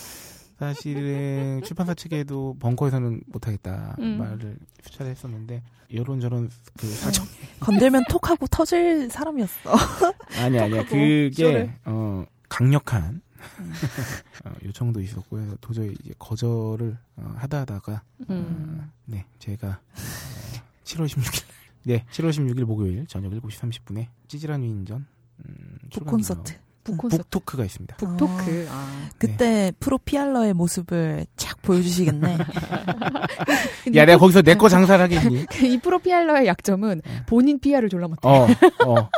사실은 0.58 1.60
출판사 1.64 1.92
측에도 1.94 2.56
벙커에서는 2.60 3.20
못하겠다 3.26 3.96
음. 3.98 4.18
말을 4.18 4.56
수차례 4.82 5.10
했었는데 5.10 5.62
이런저런 5.88 6.50
그 6.78 6.86
사정 6.86 7.26
건들면 7.60 8.04
톡하고 8.08 8.46
터질 8.46 9.10
사람이었어. 9.10 9.70
아니 10.40 10.58
아니야 10.58 10.84
그게 10.84 11.30
쇼를. 11.32 11.74
어 11.84 12.24
강력한 12.48 13.20
음. 13.60 13.72
어, 14.44 14.52
요청도 14.64 15.00
있었고 15.00 15.38
해서 15.38 15.56
도저히 15.60 15.94
이제 16.00 16.14
거절을 16.18 16.96
어, 17.16 17.34
하다 17.36 17.60
하다가 17.60 18.02
음. 18.30 18.80
어, 18.80 18.92
네 19.04 19.26
제가 19.38 19.68
어, 19.68 20.60
7월 20.84 21.06
16일 21.06 21.44
네 21.84 22.04
7월 22.10 22.30
16일 22.30 22.64
목요일 22.64 23.06
저녁 23.06 23.30
7시 23.32 23.50
30분에 23.84 24.06
찌질한 24.28 24.62
위인전 24.62 25.06
음, 25.44 25.78
콘서트. 26.06 26.54
북토크가 26.94 27.64
있습니다. 27.64 27.96
북토크. 27.96 28.68
아. 28.70 29.08
그때 29.18 29.72
프로 29.80 29.98
피알러의 29.98 30.54
모습을 30.54 31.26
착 31.36 31.60
보여주시겠네. 31.62 32.38
야 33.96 34.04
내가 34.04 34.18
거기서 34.18 34.42
내 34.42 34.54
거 34.56 34.68
장사를 34.68 35.02
하겠니? 35.02 35.46
이 35.64 35.78
프로피알러의 35.78 36.46
약점은 36.46 37.02
네. 37.04 37.22
본인 37.26 37.58
PR을 37.58 37.88
졸라 37.88 38.08
못해. 38.08 38.20
어, 38.28 38.46
어. 38.86 39.10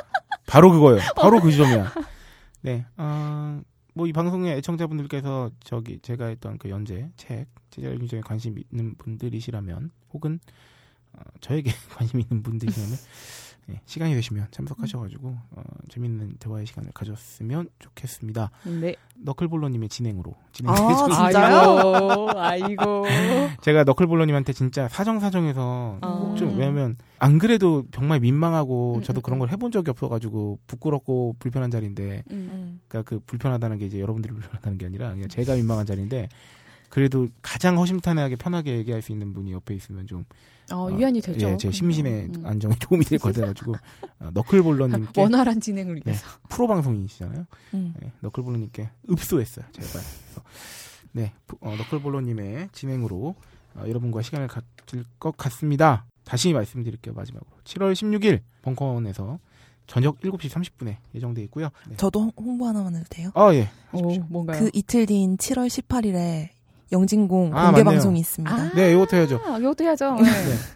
바로 0.46 0.70
그거예요. 0.70 1.00
바로 1.16 1.40
그 1.40 1.52
점이야. 1.52 1.92
네. 2.62 2.84
어, 2.96 3.60
뭐이 3.94 4.12
방송의 4.12 4.56
애청자분들께서 4.58 5.50
저기 5.62 5.98
제가 6.00 6.26
했던 6.26 6.58
그 6.58 6.70
연재 6.70 7.10
책 7.16 7.46
제작 7.70 8.00
유정에 8.00 8.22
관심 8.22 8.56
있는 8.70 8.94
분들이시라면 8.98 9.90
혹은 10.12 10.40
어, 11.12 11.20
저에게 11.40 11.70
관심 11.94 12.20
있는 12.20 12.42
분들이시라면 12.42 12.96
네, 13.68 13.82
시간이 13.84 14.14
되시면 14.14 14.46
참석하셔가지고 14.50 15.28
어, 15.50 15.62
재밌는 15.90 16.36
대화의 16.38 16.64
시간을 16.64 16.90
가졌으면 16.94 17.68
좋겠습니다. 17.78 18.50
네. 18.80 18.96
너클볼러님의 19.16 19.90
진행으로 19.90 20.34
아, 20.34 20.48
진행해서 20.52 21.08
진짜요? 21.10 22.28
아이고. 22.34 22.38
아이고. 22.38 23.04
제가 23.60 23.84
너클볼러님한테 23.84 24.54
진짜 24.54 24.88
사정사정해서 24.88 25.98
어. 26.00 26.34
좀 26.38 26.58
왜냐면 26.58 26.96
안 27.18 27.38
그래도 27.38 27.84
정말 27.90 28.20
민망하고 28.20 28.96
음, 28.96 29.02
저도 29.02 29.20
음, 29.20 29.22
그런 29.22 29.36
음. 29.36 29.40
걸 29.40 29.50
해본 29.50 29.70
적이 29.70 29.90
없어가지고 29.90 30.60
부끄럽고 30.66 31.36
불편한 31.38 31.70
자리인데 31.70 32.22
음. 32.30 32.48
음. 32.50 32.80
그러니까 32.88 33.06
그 33.10 33.20
불편하다는 33.26 33.76
게 33.76 33.84
이제 33.84 34.00
여러분들이 34.00 34.32
불편하다는 34.32 34.78
게 34.78 34.86
아니라 34.86 35.10
그냥 35.12 35.28
제가 35.28 35.56
민망한 35.56 35.84
자리인데 35.84 36.30
그래도 36.88 37.28
가장 37.42 37.76
허심탄회하게 37.76 38.36
편하게 38.36 38.78
얘기할 38.78 39.02
수 39.02 39.12
있는 39.12 39.34
분이 39.34 39.52
옆에 39.52 39.74
있으면 39.74 40.06
좀 40.06 40.24
어, 40.72 40.76
어, 40.76 40.86
위안이 40.94 41.20
되죠. 41.20 41.48
예, 41.48 41.56
제 41.56 41.70
심신의 41.70 42.30
음. 42.36 42.46
안정에 42.46 42.74
도움이 42.80 43.04
될 43.04 43.18
것 43.18 43.34
같아가지고 43.34 43.74
어, 44.20 44.30
너클볼러님께 44.34 45.20
원활한 45.20 45.60
진행을 45.60 45.96
네. 45.96 46.02
위해서. 46.06 46.26
프로 46.48 46.66
방송이시잖아요. 46.66 47.46
음. 47.74 47.94
네, 48.00 48.12
너클볼러님께 48.20 48.90
읍소했어요, 49.10 49.64
제발. 49.72 49.90
그래서 49.92 50.42
네, 51.12 51.32
부- 51.46 51.56
어, 51.60 51.74
너클볼러님의 51.76 52.68
진행으로 52.72 53.34
어, 53.76 53.84
여러분과 53.86 54.22
시간을 54.22 54.48
가질 54.48 55.04
것 55.18 55.36
같습니다. 55.36 56.04
다시 56.24 56.52
말씀드릴게요, 56.52 57.14
마지막으로. 57.14 57.50
7월 57.64 57.92
16일 57.94 58.40
벙커원에서 58.62 59.38
저녁 59.86 60.20
7시 60.20 60.50
30분에 60.50 60.96
예정돼 61.14 61.42
있고요. 61.44 61.70
네. 61.88 61.96
저도 61.96 62.20
홍- 62.24 62.32
홍보 62.36 62.66
하나만 62.66 62.94
해도 62.96 63.06
돼요? 63.08 63.30
아, 63.34 63.54
예. 63.54 63.70
오. 63.92 64.18
뭔가요? 64.28 64.60
그 64.60 64.70
이틀 64.74 65.06
뒤인 65.06 65.38
7월 65.38 65.68
18일에 65.68 66.50
영진공 66.92 67.56
아, 67.56 67.66
공개 67.66 67.82
맞네요. 67.82 68.00
방송이 68.00 68.20
있습니다. 68.20 68.54
아, 68.54 68.72
네, 68.74 68.92
이것도 68.92 69.16
해야죠. 69.16 69.40
아, 69.44 69.58
이것도 69.58 69.84
해야죠. 69.84 70.14
네. 70.16 70.30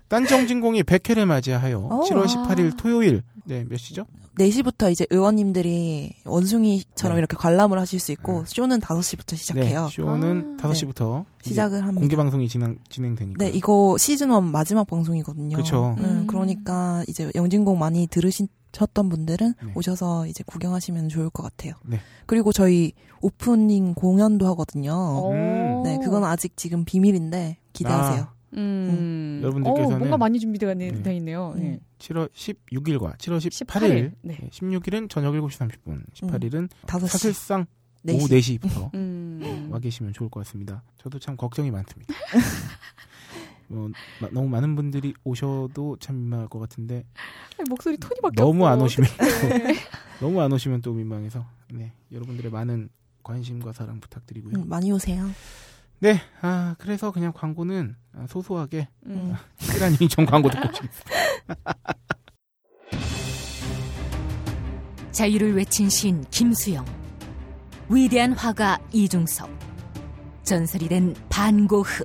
딴정진공이 0.08 0.82
100회를 0.82 1.24
맞이하여 1.24 1.78
오. 1.78 2.04
7월 2.04 2.22
아. 2.22 2.26
18일 2.26 2.76
토요일, 2.76 3.22
네, 3.44 3.64
몇 3.68 3.78
시죠? 3.78 4.06
4시부터 4.38 4.90
이제 4.90 5.06
의원님들이 5.10 6.14
원숭이처럼 6.24 7.16
네. 7.16 7.18
이렇게 7.18 7.36
관람을 7.36 7.78
하실 7.78 8.00
수 8.00 8.12
있고 8.12 8.44
네. 8.44 8.44
쇼는 8.46 8.80
5시부터 8.80 9.36
시작해요. 9.36 9.84
네, 9.84 9.88
쇼는 9.90 10.58
아. 10.58 10.68
5시부터 10.68 11.24
시작을 11.42 11.82
합니다. 11.82 12.00
공개 12.00 12.16
방송이 12.16 12.48
진행, 12.48 12.78
진행되니까. 12.88 13.44
네, 13.44 13.50
이거 13.50 13.96
시즌 13.98 14.30
1 14.32 14.40
마지막 14.50 14.86
방송이거든요. 14.86 15.56
그쵸. 15.56 15.96
음, 15.98 16.04
음. 16.04 16.26
그러니까 16.26 17.04
이제 17.08 17.30
영진공 17.34 17.78
많이 17.78 18.06
들으 18.06 18.30
셨던 18.72 19.08
분들은 19.08 19.54
네. 19.62 19.72
오셔서 19.74 20.26
이제 20.26 20.42
구경하시면 20.46 21.08
좋을 21.08 21.30
것 21.30 21.42
같아요. 21.42 21.74
네. 21.84 21.98
그리고 22.26 22.52
저희 22.52 22.92
오프닝 23.20 23.94
공연도 23.94 24.46
하거든요. 24.48 25.30
음. 25.30 25.82
네, 25.84 25.98
그건 26.02 26.24
아직 26.24 26.56
지금 26.56 26.84
비밀인데 26.84 27.58
기대하세요. 27.72 28.22
아, 28.22 28.34
음. 28.54 29.40
여러분들께서는 29.42 29.96
어, 29.96 29.98
뭔가 29.98 30.16
많이 30.16 30.38
준비되어 30.38 30.74
네. 30.74 31.02
돼 31.02 31.16
있네요. 31.16 31.54
네. 31.56 31.80
7월 31.98 32.30
16일과 32.32 33.16
7월 33.16 33.38
18일, 33.38 33.66
18일. 33.66 34.12
네. 34.22 34.36
16일은 34.50 35.08
저녁 35.08 35.32
7시 35.34 35.68
30분, 35.84 36.04
18일은 36.14 36.68
5시, 36.86 37.06
사실상 37.06 37.66
4시. 38.06 38.14
오후 38.14 38.26
4시부터 38.28 38.94
음. 38.94 39.68
와 39.70 39.78
계시면 39.78 40.12
좋을 40.12 40.28
것 40.28 40.40
같습니다. 40.44 40.82
저도 40.98 41.18
참 41.18 41.36
걱정이 41.36 41.70
많습니다. 41.70 42.12
뭐, 43.72 43.88
마- 44.20 44.28
너무 44.32 44.48
많은 44.48 44.76
분들이 44.76 45.14
오셔도 45.24 45.96
참 46.00 46.16
민망할 46.16 46.48
것 46.48 46.58
같은데 46.58 47.04
아니, 47.58 47.68
목소리 47.68 47.96
톤이 47.96 48.20
바뀌었어. 48.22 48.46
너무 48.46 48.66
안 48.66 48.80
오시면 48.80 49.10
어떡해. 49.10 49.74
너무 50.20 50.40
안 50.40 50.52
오시면 50.52 50.82
또 50.82 50.92
민망해서 50.92 51.44
네 51.72 51.92
여러분들의 52.12 52.50
많은 52.50 52.88
관심과 53.22 53.72
사랑 53.72 54.00
부탁드리고요. 54.00 54.54
음, 54.56 54.68
많이 54.68 54.90
오세요. 54.92 55.28
네, 56.00 56.20
아 56.40 56.74
그래서 56.78 57.12
그냥 57.12 57.32
광고는 57.34 57.94
아, 58.14 58.26
소소하게 58.28 58.88
음. 59.06 59.34
시간이 59.58 59.96
좀 60.08 60.26
광고 60.26 60.50
듣고 60.50 60.66
싶습니다. 60.72 61.46
자유를 65.12 65.54
외친 65.54 65.88
시인 65.90 66.24
김수영, 66.30 66.84
위대한 67.88 68.32
화가 68.32 68.78
이중섭, 68.92 69.48
전설이 70.42 70.88
된 70.88 71.14
반고흐. 71.28 72.04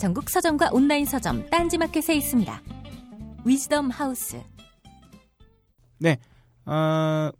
전국 0.00 0.30
서점과 0.30 0.70
온라인 0.72 1.04
서점 1.04 1.50
딴지마켓에 1.50 2.14
있습니다. 2.14 2.62
위즈덤 3.44 3.90
하우스. 3.90 4.40
아 6.64 7.32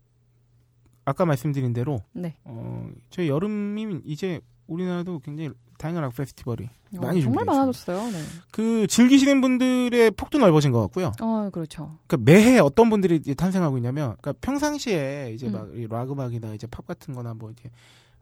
아까 1.07 1.25
말씀드린 1.25 1.73
대로 1.73 2.03
네. 2.13 2.37
어 2.45 2.91
저희 3.09 3.29
여름이 3.29 4.01
이제 4.05 4.41
우리나라도 4.67 5.21
굉장히 5.21 5.51
다양한 5.79 6.03
락 6.03 6.15
페스티벌이 6.15 6.69
어, 6.97 7.01
많이 7.01 7.23
정말 7.23 7.47
많아졌어요. 7.47 8.11
네. 8.11 8.19
그 8.51 8.87
즐기시는 8.87 9.41
분들의 9.41 10.11
폭도 10.11 10.39
넓어진 10.39 10.71
것 10.71 10.81
같고요. 10.83 11.13
어, 11.23 11.49
그렇죠. 11.51 11.97
그러니까 12.07 12.31
매해 12.31 12.59
어떤 12.59 12.91
분들이 12.91 13.21
탄생하고 13.35 13.79
있냐면, 13.79 14.17
그러니까 14.21 14.35
평상시에 14.43 15.33
이제 15.35 15.47
음. 15.47 15.87
막락 15.89 16.13
음악이나 16.13 16.53
이제 16.53 16.67
팝 16.67 16.87
같은 16.87 17.15
거나 17.15 17.33
뭐 17.33 17.49
이렇게 17.51 17.71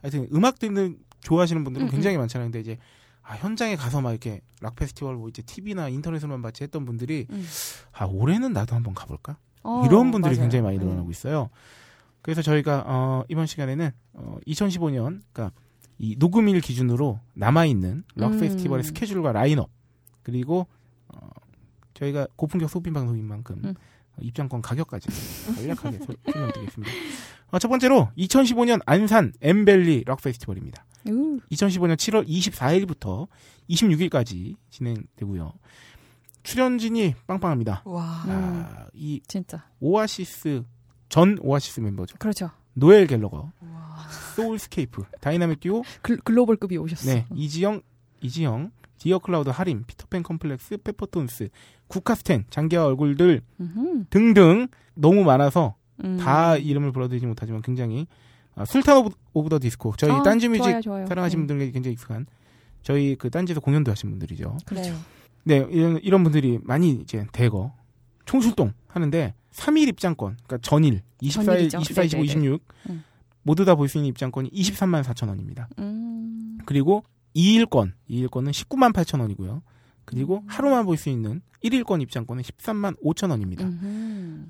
하여튼 0.00 0.28
음악 0.32 0.60
듣는 0.60 0.98
좋아하시는 1.22 1.64
분들은 1.64 1.88
음, 1.88 1.90
굉장히 1.90 2.16
많잖아요. 2.18 2.46
근데 2.46 2.60
이제 2.60 2.78
아, 3.28 3.34
현장에 3.34 3.76
가서 3.76 4.00
막 4.00 4.10
이렇게 4.12 4.40
락 4.62 4.74
페스티벌 4.76 5.16
뭐 5.16 5.28
이제 5.28 5.42
TV나 5.42 5.88
인터넷으로만 5.90 6.40
봤지 6.40 6.64
했던 6.64 6.86
분들이 6.86 7.26
음. 7.30 7.46
아 7.92 8.06
올해는 8.06 8.54
나도 8.54 8.74
한번 8.74 8.94
가볼까? 8.94 9.36
어, 9.62 9.84
이런 9.86 10.10
분들이 10.10 10.34
맞아요. 10.34 10.40
굉장히 10.44 10.62
많이 10.62 10.78
네. 10.78 10.84
늘어나고 10.84 11.10
있어요. 11.10 11.50
그래서 12.22 12.40
저희가 12.40 12.84
어, 12.86 13.24
이번 13.28 13.44
시간에는 13.46 13.90
어, 14.14 14.38
2015년 14.46 15.20
그러니까 15.32 15.52
이 15.98 16.16
녹음일 16.18 16.60
기준으로 16.62 17.20
남아 17.34 17.66
있는 17.66 18.02
락 18.14 18.32
음. 18.32 18.40
페스티벌의 18.40 18.82
스케줄과 18.84 19.32
라인업 19.32 19.68
그리고 20.22 20.66
어, 21.08 21.28
저희가 21.94 22.28
고품격 22.36 22.70
소비 22.70 22.90
방송인 22.92 23.24
만큼 23.26 23.60
음. 23.64 23.74
어, 23.76 24.18
입장권 24.22 24.62
가격까지 24.62 25.08
간략하게 25.54 25.98
소- 25.98 26.14
설명드리겠습니다. 26.32 26.92
어, 27.50 27.58
첫 27.58 27.68
번째로 27.68 28.08
2015년 28.16 28.80
안산 28.86 29.32
엠벨리 29.42 30.04
락 30.06 30.22
페스티벌입니다. 30.22 30.84
우, 31.08 31.40
2015년 31.50 31.96
7월 31.96 32.26
24일부터 32.28 33.26
26일까지 33.70 34.56
진행되고요. 34.70 35.52
출연진이 36.42 37.14
빵빵합니다. 37.26 37.82
와. 37.84 38.22
음. 38.26 38.30
아, 38.30 38.86
이 38.94 39.20
진짜. 39.26 39.64
오아시스 39.80 40.62
전 41.08 41.38
오아시스 41.40 41.80
멤버죠. 41.80 42.16
그렇죠. 42.18 42.50
노엘 42.74 43.06
갤러거, 43.08 43.50
소울스케이프, 44.36 45.02
다이나믹 45.20 45.58
듀오, 45.60 45.82
글, 46.00 46.16
글로벌급이 46.18 46.76
오셨어. 46.76 47.12
네 47.12 47.26
이지형, 47.34 47.82
이지형, 48.20 48.70
디어 48.98 49.18
클라우드 49.18 49.48
하림, 49.50 49.84
피터팬 49.86 50.22
컴플렉스, 50.22 50.78
페퍼톤스, 50.78 51.48
국카스텐, 51.88 52.44
장기하와 52.50 52.86
얼굴들 52.86 53.42
음흠. 53.60 54.04
등등 54.10 54.68
너무 54.94 55.24
많아서 55.24 55.74
음. 56.04 56.18
다 56.18 56.56
이름을 56.56 56.92
불러드리지 56.92 57.26
못하지만 57.26 57.62
굉장히 57.62 58.06
아, 58.58 58.64
술탄 58.64 58.96
오브, 58.98 59.10
오브 59.34 59.48
더 59.48 59.58
디스코 59.58 59.94
저희 59.96 60.10
아, 60.12 60.22
딴지뮤직 60.22 60.62
좋아요, 60.64 60.80
좋아요. 60.80 61.06
사랑하시는 61.06 61.42
네. 61.42 61.46
분들에게 61.46 61.72
굉장히 61.72 61.92
익숙한 61.94 62.26
저희 62.82 63.16
그 63.16 63.30
딴지에서 63.30 63.60
공연도 63.60 63.90
하신 63.90 64.10
분들이죠. 64.10 64.56
그렇죠. 64.66 64.94
네, 65.44 65.66
이런, 65.70 65.98
이런 66.02 66.22
분들이 66.22 66.58
많이 66.62 66.90
이제 66.90 67.26
대거 67.32 67.72
총출동 68.26 68.72
하는데 68.88 69.34
3일 69.52 69.88
입장권, 69.88 70.36
그러니까 70.46 70.58
전일, 70.62 71.02
24일, 71.22 71.44
전일이죠. 71.44 71.78
24, 71.78 72.02
25, 72.04 72.22
네네네. 72.22 72.32
26 72.46 72.62
음. 72.90 73.04
모두 73.42 73.64
다 73.64 73.74
볼 73.74 73.88
수 73.88 73.98
있는 73.98 74.08
입장권이 74.10 74.50
23만 74.50 75.02
4천 75.02 75.28
원입니다. 75.28 75.68
음. 75.78 76.58
그리고 76.66 77.04
2일권, 77.34 77.92
2일권은 78.10 78.50
19만 78.50 78.92
8천 78.92 79.20
원이고요. 79.20 79.62
그리고 80.04 80.38
음. 80.38 80.42
하루만 80.46 80.84
볼 80.84 80.96
수 80.96 81.08
있는 81.08 81.40
1일권 81.64 82.02
입장권은 82.02 82.42
13만 82.42 83.00
5천 83.02 83.30
원입니다. 83.30 83.68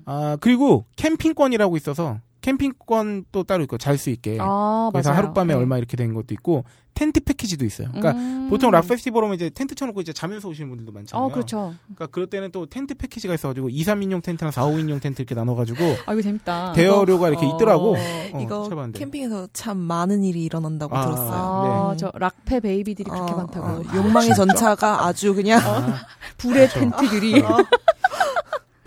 아, 0.05 0.37
그리고 0.41 0.85
캠핑권이라고 0.97 1.75
있어서 1.77 2.19
캠핑권 2.41 3.25
또 3.31 3.43
따로 3.43 3.63
있고 3.63 3.77
잘 3.77 3.97
수 3.97 4.09
있게. 4.09 4.37
아, 4.39 4.89
그래서 4.93 5.09
맞아요. 5.09 5.23
하룻밤에 5.23 5.53
네. 5.53 5.59
얼마 5.59 5.77
이렇게 5.77 5.97
된 5.97 6.13
것도 6.13 6.27
있고 6.31 6.63
텐트 6.93 7.21
패키지도 7.21 7.65
있어요. 7.65 7.89
그러니까 7.91 8.11
음. 8.11 8.47
보통 8.49 8.71
락 8.71 8.87
페스티벌 8.87 9.23
오면 9.23 9.35
이제 9.35 9.49
텐트 9.49 9.73
쳐놓고 9.75 10.01
이제 10.01 10.11
자면서 10.11 10.49
오시는 10.49 10.69
분들도 10.69 10.91
많잖아요. 10.91 11.25
어, 11.25 11.29
그렇죠. 11.31 11.73
그러니까 11.85 12.07
그럴 12.07 12.27
때는 12.27 12.51
또 12.51 12.65
텐트 12.65 12.93
패키지가 12.95 13.33
있어가지고 13.35 13.69
2, 13.69 13.83
3인용 13.83 14.21
텐트랑 14.23 14.51
4, 14.51 14.63
5인용 14.65 15.01
텐트 15.01 15.21
이렇게 15.21 15.33
나눠가지고 15.35 15.77
아, 16.07 16.13
이거 16.13 16.21
재밌다. 16.21 16.73
대여료가 16.73 17.29
이렇게 17.29 17.45
어. 17.45 17.55
있더라고. 17.55 17.95
어, 17.95 18.39
이거 18.41 18.63
쳐봤는데. 18.67 18.99
캠핑에서 18.99 19.47
참 19.53 19.77
많은 19.77 20.23
일이 20.23 20.43
일어난다고 20.43 20.95
아, 20.97 21.05
들었어요. 21.05 21.31
아, 21.31 21.91
네. 21.91 21.97
저 21.97 22.11
락페 22.15 22.59
베이비들이 22.61 23.09
그렇게 23.09 23.33
어, 23.33 23.37
많다고. 23.37 23.65
어, 23.67 23.83
욕망의 23.95 24.35
전차가 24.35 25.05
아주 25.05 25.33
그냥 25.33 25.61
아, 25.63 25.95
불의 26.37 26.67
그렇죠. 26.69 26.79
텐트들이. 26.97 27.43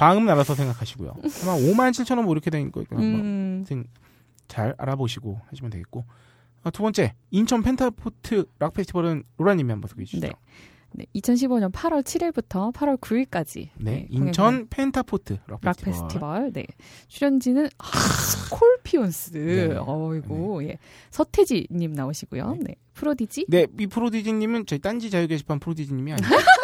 방은 0.02 0.24
알아서 0.26 0.54
생각하시고요. 0.54 1.10
아마 1.10 1.54
5만 1.56 1.90
7천 1.92 2.16
원 2.16 2.24
뭐 2.24 2.34
이렇게 2.34 2.50
된 2.50 2.72
거니까 2.72 2.96
뭐 2.96 3.04
음. 3.04 3.64
잘 4.48 4.74
알아보시고 4.78 5.40
하시면 5.50 5.70
되겠고. 5.70 6.04
아, 6.64 6.70
두 6.70 6.82
번째 6.82 7.14
인천 7.30 7.62
펜타포트 7.62 8.44
락 8.58 8.74
페스티벌은 8.74 9.22
로라님이 9.38 9.70
한번 9.70 9.88
소개해 9.88 10.04
주시죠. 10.04 10.26
네. 10.26 10.32
네, 10.94 11.06
2015년 11.16 11.72
8월 11.72 12.02
7일부터 12.02 12.72
8월 12.74 13.00
9일까지. 13.00 13.68
네, 13.78 14.06
인천 14.10 14.68
펜타포트 14.68 15.38
락 15.46 15.58
락 15.62 15.76
페스티벌. 15.78 16.52
네. 16.52 16.66
출연진은 17.08 17.68
아, 17.78 17.86
스콜피온스. 17.98 19.32
네. 19.32 19.74
어이고, 19.78 20.64
예. 20.64 20.76
서태지님 21.10 21.92
나오시고요. 21.94 22.58
네. 22.60 22.74
프로디지. 22.92 23.46
네, 23.48 23.66
이 23.80 23.86
프로디지님은 23.86 24.66
저희 24.66 24.78
딴지 24.80 25.10
자유 25.10 25.26
게시판 25.28 25.60
프로디지님이 25.60 26.12
아니고 26.12 26.28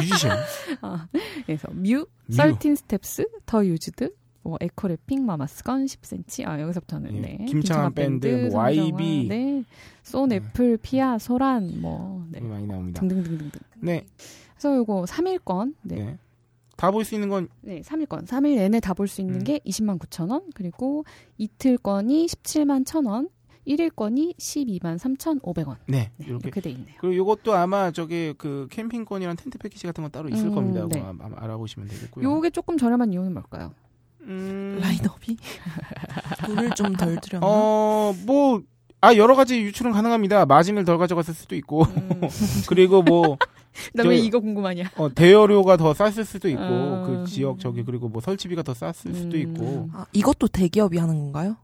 뮤지션. 0.00 0.36
아, 0.80 1.08
그래서 1.46 1.68
뮤, 1.72 2.06
뮤. 2.26 2.34
썰틴 2.34 2.74
스텝스, 2.76 3.26
더 3.46 3.64
유즈드, 3.64 4.10
뭐 4.42 4.56
에코랩핑, 4.58 5.20
마마스건, 5.22 5.86
10cm. 5.86 6.46
아 6.46 6.60
여기서부터는 6.60 7.16
예, 7.16 7.20
네. 7.20 7.44
김창완 7.46 7.94
밴드, 7.94 8.48
뭐 8.52 8.60
YB. 8.60 9.26
네. 9.28 9.64
쏜 10.02 10.28
네. 10.28 10.36
애플, 10.36 10.76
피아, 10.76 11.18
소란, 11.18 11.80
뭐 11.80 12.26
네. 12.30 12.40
많이 12.40 12.66
나옵니다. 12.66 13.00
등등등등등. 13.00 13.60
네, 13.80 14.06
그래서 14.54 14.76
요거 14.76 15.04
3일권. 15.04 15.74
네. 15.82 15.94
네. 15.96 16.18
다 16.76 16.90
볼 16.90 17.04
수 17.04 17.14
있는 17.14 17.28
건 17.28 17.48
네, 17.62 17.80
3일권. 17.82 18.26
3일 18.26 18.56
내내 18.56 18.80
다 18.80 18.94
볼 18.94 19.06
수 19.06 19.20
있는 19.20 19.36
음. 19.36 19.44
게 19.44 19.60
20만 19.60 19.96
9천 20.00 20.30
원. 20.30 20.42
그리고 20.54 21.04
이틀권이 21.38 22.26
17만 22.26 22.84
1천 22.84 23.06
원. 23.06 23.28
1일권이 23.66 24.36
12만 24.36 24.98
3,500원. 24.98 25.76
네, 25.86 26.10
네, 26.16 26.26
이렇게 26.26 26.42
이렇게 26.48 26.60
돼 26.60 26.70
있네요. 26.70 26.94
그리고 27.00 27.14
이것도 27.32 27.54
아마 27.54 27.90
저기 27.90 28.34
그 28.36 28.66
캠핑권이랑 28.70 29.36
텐트 29.36 29.58
패키지 29.58 29.86
같은 29.86 30.02
건 30.02 30.10
따로 30.10 30.28
있을 30.28 30.46
음, 30.48 30.54
겁니다. 30.54 30.86
네. 30.88 31.02
알아보시면 31.36 31.88
되겠고요. 31.88 32.24
요게 32.28 32.50
조금 32.50 32.76
저렴한 32.76 33.12
이유는 33.12 33.32
뭘까요? 33.32 33.72
음, 34.22 34.78
라인업이 34.80 35.36
돈을 36.46 36.70
좀 36.74 36.94
덜 36.96 37.20
들였나? 37.20 37.46
어, 37.46 38.14
뭐, 38.26 38.62
아, 39.00 39.14
여러 39.16 39.34
가지 39.36 39.60
유출은 39.60 39.92
가능합니다. 39.92 40.46
마진을 40.46 40.84
덜 40.84 40.96
가져갔을 40.98 41.34
수도 41.34 41.54
있고, 41.56 41.82
음. 41.84 42.20
그리고 42.68 43.02
뭐, 43.02 43.36
나왜 43.92 44.16
저- 44.18 44.24
이거 44.24 44.40
궁금하냐? 44.40 44.92
어, 44.96 45.12
대여료가 45.12 45.76
더 45.76 45.92
쌌을 45.92 46.24
수도 46.24 46.48
있고, 46.48 46.62
음. 46.62 47.04
그 47.24 47.30
지역 47.30 47.58
저기, 47.60 47.82
그리고 47.82 48.08
뭐 48.08 48.20
설치비가 48.22 48.62
더 48.62 48.72
쌌을 48.72 48.92
수도 49.14 49.36
음. 49.36 49.40
있고, 49.42 49.90
아, 49.92 50.06
이것도 50.12 50.48
대기업이 50.48 50.96
하는 50.96 51.16
건가요? 51.18 51.56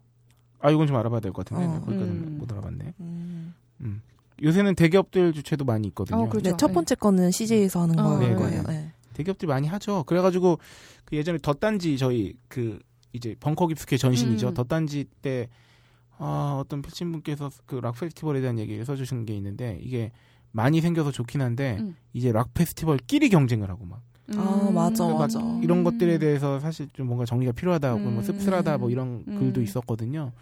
아, 0.60 0.70
이건 0.70 0.86
좀 0.86 0.96
알아봐야 0.96 1.20
될 1.20 1.32
것 1.32 1.44
같은데, 1.44 1.64
어. 1.66 1.80
거기까지는 1.80 2.08
음. 2.10 2.38
못 2.38 2.50
알아봤네. 2.52 2.94
음. 3.00 3.54
요새는 4.42 4.74
대기업들 4.74 5.34
주최도 5.34 5.64
많이 5.66 5.88
있거든요. 5.88 6.18
어, 6.22 6.28
그렇죠. 6.28 6.50
네, 6.50 6.56
첫 6.56 6.72
번째 6.72 6.94
거는 6.94 7.30
CJ에서 7.30 7.82
하는 7.82 7.98
어, 7.98 8.16
거일 8.16 8.30
네, 8.30 8.34
거예요. 8.36 8.62
네. 8.62 8.72
네. 8.72 8.92
대기업들이 9.12 9.46
많이 9.48 9.68
하죠. 9.68 10.02
그래가지고, 10.04 10.58
그 11.04 11.16
예전에 11.16 11.38
덧단지 11.42 11.98
저희, 11.98 12.34
그, 12.48 12.78
이제 13.12 13.34
벙커 13.38 13.66
깊숙이 13.66 13.98
전신이죠. 13.98 14.48
음. 14.48 14.54
덧단지 14.54 15.04
때, 15.20 15.48
아, 16.16 16.56
어떤 16.58 16.80
필진분께서 16.80 17.50
그 17.66 17.80
락 17.80 17.98
페스티벌에 18.00 18.40
대한 18.40 18.58
얘기를 18.58 18.82
써주신 18.86 19.26
게 19.26 19.34
있는데, 19.36 19.78
이게 19.82 20.10
많이 20.52 20.80
생겨서 20.80 21.12
좋긴 21.12 21.42
한데, 21.42 21.76
음. 21.80 21.96
이제 22.14 22.32
락 22.32 22.54
페스티벌끼리 22.54 23.28
경쟁을 23.28 23.68
하고 23.68 23.84
막, 23.84 24.00
아, 24.36 24.70
맞아, 24.72 25.04
그막 25.04 25.18
맞아. 25.18 25.40
이런 25.62 25.84
것들에 25.84 26.18
대해서 26.18 26.60
사실 26.60 26.88
좀 26.92 27.06
뭔가 27.06 27.24
정리가 27.24 27.52
필요하다고, 27.52 27.98
뭐 27.98 28.12
음. 28.12 28.22
씁쓸하다, 28.22 28.78
뭐 28.78 28.90
이런 28.90 29.24
음. 29.26 29.38
글도 29.38 29.62
있었거든요. 29.62 30.32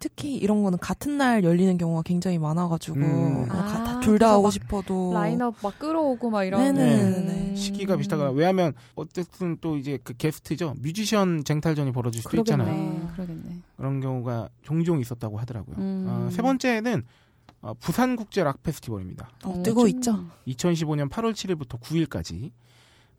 특히 0.00 0.36
이런 0.36 0.62
거는 0.62 0.78
같은 0.78 1.18
날 1.18 1.42
열리는 1.42 1.76
경우가 1.76 2.02
굉장히 2.02 2.38
많아가지고 2.38 2.96
음. 2.98 3.46
아, 3.50 3.98
둘다 4.00 4.02
그래서 4.06 4.32
하고 4.32 4.42
막 4.44 4.50
싶어도 4.52 5.12
라인업 5.12 5.56
막 5.60 5.76
끌어오고 5.78 6.30
막 6.30 6.44
이런. 6.44 6.60
네네네. 6.60 7.50
음. 7.50 7.56
시기가 7.56 7.96
비슷하거나, 7.96 8.30
왜냐하면, 8.30 8.74
어쨌든 8.94 9.56
또 9.60 9.76
이제 9.76 9.98
그 10.04 10.14
게스트죠. 10.16 10.74
뮤지션 10.80 11.42
쟁탈전이 11.42 11.90
벌어질 11.90 12.22
수도 12.22 12.30
그러겠네. 12.30 12.62
있잖아요. 12.64 13.08
그러겠네. 13.14 13.58
그런 13.76 14.00
경우가 14.00 14.48
종종 14.62 15.00
있었다고 15.00 15.38
하더라고요. 15.38 15.76
음. 15.78 16.06
어, 16.08 16.28
세 16.30 16.42
번째는 16.42 17.02
어, 17.60 17.74
부산 17.74 18.14
국제 18.14 18.44
락 18.44 18.62
페스티벌입니다. 18.62 19.30
어, 19.44 19.62
뜨고 19.64 19.88
있죠. 19.88 20.26
2015년 20.46 21.08
8월 21.10 21.32
7일부터 21.32 21.80
9일까지 21.80 22.52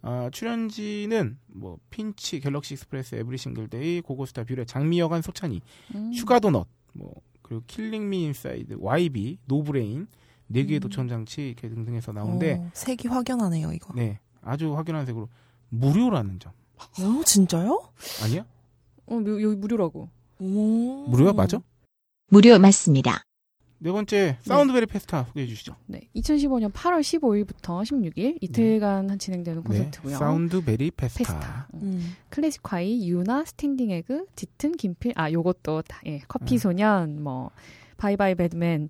어, 0.02 0.30
출연진은 0.32 1.38
뭐 1.48 1.78
핀치, 1.90 2.40
갤럭시 2.40 2.74
익스프레스, 2.76 3.16
에브리싱글데이, 3.16 4.02
고고스타, 4.02 4.46
뷰렛, 4.46 4.66
장미여관, 4.66 5.22
소찬휘, 5.22 5.62
음. 5.96 6.14
슈가도넛, 6.14 6.68
뭐 6.94 7.14
그리고 7.42 7.64
킬링미 7.68 8.24
인사이드, 8.24 8.76
YB, 8.80 9.40
노브레인, 9.46 10.08
내 10.48 10.64
귀에 10.66 10.80
음. 10.80 10.82
도청 10.82 11.08
장치 11.08 11.48
이렇게 11.50 11.68
등등해서 11.70 12.12
나오는데 12.12 12.54
어, 12.54 12.70
색이 12.74 13.08
확연하네요, 13.10 13.72
이거. 13.74 13.94
네 13.94 14.20
아주 14.42 14.76
확연한 14.76 15.06
색으로 15.06 15.28
무료라는 15.70 16.40
점 16.40 16.54
어, 16.78 17.24
진짜요? 17.26 17.90
아니야? 18.24 18.46
어, 19.08 19.16
요- 19.16 19.42
여기 19.42 19.56
무료라고. 19.58 20.10
오. 20.40 21.06
무료야 21.10 21.34
맞아? 21.34 21.60
무료 22.30 22.58
맞습니다. 22.58 23.22
네 23.82 23.92
번째 23.92 24.38
사운드베리 24.42 24.86
페스타 24.88 25.24
소개해 25.30 25.48
주시죠. 25.48 25.76
네. 25.88 26.02
2015년 26.16 26.72
8월 26.74 27.00
15일부터 27.00 27.82
16일 27.84 28.38
이틀간 28.42 29.18
진행되는 29.18 29.64
콘서트고요. 29.64 30.12
네, 30.14 30.18
사운드베리 30.18 30.92
페스타. 30.92 31.18
페스타. 31.18 31.68
음. 31.76 31.80
음. 31.84 32.16
클래지콰이, 32.30 33.10
유나, 33.10 33.46
스탠딩 33.46 33.92
에그, 33.92 34.26
짙은, 34.36 34.74
김필, 34.74 35.14
아, 35.16 35.32
요것도 35.32 35.84
다, 35.84 36.02
예, 36.08 36.20
커피 36.28 36.56
네. 36.56 36.58
소년, 36.58 37.24
뭐, 37.24 37.52
바이바이 37.98 38.36
배드맨, 38.36 38.90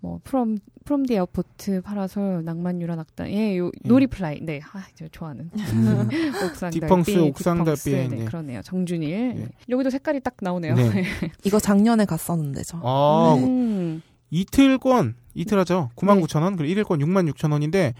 뭐, 0.00 0.20
프롬, 0.24 0.58
프롬 0.84 1.04
디 1.06 1.14
에어포트, 1.14 1.82
파라솔, 1.82 2.44
낭만 2.44 2.80
유랑 2.80 2.96
악단, 2.96 3.28
예, 3.30 3.56
요, 3.58 3.66
예. 3.66 3.70
노리플라이, 3.88 4.40
네, 4.42 4.60
아, 4.72 4.84
저 4.94 5.08
좋아하는. 5.08 5.50
음. 5.54 6.08
옥상 6.44 6.70
딕펑스, 6.70 7.12
달빛, 7.12 7.30
옥상 7.30 7.64
달빛, 7.64 7.84
네, 7.94 8.08
네. 8.08 8.24
그러네요. 8.26 8.60
정준일. 8.62 9.34
네. 9.34 9.48
여기도 9.68 9.88
색깔이 9.90 10.20
딱 10.20 10.36
나오네요. 10.40 10.74
네. 10.74 11.04
이거 11.44 11.58
작년에 11.58 12.04
갔었는데 12.04 12.62
저. 12.64 12.80
아, 12.82 13.34
음. 13.38 14.02
이틀권 14.30 15.16
이틀 15.34 15.58
하죠. 15.60 15.90
네. 15.90 16.06
99,000원. 16.06 16.56
그리고 16.56 16.82
1일권 16.82 17.00
66,000원인데 17.02 17.94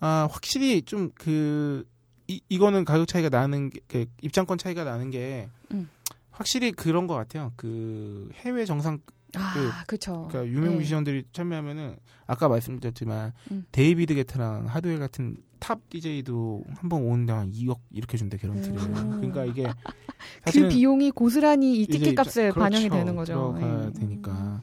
아, 0.00 0.28
확실히 0.30 0.82
좀그 0.82 1.84
이, 2.28 2.40
이거는 2.48 2.84
가격 2.84 3.06
차이가 3.08 3.28
나는 3.28 3.70
게, 3.70 3.80
그 3.88 4.06
입장권 4.22 4.58
차이가 4.58 4.84
나는 4.84 5.10
게 5.10 5.48
음. 5.72 5.88
확실히 6.30 6.72
그런 6.72 7.06
것 7.06 7.14
같아요. 7.14 7.52
그 7.56 8.30
해외 8.36 8.64
정상 8.64 8.98
아, 9.34 9.84
그쵸. 9.86 10.28
그러니까 10.30 10.52
유명 10.54 10.72
네. 10.72 10.78
뮤지션들이 10.78 11.24
참여하면은 11.32 11.96
아까 12.26 12.48
말씀드렸지만 12.48 13.32
음. 13.50 13.64
데이비드 13.72 14.14
게타랑 14.14 14.66
하드웰 14.66 14.98
같은 14.98 15.36
탑 15.58 15.78
DJ도 15.88 16.64
한 16.76 16.88
번 16.90 17.02
오는데 17.02 17.32
한 17.32 17.50
2억 17.52 17.78
이렇게 17.92 18.18
준대 18.18 18.36
개런티를. 18.36 18.76
음. 18.78 19.10
그러니까 19.20 19.44
이게 19.44 19.64
그 20.52 20.68
비용이 20.68 21.12
고스란히 21.12 21.80
이 21.80 21.86
티켓 21.86 22.14
값에 22.14 22.50
그렇죠. 22.50 22.60
반영이 22.60 22.90
되는 22.90 23.14
거죠. 23.16 23.54
들어가야 23.58 23.86
예. 23.86 23.92
되니까 24.00 24.60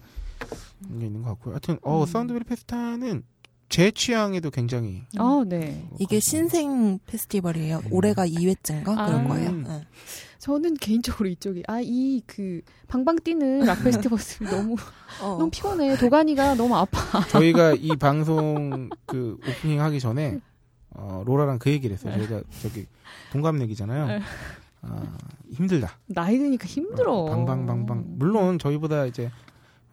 이 0.68 0.68
게 0.99 1.05
있는 1.05 1.21
것 1.21 1.29
같고요. 1.29 1.53
하여튼 1.53 1.77
어 1.81 2.01
음. 2.01 2.05
사운드베리 2.05 2.45
페스타는 2.45 3.23
제 3.69 3.91
취향에도 3.91 4.49
굉장히 4.49 5.03
어, 5.19 5.43
네. 5.45 5.87
이게 5.99 6.19
신생 6.19 6.99
페스티벌이에요. 7.05 7.77
음. 7.85 7.93
올해가 7.93 8.25
2회째인가 8.27 8.97
아. 8.97 9.05
그런 9.05 9.27
거예요. 9.27 9.49
음. 9.51 9.63
네. 9.67 9.85
저는 10.39 10.75
개인적으로 10.75 11.27
이쪽이 11.29 11.63
아 11.67 11.81
이 11.81 12.21
그 12.25 12.61
방방 12.87 13.17
뛰는 13.23 13.59
락 13.65 13.83
페스티벌 13.83 14.17
너무 14.49 14.75
어. 15.21 15.37
너무 15.37 15.49
피곤해. 15.51 15.97
도가니가 15.97 16.55
너무 16.55 16.75
아파. 16.75 17.21
저희가 17.27 17.73
이 17.73 17.89
방송 17.97 18.89
그 19.05 19.37
오프닝 19.47 19.81
하기 19.81 19.99
전에 19.99 20.39
어, 20.91 21.23
로라랑 21.25 21.59
그 21.59 21.69
얘기를 21.69 21.93
했어요. 21.95 22.13
저희가 22.15 22.41
저기 22.61 22.85
동갑내기잖아요. 23.31 24.07
네. 24.07 24.19
아, 24.81 25.03
힘들다. 25.51 25.91
나이 26.07 26.37
드니까 26.37 26.65
힘들어. 26.65 27.13
어, 27.13 27.25
방방방방. 27.25 28.05
물론 28.17 28.57
저희보다 28.57 29.05
이제 29.05 29.29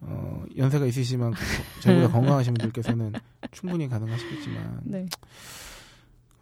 어, 0.01 0.44
연세가 0.57 0.86
있으시지만 0.86 1.32
저희보다 1.82 2.12
건강하신 2.12 2.55
분들께서는 2.55 3.12
충분히 3.53 3.88
가능하시겠지만 3.88 4.80
네. 4.84 5.07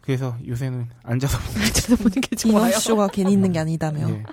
그래서 0.01 0.37
요새는 0.45 0.87
앉아서 1.03 1.37
찾아보는 1.73 2.21
게 2.21 2.35
좋아요. 2.35 2.67
이너쇼가 2.67 3.07
괜히 3.07 3.33
있는 3.33 3.51
게 3.51 3.59
아니다며. 3.59 4.09
예. 4.09 4.23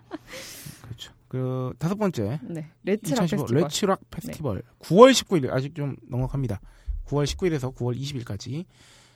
그렇죠. 0.82 1.12
그 1.28 1.72
다섯 1.78 1.94
번째 1.94 2.40
네. 2.42 2.70
레츠 2.82 3.14
락2015 3.14 3.18
페스티벌. 3.18 3.54
네. 3.54 3.60
레츠락 3.62 4.00
페스티벌 4.10 4.62
9월 4.80 5.12
19일 5.12 5.50
아직 5.50 5.74
좀 5.74 5.96
넉넉합니다. 6.10 6.60
9월 7.06 7.24
19일에서 7.24 7.74
9월 7.74 7.98
20일까지 7.98 8.66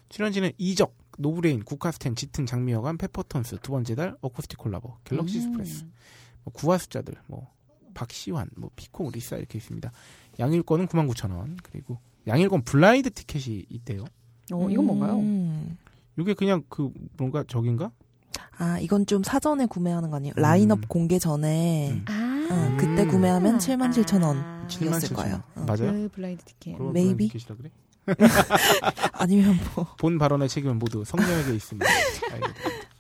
출연진은 0.09 0.53
이적, 0.57 0.97
노브레인, 1.19 1.63
국카스텐, 1.65 2.15
짙은 2.15 2.47
장미여관, 2.47 2.97
페퍼톤스 2.97 3.59
두 3.61 3.73
번째 3.73 3.95
달 3.95 4.17
어쿠스틱 4.21 4.59
콜라보, 4.59 4.97
갤럭시 5.05 5.39
음. 5.39 5.43
익스프레스, 5.43 5.85
뭐 6.45 6.53
9와 6.53 6.79
숫자들, 6.79 7.15
뭐 7.27 7.51
박시환, 7.97 8.51
뭐 8.57 8.71
피콩, 8.77 9.11
리사 9.11 9.37
이렇게 9.37 9.59
있습니다. 9.59 9.91
양일권은 10.39 10.87
99,000원 10.87 11.57
그리고 11.63 11.99
양일권 12.27 12.63
블라인드 12.63 13.11
티켓이 13.11 13.65
있대요. 13.71 14.05
어, 14.53 14.69
이건 14.71 14.85
뭔가요? 14.85 15.19
음. 15.19 15.79
이게 16.19 16.35
그냥 16.35 16.63
그 16.69 16.93
뭔가 17.17 17.43
저긴가? 17.49 17.91
아, 18.59 18.79
이건 18.81 19.07
좀 19.07 19.23
사전에 19.23 19.67
구매하는 19.67 20.11
거 20.11 20.17
아니에요? 20.17 20.35
라인업 20.37 20.79
음. 20.79 20.83
공개 20.89 21.19
전에 21.19 21.91
음. 21.91 22.05
아. 22.09 22.49
어, 22.51 22.77
그때 22.79 23.03
음. 23.03 23.09
구매하면 23.09 23.59
77,000원. 23.59 24.37
아. 24.37 24.67
77,000원. 24.69 25.15
거예요. 25.15 25.43
어. 25.55 25.65
맞아요? 25.67 25.93
그 25.93 26.09
블라인드 26.13 26.45
티켓. 26.45 26.77
그런 26.77 26.91
Maybe? 26.91 27.29
블라인드 27.29 27.39
티켓이라 27.39 27.57
그래? 27.57 27.71
아니면 29.13 29.59
뭐. 29.75 29.87
본 29.99 30.19
발언의 30.19 30.49
책임은 30.49 30.79
모두 30.79 31.05
성녀에게 31.05 31.55
있습니다. 31.55 31.87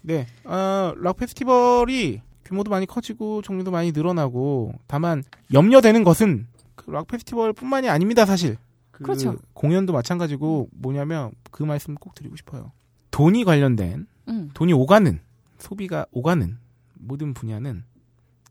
네, 0.03 0.26
어, 0.44 0.92
락 0.97 1.16
페스티벌이 1.16 2.22
규모도 2.47 2.70
많이 2.70 2.86
커지고 2.86 3.42
종류도 3.42 3.70
많이 3.70 3.92
늘어나고 3.92 4.72
다만 4.86 5.22
염려되는 5.53 6.05
것은 6.05 6.47
그 6.74 6.90
락 6.92 7.09
페스티벌뿐만이 7.09 7.88
아닙니다, 7.88 8.24
사실. 8.24 8.57
그 8.92 9.03
그렇죠. 9.03 9.36
공연도 9.55 9.92
마찬가지고 9.92 10.68
뭐냐면 10.72 11.32
그 11.51 11.64
말씀을 11.64 11.97
꼭 12.01 12.14
드리고 12.14 12.36
싶어요. 12.36 12.70
돈이 13.11 13.44
관련된 13.44 14.07
음. 14.28 14.51
돈이 14.55 14.72
오가는 14.72 15.18
소비가 15.59 16.07
오가는 16.12 16.57
모든 16.94 17.34
분야는 17.34 17.82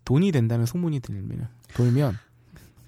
돈이 0.04 0.32
된다는 0.32 0.66
소문이 0.66 1.00
들면 1.00 1.48
돌면 1.76 2.16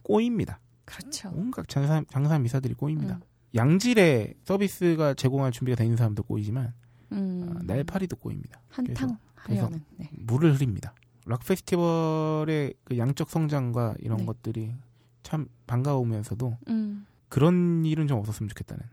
꼬입니다. 0.03 0.59
그렇죠. 0.85 1.31
온갖 1.33 1.67
장사, 1.67 2.03
장사 2.09 2.37
미사들이 2.37 2.73
꼬입니다. 2.73 3.15
음. 3.15 3.21
양질의 3.55 4.35
서비스가 4.43 5.13
제공할 5.13 5.51
준비가 5.51 5.75
돼 5.75 5.83
있는 5.85 5.97
사람도 5.97 6.23
꼬이지만 6.23 6.73
음. 7.13 7.55
아, 7.55 7.61
날파리도 7.63 8.17
꼬입니다. 8.17 8.59
한탕 8.69 9.17
그래서-. 9.43 9.69
네. 9.97 10.09
물을 10.11 10.53
흐립니다. 10.53 10.93
락 11.25 11.43
페스티벌의 11.45 12.73
그 12.83 12.97
양적 12.97 13.29
성장과 13.29 13.95
이런 13.99 14.19
네. 14.19 14.25
것들이 14.25 14.73
참 15.23 15.47
반가우면서도 15.67 16.57
음. 16.69 17.05
그런 17.27 17.83
일은 17.85 18.07
좀 18.07 18.17
없었으면 18.19 18.47
좋겠다는. 18.49 18.83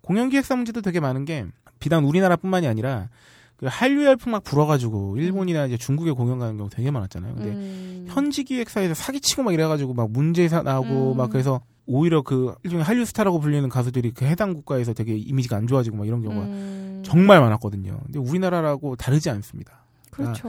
공연 0.00 0.28
기획사 0.28 0.56
문제도 0.56 0.80
되게 0.80 1.00
많은 1.00 1.24
게 1.24 1.46
비단 1.78 2.04
우리나라뿐만이 2.04 2.66
아니라 2.66 3.08
그 3.56 3.66
한류 3.70 4.04
열풍 4.04 4.32
막 4.32 4.42
불어가지고 4.42 5.16
일본이나 5.18 5.66
이제 5.66 5.76
중국에 5.76 6.10
공연 6.10 6.38
가는 6.40 6.56
경우 6.56 6.68
되게 6.68 6.90
많았잖아요. 6.90 7.34
근데 7.36 7.50
음. 7.50 8.04
현지 8.08 8.42
기획사에서 8.42 8.94
사기치고 8.94 9.44
막 9.44 9.54
이래가지고 9.54 9.94
막 9.94 10.10
문제 10.10 10.48
사 10.48 10.62
나오고 10.62 11.12
음. 11.12 11.16
막 11.16 11.30
그래서 11.30 11.60
오히려 11.86 12.22
그 12.22 12.54
일종의 12.64 12.84
한류 12.84 13.04
스타라고 13.04 13.38
불리는 13.38 13.68
가수들이 13.68 14.10
그 14.12 14.24
해당 14.24 14.54
국가에서 14.54 14.92
되게 14.92 15.16
이미지가 15.16 15.56
안 15.56 15.66
좋아지고 15.66 15.96
막 15.96 16.06
이런 16.06 16.22
경우가 16.22 16.44
음. 16.46 17.02
정말 17.04 17.40
많았거든요. 17.40 18.00
근데 18.04 18.18
우리나라라고 18.18 18.96
다르지 18.96 19.30
않습니다. 19.30 19.83
그렇죠. 20.16 20.48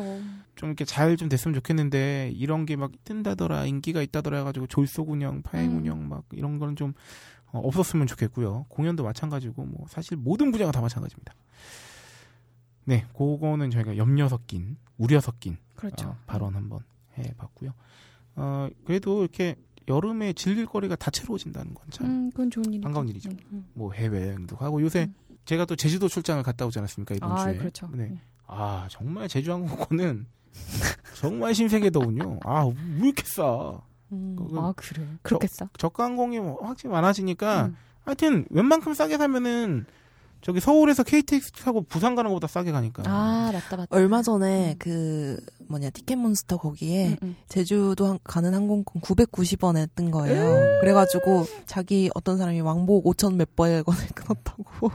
좀 0.55 0.69
이렇게 0.69 0.85
잘 0.85 1.15
좀 1.17 1.27
됐으면 1.29 1.53
좋겠는데 1.55 2.31
이런 2.35 2.65
게 2.65 2.75
막 2.75 2.91
뜬다더라 3.03 3.65
인기가 3.65 4.01
있다더라 4.01 4.39
해가지고 4.39 4.67
졸속 4.67 5.09
운영, 5.09 5.41
파행 5.41 5.71
음. 5.71 5.77
운영 5.77 6.07
막 6.07 6.23
이런 6.31 6.59
거는 6.59 6.75
좀 6.75 6.93
어, 7.51 7.59
없었으면 7.59 8.07
좋겠고요. 8.07 8.65
공연도 8.69 9.03
마찬가지고 9.03 9.65
뭐 9.65 9.85
사실 9.89 10.17
모든 10.17 10.51
분야가 10.51 10.71
다 10.71 10.81
마찬가지입니다. 10.81 11.33
네, 12.85 13.05
그거는 13.17 13.71
저희가 13.71 13.97
염려 13.97 14.27
섞인, 14.29 14.77
우려 14.97 15.19
섞인 15.19 15.57
그렇죠. 15.75 16.09
어, 16.09 16.17
발언 16.27 16.55
한번 16.55 16.79
해봤고요. 17.17 17.73
어, 18.35 18.69
그래도 18.85 19.21
이렇게 19.21 19.55
여름에 19.87 20.33
즐길 20.33 20.65
거리가 20.65 20.95
다채로워진다는 20.95 21.73
건참 21.73 22.07
음, 22.07 22.29
그건 22.31 22.49
좋은 22.51 22.65
일이죠. 22.65 22.81
반가운 22.81 23.07
일이죠. 23.09 23.29
네. 23.29 23.37
음. 23.53 23.65
뭐 23.73 23.93
해외여행도 23.93 24.57
가고 24.57 24.81
요새 24.81 25.09
제가 25.45 25.65
또 25.65 25.75
제주도 25.75 26.07
출장을 26.07 26.41
갔다 26.43 26.65
오지 26.65 26.79
않았습니까 26.79 27.15
이번 27.15 27.31
아, 27.31 27.43
주에. 27.43 27.55
그렇죠. 27.57 27.87
네. 27.93 28.07
네. 28.09 28.21
아 28.47 28.87
정말 28.89 29.27
제주항공권은 29.27 30.25
정말 31.15 31.53
신세계 31.55 31.89
더군요. 31.89 32.39
아왜 32.43 32.73
이렇게 33.01 33.23
싸? 33.25 33.79
음. 34.11 34.35
아, 34.57 34.73
그래. 34.75 35.03
그렇게 35.23 35.47
싸? 35.47 35.67
저가항공이 35.77 36.39
뭐 36.39 36.59
확실히 36.63 36.91
많아지니까 36.91 37.65
음. 37.65 37.75
하여튼 38.03 38.45
웬만큼 38.51 38.93
싸게 38.93 39.17
사면은 39.17 39.85
저기 40.41 40.59
서울에서 40.59 41.01
KTX 41.01 41.53
타고 41.53 41.81
부산 41.81 42.13
가는 42.13 42.29
것보다 42.29 42.45
싸게 42.45 42.71
가니까. 42.71 43.01
아, 43.07 43.49
맞다, 43.51 43.77
맞다. 43.77 43.87
얼마 43.95 44.21
전에 44.21 44.75
그 44.77 45.39
뭐냐 45.67 45.89
티켓몬스터 45.89 46.57
거기에 46.57 47.13
음, 47.13 47.17
음. 47.23 47.35
제주도 47.49 48.05
한- 48.05 48.19
가는 48.23 48.53
항공권 48.53 49.01
990원에 49.01 49.89
뜬 49.95 50.11
거예요. 50.11 50.39
음. 50.53 50.81
그래가지고 50.81 51.47
자기 51.65 52.11
어떤 52.13 52.37
사람이 52.37 52.61
왕복 52.61 53.05
5천 53.05 53.33
몇 53.37 53.55
번을 53.55 53.83
끊었다고. 54.13 54.91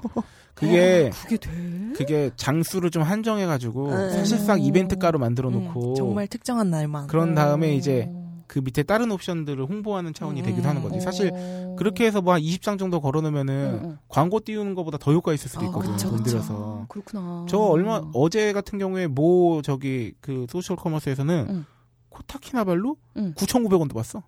그게 0.61 1.11
그게 1.11 1.37
돼? 1.37 1.51
그게 1.97 2.31
장수를 2.37 2.91
좀 2.91 3.03
한정해 3.03 3.47
가지고 3.47 3.91
네. 3.91 4.11
사실상 4.11 4.61
오. 4.61 4.63
이벤트가로 4.63 5.19
만들어 5.19 5.51
놓고 5.51 5.91
음, 5.91 5.95
정말 5.95 6.27
특정한 6.29 6.71
날만. 6.71 7.07
그런 7.09 7.35
다음에 7.35 7.75
이제 7.75 8.07
어. 8.09 8.21
그 8.47 8.59
밑에 8.59 8.83
다른 8.83 9.11
옵션들을 9.13 9.65
홍보하는 9.65 10.13
차원이 10.13 10.41
음, 10.43 10.45
되기도 10.45 10.69
하는 10.69 10.83
거지. 10.83 11.01
사실 11.01 11.31
어. 11.35 11.77
그렇게 11.79 12.05
해서 12.07 12.21
뭐 12.21 12.35
한 12.35 12.41
20장 12.43 12.79
정도 12.79 13.01
걸어 13.01 13.21
놓으면은 13.21 13.81
응, 13.83 13.89
응. 13.91 13.99
광고 14.09 14.41
띄우는 14.41 14.75
것보다 14.75 14.99
더 14.99 15.13
효과 15.13 15.33
있을 15.33 15.49
수도 15.49 15.63
아, 15.63 15.65
있거든요. 15.67 15.93
그쵸, 15.93 16.09
돈. 16.11 16.23
들여서. 16.23 16.83
아, 16.83 16.87
그렇구나. 16.89 17.47
저 17.49 17.59
얼마 17.59 18.01
어제 18.13 18.53
같은 18.53 18.79
경우에 18.79 19.07
모 19.07 19.63
저기 19.63 20.13
그 20.21 20.47
소셜 20.51 20.77
커머스에서는 20.77 21.47
응. 21.49 21.65
코타키나발루 22.11 22.97
응. 23.19 23.35
9,900원도 23.37 23.95
봤어. 23.95 24.23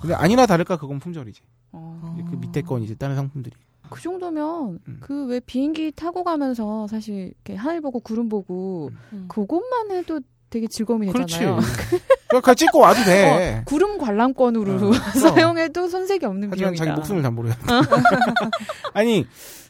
근데 0.00 0.14
아니나 0.14 0.46
다를까 0.46 0.76
그건 0.78 0.98
품절이지. 1.00 1.40
어. 1.72 2.16
그 2.30 2.36
밑에 2.36 2.62
건 2.62 2.82
이제 2.82 2.94
다른 2.94 3.16
상품들이. 3.16 3.56
그 3.94 4.02
정도면 4.02 4.80
음. 4.88 4.98
그왜 5.00 5.40
비행기 5.40 5.92
타고 5.92 6.24
가면서 6.24 6.86
사실 6.88 7.32
이렇게 7.44 7.54
하늘 7.54 7.80
보고 7.80 8.00
구름 8.00 8.28
보고 8.28 8.90
음. 9.12 9.26
그것만 9.28 9.92
해도 9.92 10.20
되게 10.50 10.68
즐거움이 10.68 11.08
그렇지. 11.08 11.38
되잖아요. 11.38 11.58
그러니까 12.28 12.54
찍고 12.54 12.78
와도 12.78 13.02
돼. 13.04 13.62
구름 13.66 13.98
관람권으로 13.98 14.88
어, 14.88 14.92
사용해도 15.18 15.88
손색이 15.88 16.24
없는 16.26 16.48
하지만 16.50 16.72
비용이다. 16.74 16.84
자기 16.84 16.96
목숨을 16.96 17.22
담보로 17.22 17.48
돼. 17.48 17.54
아니, 18.94 19.26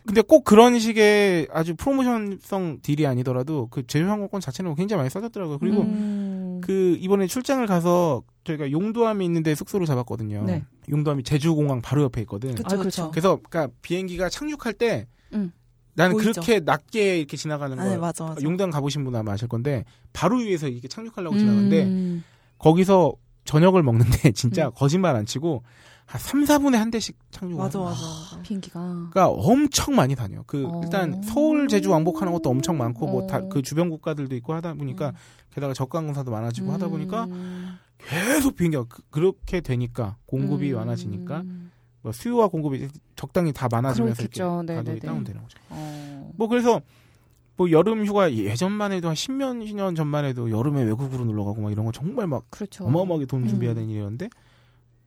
근데 0.07 0.21
꼭 0.21 0.45
그런 0.45 0.79
식의 0.79 1.49
아주 1.51 1.75
프로모션성 1.75 2.81
딜이 2.83 3.07
아니더라도 3.07 3.69
그 3.71 3.87
제휴항공권 3.87 4.43
자체는 4.43 4.75
굉장히 4.75 4.99
많이 4.99 5.11
싸졌더라고요. 5.11 5.59
그리고 5.59 5.83
음. 5.83 6.61
그 6.63 6.97
이번에 7.01 7.27
출장을 7.27 7.67
가서 7.67 8.23
저희가 8.45 8.71
용두암이 8.71 9.25
있는데 9.25 9.55
숙소를 9.55 9.87
잡았거든요. 9.87 10.45
네. 10.45 10.65
용두암이 10.89 11.23
제주공항 11.23 11.81
바로 11.83 12.03
옆에 12.03 12.21
있거든. 12.23 12.55
그쵸, 12.55 12.75
아, 12.75 12.77
그렇죠. 12.79 13.11
그래서 13.11 13.39
그러니까 13.49 13.73
비행기가 13.83 14.29
착륙할 14.29 14.75
때 14.75 15.07
음. 15.33 15.53
나는 15.95 16.17
보이죠? 16.17 16.33
그렇게 16.33 16.61
낮게 16.61 17.19
이렇게 17.19 17.37
지나가는 17.37 17.79
아, 17.79 17.83
네, 17.85 17.91
거야. 17.91 17.99
맞아, 17.99 18.25
맞아. 18.25 18.43
용두암 18.43 18.71
가보신 18.71 19.05
분 19.05 19.15
아마 19.15 19.33
아실 19.33 19.49
건데 19.49 19.85
바로 20.13 20.39
위에서 20.39 20.69
이렇게 20.69 20.89
착륙하려고 20.89 21.39
지나가는데 21.39 21.85
음. 21.85 22.25
거기서 22.59 23.15
저녁을 23.45 23.83
먹는데 23.83 24.33
진짜 24.33 24.67
음. 24.67 24.73
거짓말 24.75 25.17
안 25.17 25.27
치고 25.27 25.63
한 26.07 26.21
3, 26.21 26.45
4분에 26.45 26.77
한 26.77 26.91
대씩 26.91 27.17
착륙을 27.31 27.63
맞아 27.63 27.79
하고. 27.79 27.89
맞아. 27.89 28.43
비행기가. 28.43 28.81
그러니까 28.81 29.29
엄청 29.29 29.95
많이 29.95 30.15
다녀요. 30.15 30.45
그 30.47 30.67
어. 30.67 30.81
일단 30.85 31.23
서울 31.23 31.67
제주 31.69 31.91
왕복하는 31.91 32.33
것도 32.33 32.51
엄청 32.51 32.77
많고 32.77 33.07
뭐다 33.07 33.39
어. 33.39 33.49
그 33.49 33.63
주변 33.63 33.89
국가들도 33.89 34.35
있고 34.37 34.53
하다 34.55 34.75
보니까 34.75 35.09
음. 35.11 35.15
게다가 35.55 35.73
저가항공사도 35.73 36.31
많아지고 36.31 36.73
하다 36.73 36.89
보니까 36.89 37.25
음. 37.25 37.79
계속 38.09 38.57
비행기가 38.57 38.85
그, 38.85 39.03
그렇게 39.11 39.61
되니까 39.61 40.17
공급이 40.27 40.73
음. 40.73 40.79
많아지니까 40.79 41.45
뭐 42.03 42.13
수요와 42.13 42.49
공급이 42.49 42.89
적당히 43.17 43.53
다 43.53 43.69
많아지면서 43.71 44.23
이렇게. 44.23 44.41
가격이. 44.43 45.01
다운되는 45.01 45.43
거죠. 45.43 45.59
어. 45.71 46.33
뭐 46.37 46.49
그래서 46.49 46.81
뭐 47.57 47.71
여름 47.71 48.05
휴가 48.05 48.33
예전만 48.33 48.93
해도 48.93 49.09
한 49.09 49.15
10년 49.15 49.65
10년 49.65 49.97
전만 49.97 50.25
해도 50.25 50.51
여름에 50.51 50.83
외국으로 50.83 51.25
놀러 51.25 51.45
가고 51.45 51.63
막 51.63 51.71
이런 51.73 51.87
거 51.87 51.93
정말 51.93 52.27
막 52.27 52.45
그렇죠. 52.51 52.85
어마어마하게 52.85 53.27
돈 53.27 53.47
준비해야 53.47 53.75
음. 53.75 53.77
되는 53.77 53.91
일이었는데 53.91 54.29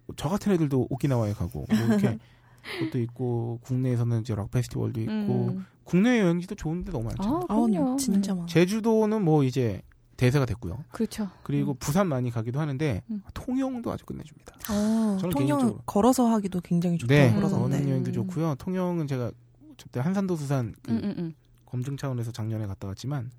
뭐저 0.08 0.30
같은 0.30 0.54
애들도 0.54 0.88
오키나와에 0.90 1.34
가고 1.34 1.66
뭐 1.70 1.86
이렇게 1.88 2.18
것도 2.80 3.00
있고 3.00 3.60
국내에서는 3.64 4.22
이제 4.22 4.34
락 4.36 4.50
페스티벌도 4.52 5.02
있고 5.02 5.12
음. 5.12 5.66
국내 5.84 6.20
여행지도 6.20 6.56
좋은 6.56 6.84
데 6.84 6.92
너무 6.92 7.06
많죠. 7.06 7.24
아, 7.24 7.42
아, 7.48 7.56
그럼요. 7.56 7.98
진짜 7.98 8.34
많아. 8.34 8.46
제주도는 8.48 9.24
뭐 9.24 9.44
이제 9.44 9.82
대세가 10.18 10.46
됐고요. 10.46 10.84
그렇죠. 10.92 11.30
그리고 11.44 11.76
부산 11.76 12.08
많이 12.08 12.30
가기도 12.32 12.60
하는데 12.60 13.04
음. 13.10 13.22
통영도 13.34 13.92
아주 13.92 14.06
끝내줍니다. 14.06 14.56
어, 14.70 15.18
저는 15.22 15.30
통영 15.30 15.60
개인적으로- 15.60 15.82
걸어서 15.86 16.26
하기도 16.28 16.60
굉장히 16.62 16.98
좋다고 16.98 17.14
네, 17.18 17.34
그러던데. 17.34 17.78
전남 17.78 17.90
여행도 17.90 18.12
음. 18.12 18.14
좋고요. 18.14 18.56
통영은 18.56 19.08
제가 19.08 19.32
저때 19.78 20.00
한산도 20.00 20.36
수산 20.36 20.74
그 20.82 20.92
음, 20.92 20.98
음, 21.04 21.16
음. 21.20 21.34
검증 21.66 21.96
차원에서 21.98 22.32
작년에 22.32 22.66
갔다 22.66 22.88
왔지만 22.88 23.30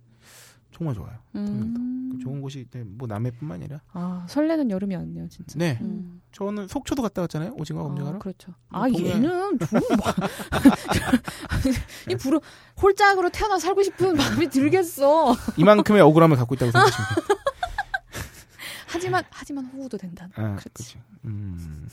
정말 0.73 0.95
좋아요. 0.95 1.13
음. 1.35 2.11
그 2.13 2.19
좋은 2.23 2.41
곳이 2.41 2.67
네, 2.71 2.85
뭐 2.85 3.09
남해뿐만 3.09 3.57
아니라 3.57 3.81
아 3.93 4.25
설레는 4.29 4.71
여름이 4.71 4.95
왔네요, 4.95 5.29
진짜. 5.29 5.59
네 5.59 5.79
음. 5.81 6.21
저는 6.33 6.69
속초도 6.69 7.03
갔다 7.03 7.23
왔잖아요 7.23 7.55
오징어 7.59 7.83
검증하러 7.83 8.17
아, 8.17 8.19
그렇죠. 8.19 8.53
뭐아 8.71 8.89
동해- 8.89 9.11
얘는 9.11 9.59
좀 9.59 9.69
뭐- 9.71 9.81
이 12.11 12.17
부러 12.17 12.41
홀짝으로 12.81 13.31
태어나 13.31 13.59
살고 13.59 13.83
싶은 13.83 14.17
마음이 14.17 14.49
들겠어. 14.49 15.35
이만큼의 15.57 16.01
억울함을 16.03 16.37
갖고 16.37 16.55
있다고 16.55 16.73
돼요. 16.73 16.83
하지만 18.87 19.23
하지만 19.31 19.65
호구도 19.67 19.99
된다. 19.99 20.29
아, 20.35 20.57
그렇지. 20.57 20.69
그렇지. 20.73 20.99
음. 21.25 21.89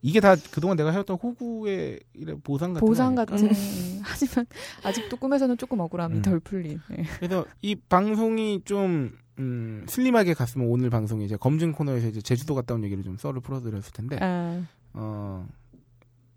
이게 0.00 0.20
다 0.20 0.36
그동안 0.50 0.76
내가 0.76 0.90
해왔던 0.90 1.16
호구의 1.16 2.00
보상 2.44 2.72
같은 2.72 2.86
보상 2.86 3.14
거 3.14 3.24
같은. 3.24 3.46
음. 3.46 4.00
하지만 4.02 4.46
아직도 4.84 5.16
꿈에서는 5.16 5.56
조금 5.58 5.80
억울함이 5.80 6.16
음. 6.16 6.22
덜 6.22 6.40
풀린. 6.40 6.80
네. 6.88 7.04
그래서 7.18 7.44
이 7.62 7.74
방송이 7.74 8.62
좀 8.64 9.12
음, 9.38 9.84
슬림하게 9.88 10.34
갔으면 10.34 10.68
오늘 10.68 10.90
방송에 10.90 11.24
이제 11.24 11.36
검증 11.36 11.72
코너에서 11.72 12.08
이제 12.08 12.20
제주도 12.20 12.54
갔다 12.54 12.74
온 12.74 12.84
얘기를 12.84 13.02
좀 13.02 13.16
썰을 13.16 13.40
풀어드렸을 13.40 13.92
텐데 13.92 14.18
아, 14.20 14.62
어. 14.94 15.46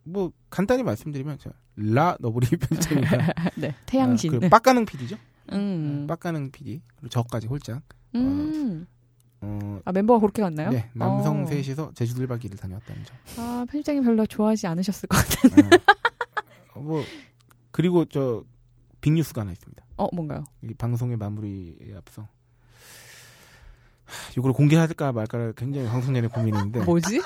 뭐 0.04 0.32
간단히 0.50 0.84
말씀드리면 0.84 1.38
저, 1.40 1.52
라 1.76 2.18
너브리 2.20 2.48
편집자니까 2.58 3.34
네. 3.58 3.76
태양신. 3.86 4.36
아, 4.36 4.40
그 4.40 4.50
빡가능 4.50 4.86
PD죠. 4.86 5.18
음. 5.52 6.06
빡가능 6.08 6.52
PD 6.52 6.82
그리고 6.96 7.10
저까지 7.10 7.48
홀짝. 7.48 7.82
음. 8.16 8.88
어, 8.88 9.01
아 9.86 9.92
멤버가 9.92 10.20
그렇게 10.20 10.42
갔나요? 10.42 10.70
네 10.70 10.90
남성 10.94 11.44
어. 11.44 11.46
셋이서 11.48 11.92
제주도 11.96 12.22
1박 12.26 12.44
2일 12.44 12.60
다녀왔다는 12.60 13.04
점. 13.06 13.18
아 13.38 13.66
편집장님 13.70 14.04
별로 14.04 14.26
좋아하지 14.26 14.68
않으셨을 14.68 15.10
것 15.10 15.18
같아요. 15.18 15.70
어, 16.76 16.80
뭐 16.80 17.04
그리고 17.72 18.06
저 18.06 18.44
빅뉴스가 19.02 19.42
하나 19.42 19.52
있습니다. 19.52 19.84
어 19.98 20.08
뭔가요? 20.14 20.44
이 20.64 20.74
방송의 20.76 21.18
마무리에 21.18 21.96
앞서 21.98 22.28
하, 24.06 24.32
이걸 24.38 24.54
공개할까 24.54 25.12
말까 25.12 25.54
굉장히 25.54 25.88
방송 25.88 26.14
내내 26.14 26.28
고민인데 26.28 26.82
뭐지? 26.86 27.18
네, 27.18 27.24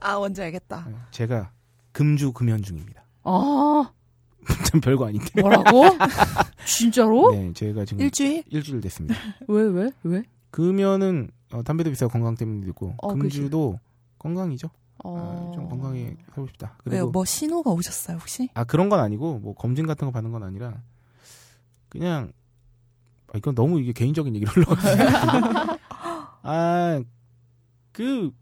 아 0.00 0.18
뭔지 0.18 0.42
알겠다. 0.42 0.86
네, 0.88 0.94
제가 1.10 1.50
금주 1.92 2.32
금연 2.32 2.62
중입니다. 2.62 3.04
아 3.24 3.90
참 4.70 4.80
별거 4.80 5.06
아닌데. 5.08 5.40
뭐라고? 5.40 5.82
진짜로? 6.64 7.32
네, 7.32 7.52
제가 7.52 7.84
지금 7.84 8.04
일주일? 8.04 8.44
일주일 8.48 8.80
됐습니다. 8.82 9.16
왜 9.48 9.62
왜? 9.64 9.90
왜? 10.04 10.22
금연은 10.52 11.30
어, 11.56 11.62
담배도 11.62 11.90
비싸고 11.90 12.12
건강 12.12 12.34
때문에도 12.34 12.68
있고 12.70 12.94
어, 12.98 13.14
금주도 13.14 13.80
건강이죠. 14.18 14.68
어... 15.04 15.50
아, 15.50 15.54
좀 15.54 15.68
건강에 15.68 16.14
살고 16.34 16.48
싶다. 16.48 16.76
왜요? 16.84 17.02
그리고 17.04 17.10
뭐 17.10 17.24
신호가 17.24 17.70
오셨어요 17.70 18.18
혹시? 18.18 18.50
아 18.54 18.64
그런 18.64 18.88
건 18.88 19.00
아니고 19.00 19.38
뭐 19.38 19.54
검진 19.54 19.86
같은 19.86 20.06
거 20.06 20.12
받는 20.12 20.32
건 20.32 20.42
아니라 20.42 20.82
그냥 21.88 22.32
아, 23.32 23.38
이건 23.38 23.54
너무 23.54 23.80
이게 23.80 23.92
개인적인 23.92 24.34
얘기를 24.34 24.52
흘러가지고 24.52 25.78
아그 26.42 28.32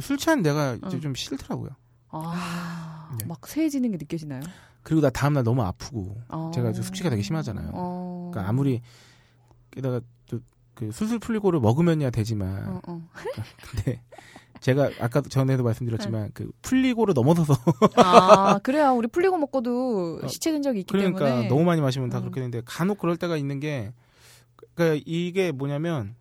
술 0.00 0.16
취한 0.16 0.42
내가 0.42 0.74
이제 0.74 0.96
응. 0.96 1.00
좀 1.00 1.14
싫더라고요. 1.14 1.70
아, 2.08 3.10
네. 3.18 3.26
막 3.26 3.46
쇠해지는 3.46 3.90
게 3.90 3.96
느껴지나요? 3.98 4.40
그리고 4.82 5.02
나 5.02 5.10
다음날 5.10 5.42
너무 5.42 5.62
아프고 5.62 6.16
어... 6.28 6.50
제가 6.54 6.72
숙취가 6.72 7.10
되게 7.10 7.22
심하잖아요. 7.22 7.70
어... 7.74 8.30
그러니까 8.32 8.48
아무리 8.48 8.80
게다가 9.70 10.00
또 10.26 10.40
그 10.76 10.92
술술 10.92 11.18
풀리고를 11.18 11.58
먹으면야 11.58 12.10
되지만 12.10 12.68
어, 12.68 12.80
어. 12.86 13.08
근데 13.70 14.00
제가 14.60 14.90
아까 15.00 15.20
전에도 15.22 15.64
말씀드렸지만 15.64 16.30
그 16.34 16.50
풀리고를 16.62 17.14
넘어서서 17.14 17.54
아 17.96 18.58
그래요. 18.62 18.92
우리 18.94 19.08
풀리고 19.08 19.36
먹고도 19.38 20.20
어, 20.22 20.28
시체된 20.28 20.62
적이 20.62 20.80
있기 20.80 20.92
그러니까 20.92 21.24
때문에 21.24 21.48
너무 21.48 21.64
많이 21.64 21.80
마시면 21.80 22.10
다 22.10 22.18
음. 22.18 22.22
그렇게 22.22 22.40
되는데 22.40 22.62
간혹 22.64 22.98
그럴 22.98 23.16
때가 23.16 23.36
있는 23.36 23.58
게 23.58 23.92
그러니까 24.74 25.02
이게 25.06 25.50
뭐냐면 25.50 26.14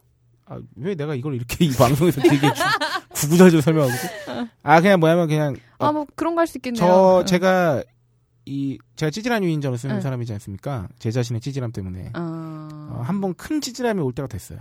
아, 0.46 0.60
왜 0.76 0.96
내가 0.96 1.16
이걸 1.16 1.34
이렇게 1.36 1.66
이 1.66 1.72
방송에서 1.72 2.22
되게 2.22 2.40
주- 2.54 2.64
구구절절 3.14 3.62
설명하고 3.62 3.94
있지? 3.94 4.08
아 4.64 4.80
그냥 4.82 5.00
뭐냐면 5.00 5.28
그냥 5.28 5.56
아뭐 5.80 6.06
그런 6.16 6.36
거 6.36 6.42
할 6.42 6.48
수 6.48 6.58
있겠네요. 6.60 6.80
저 6.80 7.20
응. 7.22 7.26
제가 7.26 7.84
이 8.46 8.78
제가 8.96 9.10
찌질한 9.10 9.44
유인전을 9.44 9.78
쓰는 9.78 9.96
응. 9.96 10.02
사람이지 10.02 10.32
않습니까? 10.34 10.88
제 11.00 11.12
자신의 11.12 11.42
찌질함 11.42 11.72
때문에 11.72 12.12
어... 12.16 12.20
어, 12.92 13.02
한번 13.04 13.34
큰 13.34 13.60
찌질함이 13.62 14.02
올 14.02 14.14
때가 14.14 14.28
됐어요. 14.28 14.60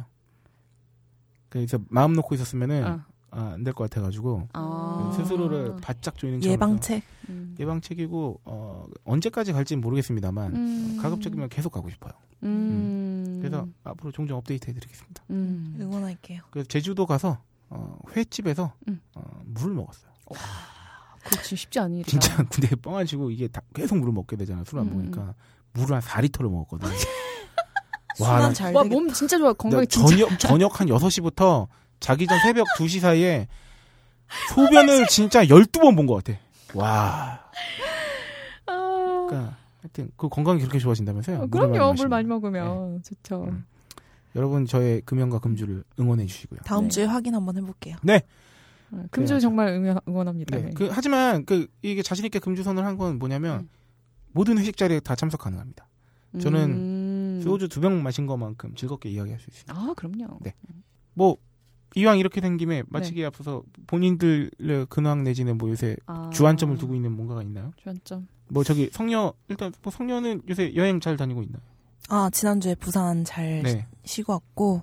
그래서 1.50 1.78
마음 1.88 2.14
놓고 2.14 2.34
있었으면은 2.34 2.84
어. 2.86 3.00
아, 3.30 3.52
안 3.54 3.64
될 3.64 3.74
것 3.74 3.90
같아가지고 3.90 4.48
아... 4.52 5.12
스스로를 5.16 5.76
바짝 5.82 6.16
조이는 6.16 6.42
예방책. 6.44 7.02
음. 7.28 7.56
예방책이고 7.58 8.40
어, 8.44 8.86
언제까지 9.04 9.52
갈지는 9.52 9.80
모르겠습니다만 9.82 10.54
음. 10.54 10.98
가급적이면 11.02 11.48
계속 11.48 11.70
가고 11.72 11.90
싶어요. 11.90 12.12
음. 12.44 13.38
그래서 13.40 13.66
앞으로 13.82 14.12
종종 14.12 14.38
업데이트 14.38 14.68
해드리겠습니다. 14.70 15.24
음. 15.30 15.76
응원할게요. 15.80 16.42
그래서 16.50 16.68
제주도 16.68 17.06
가서 17.06 17.38
어, 17.70 17.98
횟집에서 18.14 18.72
음. 18.88 19.00
어, 19.14 19.22
물을 19.46 19.74
먹었어요. 19.74 20.12
그렇지 21.24 21.56
쉽지 21.56 21.78
않은 21.80 21.96
일이다. 21.98 22.10
진짜 22.10 22.36
근데 22.50 22.74
뻥아지고 22.76 23.30
이게 23.30 23.48
다 23.48 23.60
계속 23.74 23.96
물을 23.98 24.12
먹게 24.12 24.36
되잖아요. 24.36 24.64
술안 24.66 24.86
음. 24.86 24.90
먹으니까 24.90 25.34
물을 25.72 25.94
한 25.96 26.02
4리터를 26.02 26.50
먹었거든. 26.50 26.88
순환 28.16 28.42
나잘와 28.42 28.82
되겠다. 28.84 28.94
몸 29.00 29.12
진짜 29.12 29.38
좋아. 29.38 29.52
건강이 29.52 29.82
나 29.82 29.86
진짜. 29.86 30.08
저녁 30.08 30.38
저녁 30.38 30.80
한 30.80 30.86
6시부터 30.88 31.66
자기 32.00 32.26
전 32.26 32.38
새벽 32.40 32.66
2시 32.78 33.00
사이에 33.00 33.48
소변을 34.50 35.06
진짜 35.08 35.44
12번 35.44 35.96
본 35.96 36.06
것 36.06 36.22
같아. 36.22 36.38
와. 36.74 37.40
아... 38.66 39.26
그러니까 39.28 39.56
하여튼 39.82 40.10
그 40.16 40.28
건강이 40.28 40.60
그렇게 40.60 40.78
좋아진다면서요? 40.78 41.42
어, 41.42 41.46
그럼요. 41.46 41.94
물. 41.94 42.08
많이 42.08 42.26
먹으면 42.26 43.02
좋죠. 43.02 43.44
음. 43.44 43.64
여러분 44.36 44.66
저의 44.66 45.00
금연과 45.02 45.38
금주를 45.40 45.84
응원해 46.00 46.26
주시고요. 46.26 46.60
다음 46.64 46.84
네. 46.84 46.88
주에 46.90 47.04
확인 47.04 47.34
한번 47.34 47.56
해볼게요. 47.56 47.96
어, 47.96 48.18
금주 49.10 49.28
그래야죠. 49.28 49.40
정말 49.40 49.68
응원, 49.68 49.98
응원 50.08 50.28
합니다. 50.28 50.56
네. 50.56 50.64
네. 50.66 50.70
그 50.74 50.88
하지만 50.90 51.44
그 51.44 51.66
이게 51.82 52.02
자신 52.02 52.24
있게 52.24 52.38
금주 52.38 52.62
선을 52.62 52.84
한 52.84 52.96
건 52.96 53.18
뭐냐면 53.18 53.60
음. 53.60 53.68
모든 54.32 54.58
회식 54.58 54.76
자리에 54.76 55.00
다 55.00 55.14
참석 55.14 55.40
가능합니다. 55.40 55.88
저는 56.40 56.70
음. 56.70 57.40
소주 57.44 57.68
두 57.68 57.80
병 57.80 58.02
마신 58.02 58.26
것만큼 58.26 58.74
즐겁게 58.74 59.08
이야기할 59.10 59.38
수 59.40 59.48
있습니다. 59.50 59.72
아 59.74 59.94
그럼요. 59.96 60.38
네. 60.42 60.54
뭐 61.14 61.36
이왕 61.96 62.18
이렇게 62.18 62.40
된 62.40 62.56
김에 62.56 62.82
마치기에 62.88 63.24
앞서서 63.26 63.62
본인들의 63.86 64.86
근황 64.88 65.22
내지는 65.22 65.56
뭐 65.58 65.70
요새 65.70 65.96
아, 66.06 66.28
주안점을 66.32 66.76
두고 66.78 66.94
있는 66.94 67.12
뭔가가 67.12 67.42
있나요? 67.42 67.70
주안점. 67.76 68.26
뭐 68.48 68.64
저기 68.64 68.90
성녀 68.92 69.32
일단 69.48 69.72
뭐 69.82 69.92
성녀는 69.92 70.42
요새 70.48 70.74
여행 70.74 71.00
잘 71.00 71.16
다니고 71.16 71.42
있나요? 71.42 71.62
아 72.08 72.28
지난주에 72.32 72.74
부산 72.74 73.24
잘 73.24 73.62
네. 73.62 73.86
쉬고 74.04 74.32
왔고 74.32 74.82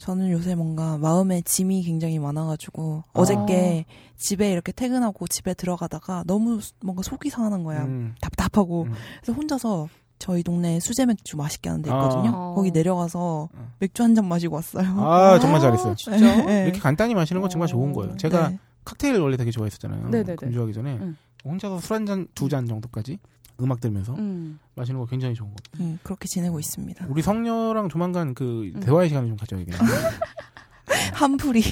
저는 0.00 0.30
요새 0.30 0.54
뭔가 0.54 0.96
마음에 0.96 1.42
짐이 1.42 1.82
굉장히 1.82 2.18
많아가지고 2.18 3.04
어저께 3.12 3.84
집에 4.16 4.50
이렇게 4.50 4.72
퇴근하고 4.72 5.26
집에 5.28 5.52
들어가다가 5.52 6.24
너무 6.26 6.58
수- 6.62 6.72
뭔가 6.82 7.02
속이 7.02 7.28
상하는 7.28 7.64
거야. 7.64 7.84
음, 7.84 8.14
답답하고 8.22 8.84
음. 8.84 8.92
그래서 9.20 9.32
혼자서 9.36 9.88
저희 10.18 10.42
동네에 10.42 10.80
수제 10.80 11.04
맥주 11.04 11.36
맛있게 11.36 11.68
하는 11.68 11.82
데 11.82 11.90
있거든요. 11.90 12.30
아. 12.34 12.54
거기 12.54 12.70
내려가서 12.70 13.48
어. 13.52 13.72
맥주 13.78 14.02
한 14.02 14.14
잔 14.14 14.26
마시고 14.26 14.56
왔어요. 14.56 14.86
아 15.00 15.38
정말 15.38 15.60
잘했어요. 15.60 15.94
진짜? 15.96 16.16
네. 16.46 16.64
이렇게 16.64 16.78
간단히 16.80 17.14
마시는 17.14 17.42
건 17.42 17.50
정말 17.50 17.68
좋은 17.68 17.92
거예요. 17.92 18.16
제가 18.16 18.48
네. 18.48 18.58
칵테일 18.86 19.20
원래 19.20 19.36
되게 19.36 19.50
좋아했었잖아요. 19.50 20.08
네네네. 20.08 20.36
금주하기 20.36 20.72
전에 20.72 20.98
응. 21.02 21.16
혼자서 21.44 21.78
술 21.80 21.96
한 21.96 22.06
잔 22.06 22.26
두 22.34 22.48
잔 22.48 22.66
정도까지 22.66 23.18
음악 23.62 23.80
들으면서 23.80 24.14
음. 24.14 24.58
마시는 24.74 25.00
거 25.00 25.06
굉장히 25.06 25.34
좋은 25.34 25.50
거. 25.50 25.56
음, 25.80 25.98
그렇게 26.02 26.26
지내고 26.28 26.58
있습니다. 26.60 27.06
우리 27.08 27.22
성녀랑 27.22 27.88
조만간 27.88 28.34
그 28.34 28.70
음. 28.74 28.80
대화의 28.80 29.08
시간을 29.08 29.28
좀 29.28 29.36
가져야겠네요. 29.36 29.80
한풀이 31.14 31.62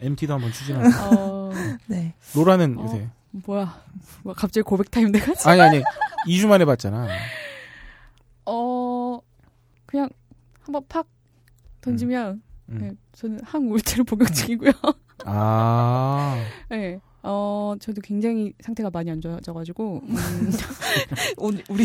MT도 0.00 0.34
한번 0.34 0.52
추진하고. 0.52 1.16
어, 1.16 1.52
네. 1.86 2.14
로라는 2.34 2.78
어. 2.78 2.84
요새 2.84 3.08
뭐야? 3.32 3.82
뭐 4.24 4.34
갑자기 4.34 4.62
고백 4.62 4.90
타임 4.90 5.12
돼가지고. 5.12 5.48
아니 5.48 5.60
아니 5.60 5.82
2주 6.26 6.46
만에 6.48 6.64
봤잖아. 6.64 7.06
어, 8.46 9.20
그냥 9.86 10.08
한번 10.62 10.84
팍 10.88 11.06
던지면, 11.80 12.42
음. 12.70 12.78
네, 12.78 12.90
저는 13.12 13.40
항우울제를 13.44 14.04
복용 14.04 14.28
중이고요. 14.28 14.72
아 15.24 16.36
네. 16.68 17.00
어, 17.22 17.74
저도 17.78 18.00
굉장히 18.00 18.52
상태가 18.60 18.90
많이 18.90 19.10
안 19.10 19.20
좋아져가지고, 19.20 20.00
음, 20.02 20.14
오늘, 21.38 21.62
우리, 21.68 21.84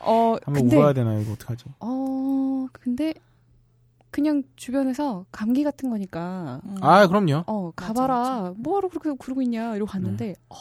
어, 0.00 0.36
한번 0.44 0.54
근데, 0.64 0.76
울어야 0.76 0.92
되나 0.92 1.18
이거 1.18 1.32
어떡하지? 1.32 1.64
어, 1.80 2.66
근데, 2.72 3.14
그냥 4.10 4.42
주변에서 4.56 5.24
감기 5.32 5.64
같은 5.64 5.90
거니까, 5.90 6.60
음. 6.64 6.76
아 6.80 7.06
그럼요. 7.08 7.44
어, 7.46 7.72
가봐라. 7.74 8.18
맞아. 8.18 8.54
뭐하러 8.56 8.88
그렇게 8.88 9.10
그러고 9.18 9.42
있냐. 9.42 9.74
이러고 9.76 9.90
갔는데, 9.90 10.26
네. 10.26 10.34
어, 10.50 10.54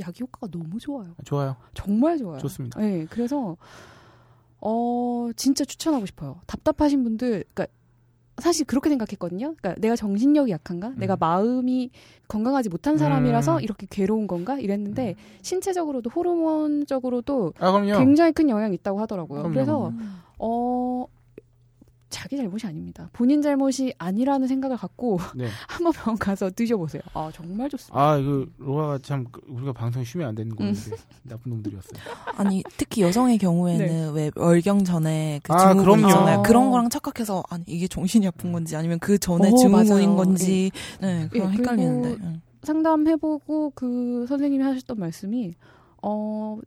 약이 0.00 0.22
효과가 0.22 0.48
너무 0.50 0.78
좋아요. 0.78 1.14
좋아요. 1.24 1.56
정말 1.74 2.18
좋아요. 2.18 2.38
좋습니다. 2.38 2.80
네, 2.80 3.06
그래서, 3.08 3.56
어, 4.60 5.30
진짜 5.36 5.64
추천하고 5.64 6.06
싶어요. 6.06 6.40
답답하신 6.46 7.02
분들, 7.04 7.44
그니까, 7.54 7.66
사실 8.38 8.66
그렇게 8.66 8.88
생각했거든요. 8.88 9.54
그러니까 9.58 9.80
내가 9.80 9.94
정신력이 9.94 10.50
약한가? 10.50 10.92
내가 10.96 11.16
마음이 11.16 11.90
건강하지 12.28 12.70
못한 12.70 12.96
사람이라서 12.96 13.56
음. 13.56 13.60
이렇게 13.62 13.86
괴로운 13.90 14.26
건가? 14.26 14.58
이랬는데 14.58 15.16
신체적으로도 15.42 16.10
호르몬적으로도 16.10 17.52
아. 17.58 17.82
굉장히 17.98 18.32
큰 18.32 18.48
영향이 18.48 18.74
있다고 18.76 19.00
하더라고요. 19.00 19.40
그럼요, 19.40 19.54
그래서 19.54 19.88
음. 19.88 20.20
어 20.38 21.06
자기 22.12 22.36
잘못이 22.36 22.66
아닙니다. 22.66 23.08
본인 23.12 23.42
잘못이 23.42 23.94
아니라는 23.98 24.46
생각을 24.46 24.76
갖고 24.76 25.18
네. 25.34 25.48
한번 25.66 25.92
병원 25.92 26.18
가서 26.18 26.50
드셔보세요. 26.50 27.02
아 27.14 27.30
정말 27.34 27.68
좋습니다. 27.70 27.98
아 28.00 28.18
이거 28.18 28.46
로라가 28.58 28.98
참 28.98 29.24
그- 29.32 29.40
우리가 29.48 29.72
방송에 29.72 30.04
쉬면 30.04 30.28
안 30.28 30.32
음. 30.34 30.36
되는 30.36 30.54
건데 30.56 30.78
나쁜 31.24 31.50
놈들이었어요. 31.50 32.00
아니 32.36 32.62
특히 32.76 33.02
여성의 33.02 33.38
경우에는 33.38 34.12
왜 34.12 34.30
월경 34.36 34.84
전에 34.84 35.40
그 35.42 35.52
아, 35.52 35.58
증후군 35.72 35.84
그럼요. 35.84 36.08
있잖아요. 36.08 36.42
그런 36.42 36.68
어. 36.68 36.70
거랑 36.70 36.90
착각해서 36.90 37.42
아니 37.48 37.64
이게 37.66 37.88
정신이 37.88 38.26
아픈 38.28 38.52
건지 38.52 38.76
아니면 38.76 38.98
그 39.00 39.18
전에 39.18 39.48
어, 39.50 39.56
증후군인 39.56 40.10
맞아요. 40.10 40.16
건지 40.16 40.70
네, 41.00 41.28
그런 41.32 41.48
예, 41.50 41.56
헷갈리는데. 41.56 42.40
상담해보고 42.62 43.72
그 43.74 44.24
선생님이 44.28 44.62
하셨던 44.62 44.98
말씀이 44.98 45.54
어 46.02 46.58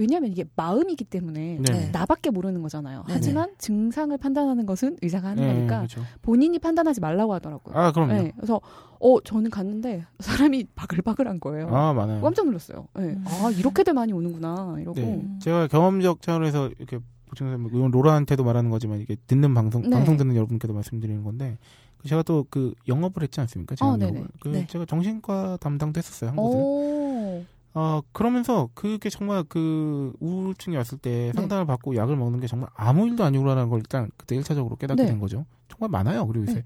왜냐하면 0.00 0.30
이게 0.30 0.44
마음이기 0.56 1.04
때문에 1.04 1.58
네. 1.60 1.72
네. 1.72 1.90
나밖에 1.92 2.30
모르는 2.30 2.62
거잖아요. 2.62 3.04
네네. 3.06 3.14
하지만 3.14 3.50
증상을 3.58 4.16
판단하는 4.16 4.64
것은 4.64 4.96
의사가 5.02 5.28
하는 5.28 5.42
네, 5.46 5.52
거니까 5.54 5.76
그렇죠. 5.78 6.02
본인이 6.22 6.58
판단하지 6.58 7.00
말라고 7.00 7.34
하더라고요. 7.34 7.76
아 7.76 7.92
그럼요. 7.92 8.12
네, 8.14 8.32
그래서 8.34 8.60
어 8.98 9.20
저는 9.20 9.50
갔는데 9.50 10.04
사람이 10.20 10.68
바글바글한 10.74 11.40
거예요. 11.40 11.68
아 11.68 11.92
많아요. 11.92 12.22
깜짝 12.22 12.46
놀랐어요. 12.46 12.88
네. 12.96 13.02
음. 13.04 13.24
아 13.26 13.50
이렇게들 13.50 13.92
많이 13.92 14.12
오는구나 14.12 14.76
이러고. 14.80 15.00
네. 15.00 15.14
음. 15.14 15.38
제가 15.42 15.68
경험적 15.68 16.22
차원에서 16.22 16.70
이렇게 16.78 16.98
보충해서 17.28 17.58
뭐 17.58 17.70
이건 17.72 17.90
로라한테도 17.90 18.42
말하는 18.42 18.70
거지만 18.70 19.00
이게 19.00 19.16
듣는 19.26 19.52
방송 19.54 19.82
네. 19.82 19.90
방송 19.90 20.16
듣는 20.16 20.34
여러분께도 20.34 20.72
말씀드리는 20.72 21.22
건데 21.22 21.58
그 21.98 22.08
제가 22.08 22.22
또 22.22 22.46
그 22.48 22.72
영업을 22.88 23.22
했지 23.22 23.38
않습니까? 23.40 23.74
제가 23.74 23.90
어, 23.90 23.96
네네. 23.98 24.12
영업을. 24.12 24.28
그 24.40 24.48
네. 24.48 24.66
제가 24.66 24.86
정신과 24.86 25.58
담당도 25.60 25.98
했었어요 25.98 26.30
한 26.30 26.36
곳을. 26.36 27.46
오. 27.74 27.78
어 27.78 28.02
그러면서 28.12 28.68
그게 28.74 29.08
정말 29.10 29.44
그 29.48 30.12
우울증이 30.20 30.76
왔을 30.76 30.98
때 30.98 31.26
네. 31.26 31.32
상담을 31.32 31.66
받고 31.66 31.94
약을 31.96 32.16
먹는 32.16 32.40
게 32.40 32.46
정말 32.46 32.68
아무 32.74 33.06
일도 33.06 33.22
아니구나라는 33.24 33.68
걸 33.70 33.78
일단 33.80 34.10
그때 34.16 34.36
1차적으로 34.36 34.78
깨닫게 34.78 35.02
네. 35.02 35.08
된 35.08 35.20
거죠. 35.20 35.46
정말 35.68 35.88
많아요. 35.90 36.26
그리고 36.26 36.42
요새 36.46 36.54
네. 36.54 36.64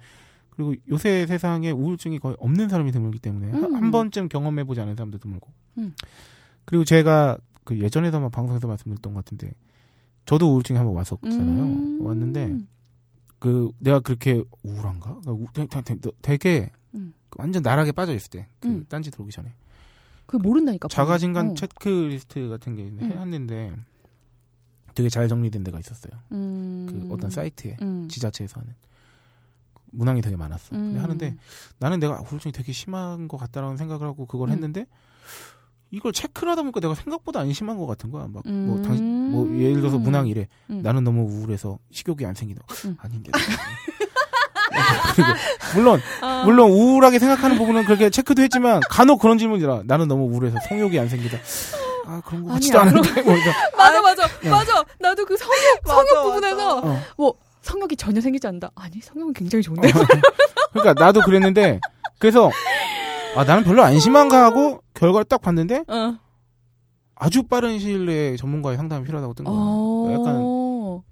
그리고 0.51 0.75
요새 0.89 1.27
세상에 1.27 1.71
우울증이 1.73 2.19
거의 2.21 2.37
없는 2.39 2.69
사람이 2.69 2.93
드물기 2.93 3.19
때문에 3.19 3.51
한- 3.51 3.65
음. 3.65 3.75
한 3.75 3.91
번쯤 3.91 4.29
경험해보지 4.29 4.81
않은 4.81 4.95
사람도 4.97 5.19
드물고. 5.19 5.51
음. 5.79 5.95
그리고 6.65 6.85
제가 6.85 7.37
그 7.65 7.79
예전에도 7.81 8.21
막 8.21 8.31
방송에서 8.31 8.67
말씀드렸던 8.69 9.15
것 9.15 9.25
같은데 9.25 9.53
저도 10.27 10.53
우울증이 10.55 10.77
한번 10.79 10.97
왔었잖아요. 10.97 11.63
음. 11.65 11.99
왔는데 12.07 12.57
그 13.39 13.71
내가 13.79 14.01
그렇게 14.01 14.43
우울한가? 14.63 15.21
그러니까 15.23 15.33
우- 16.09 16.13
되게, 16.23 16.71
음. 16.95 17.13
그 17.29 17.37
완전 17.43 17.63
나락에 17.63 17.93
빠져 17.93 18.15
있을 18.15 18.31
때, 18.31 18.47
그 18.61 18.69
음. 18.69 18.87
딴지 18.89 19.11
들어오기 19.11 19.33
전에 19.33 19.53
그 20.35 20.39
모른다니까. 20.43 20.89
자가진간 20.89 21.51
어. 21.51 21.55
체크리스트 21.55 22.49
같은 22.49 22.75
게 22.75 22.83
음. 22.83 22.99
해놨는데 23.01 23.73
되게 24.95 25.09
잘 25.09 25.29
정리된 25.29 25.63
데가 25.63 25.79
있었어요. 25.79 26.13
음. 26.33 26.87
그 26.91 27.15
어떤 27.15 27.31
사이트에 27.31 27.77
음. 27.83 28.09
지자체에서 28.09 28.61
하는 28.61 28.75
문항이 29.93 30.23
되게 30.23 30.35
많았어. 30.35 30.71
근데 30.71 30.99
음. 30.99 31.03
하는데 31.03 31.37
나는 31.79 32.01
내가 32.01 32.21
우울증이 32.21 32.51
되게 32.53 32.73
심한 32.73 33.29
것 33.29 33.37
같다라는 33.37 33.77
생각을 33.77 34.09
하고 34.09 34.27
그걸 34.27 34.49
음. 34.49 34.55
했는데 34.55 34.87
이걸 35.93 36.13
체크를 36.13 36.51
하다 36.51 36.63
보니까 36.63 36.81
내가 36.81 36.97
생각보다 36.97 37.39
안 37.39 37.53
심한 37.53 37.79
것 37.79 37.87
같은 37.87 38.11
거야. 38.11 38.27
막뭐 38.27 38.43
음. 38.47 38.83
당신 38.83 39.31
뭐 39.31 39.49
예를 39.57 39.77
들어서 39.77 39.99
문항 39.99 40.27
이래. 40.27 40.49
음. 40.71 40.83
나는 40.83 41.05
너무 41.05 41.23
우울해서 41.23 41.79
식욕이 41.93 42.27
안 42.27 42.35
생기다. 42.35 42.65
음. 42.87 42.97
아닌데. 42.99 43.31
물론 45.75 46.01
아. 46.21 46.43
물론 46.45 46.71
우울하게 46.71 47.19
생각하는 47.19 47.57
부분은 47.59 47.85
그렇게 47.85 48.11
체크도 48.11 48.43
했지만 48.43 48.81
간혹 48.89 49.21
그런 49.21 49.39
질문이라 49.39 49.83
나는 49.85 50.09
너무 50.09 50.25
우울해서 50.33 50.59
성욕이 50.69 50.99
안 50.99 51.09
생기다. 51.09 51.39
아 52.07 52.21
그런 52.25 52.45
거 52.45 52.53
같지도 52.55 52.79
않은데 52.81 53.23
뭐. 53.23 53.35
맞아 53.77 54.03
맞아 54.03 54.23
야. 54.25 54.51
맞아. 54.51 54.85
나도 55.01 55.25
그 55.25 55.37
성욕 55.37 55.55
맞아, 55.85 55.95
성욕 55.95 56.15
맞아. 56.15 56.23
부분에서 56.23 56.79
어. 56.81 57.01
뭐 57.17 57.35
성욕이 57.63 57.97
전혀 57.97 58.21
생기지 58.21 58.47
않는다. 58.47 58.71
아니 58.75 59.01
성욕은 59.01 59.33
굉장히 59.33 59.63
좋은데. 59.63 59.91
그러니까 60.73 61.03
나도 61.03 61.21
그랬는데 61.23 61.81
그래서 62.19 62.51
아 63.37 63.45
나는 63.45 63.65
별로 63.65 63.83
안 63.83 63.99
심한가 63.99 64.45
하고 64.45 64.81
결과를 64.95 65.25
딱 65.25 65.41
봤는데 65.41 65.85
어. 65.89 66.17
아주 67.17 67.43
빠른 67.45 67.79
시일 67.79 68.07
내에 68.07 68.37
전문가의 68.37 68.77
상담이 68.77 69.05
필요하다고 69.05 69.35
뜬 69.35 69.45
거야. 69.47 69.55
어. 69.57 70.11
약간 70.13 70.35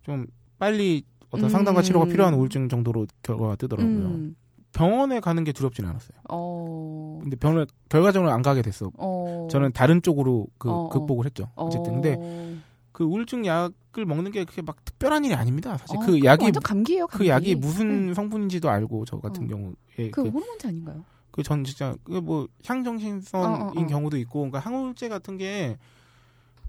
좀 0.04 0.26
빨리 0.58 1.04
어떤 1.32 1.44
음. 1.46 1.48
상담과 1.48 1.82
치료가 1.82 2.04
필요한 2.06 2.34
우울증 2.34 2.68
정도로 2.68 3.06
결과가 3.22 3.56
뜨더라고요. 3.56 3.90
음. 4.06 4.36
병원에 4.72 5.20
가는 5.20 5.44
게 5.44 5.52
두렵진 5.52 5.84
않았어요. 5.84 6.16
어. 6.30 7.18
근데 7.22 7.36
병원에 7.36 7.66
결과적으로 7.90 8.30
안 8.30 8.40
가게 8.42 8.62
됐어. 8.62 8.90
어. 8.96 9.48
저는 9.50 9.72
다른 9.72 10.00
쪽으로 10.00 10.46
그 10.58 10.70
어, 10.70 10.84
어. 10.84 10.88
극복을 10.88 11.26
했죠. 11.26 11.48
어쨌든 11.56 11.94
근데 11.94 12.16
어. 12.18 12.56
그 12.92 13.04
우울증 13.04 13.44
약을 13.44 14.06
먹는 14.06 14.30
게 14.32 14.44
그렇게 14.44 14.62
막 14.62 14.82
특별한 14.84 15.24
일이 15.24 15.34
아닙니다. 15.34 15.76
사실 15.78 15.96
어, 15.96 16.00
그 16.00 16.22
약이 16.24 16.44
완전 16.44 16.62
감기예요. 16.62 17.06
그 17.06 17.18
감기. 17.18 17.28
약이 17.28 17.54
무슨 17.56 18.14
성분인지도 18.14 18.70
알고 18.70 19.04
저 19.04 19.18
같은 19.18 19.44
어. 19.44 19.48
경우에 19.48 20.10
그 20.10 20.22
그 20.22 20.28
호르몬제 20.28 20.68
아닌가요? 20.68 21.04
그 21.32 21.42
전 21.42 21.64
진짜 21.64 21.94
그 22.04 22.20
뭐 22.20 22.46
향정신성인 22.66 23.60
어, 23.62 23.64
어, 23.66 23.72
어. 23.74 23.86
경우도 23.86 24.16
있고 24.18 24.40
그러니까 24.40 24.58
항우울제 24.60 25.08
같은 25.08 25.36
게 25.38 25.76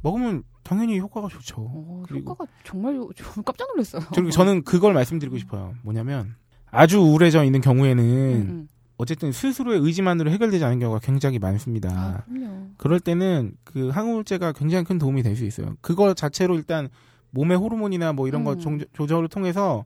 먹으면 0.04 0.44
당연히 0.64 1.00
효과가 1.00 1.28
좋죠. 1.30 1.56
어, 1.62 2.04
그리고- 2.08 2.32
효과가 2.32 2.52
정말 2.64 3.00
깜짝 3.44 3.68
놀랐어요. 3.74 4.04
그리고 4.14 4.30
저는 4.30 4.64
그걸 4.64 4.94
말씀드리고 4.94 5.38
싶어요. 5.40 5.74
뭐냐면 5.82 6.36
아주 6.70 7.00
우울해져 7.00 7.44
있는 7.44 7.62
경우에는 7.62 8.04
음, 8.04 8.48
음. 8.50 8.68
어쨌든 8.98 9.32
스스로의 9.32 9.80
의지만으로 9.80 10.30
해결되지 10.32 10.64
않은 10.64 10.80
경우가 10.80 11.00
굉장히 11.00 11.40
많습니다. 11.40 11.90
아. 12.30 12.74
그럴 12.78 13.00
때는 13.00 13.54
그 13.64 13.90
항우울제가 13.90 14.52
굉장히 14.54 14.84
큰 14.84 14.98
도움이 15.00 15.24
될 15.24 15.36
수 15.36 15.46
있어요. 15.46 15.76
그거 15.82 16.14
자체로 16.14 16.56
일단 16.56 16.90
몸의 17.32 17.58
호르몬이나 17.58 18.14
뭐 18.14 18.28
이런 18.28 18.44
거 18.44 18.54
음. 18.54 18.60
종- 18.60 18.80
조절을 18.94 19.28
통해서 19.30 19.84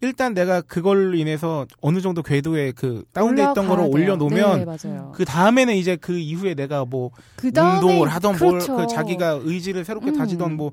일단 0.00 0.32
내가 0.32 0.60
그걸로 0.60 1.16
인해서 1.16 1.66
어느 1.80 2.00
정도 2.00 2.22
궤도에 2.22 2.72
그 2.72 3.02
다운돼 3.12 3.42
있던 3.42 3.66
거를. 3.66 3.84
올려놓으면 3.84 4.64
네. 4.76 5.00
그 5.12 5.24
다음에는 5.24 5.74
이제 5.74 5.96
그 5.96 6.16
이후에 6.18 6.54
내가 6.54 6.84
뭐 6.84 7.10
그다음에 7.36 7.74
운동을 7.80 8.08
하던 8.08 8.36
그렇죠. 8.36 8.74
뭘 8.74 8.86
그 8.86 8.92
자기가 8.94 9.40
의지를 9.42 9.84
새롭게 9.84 10.10
음. 10.10 10.16
다지던 10.18 10.56
뭐 10.56 10.72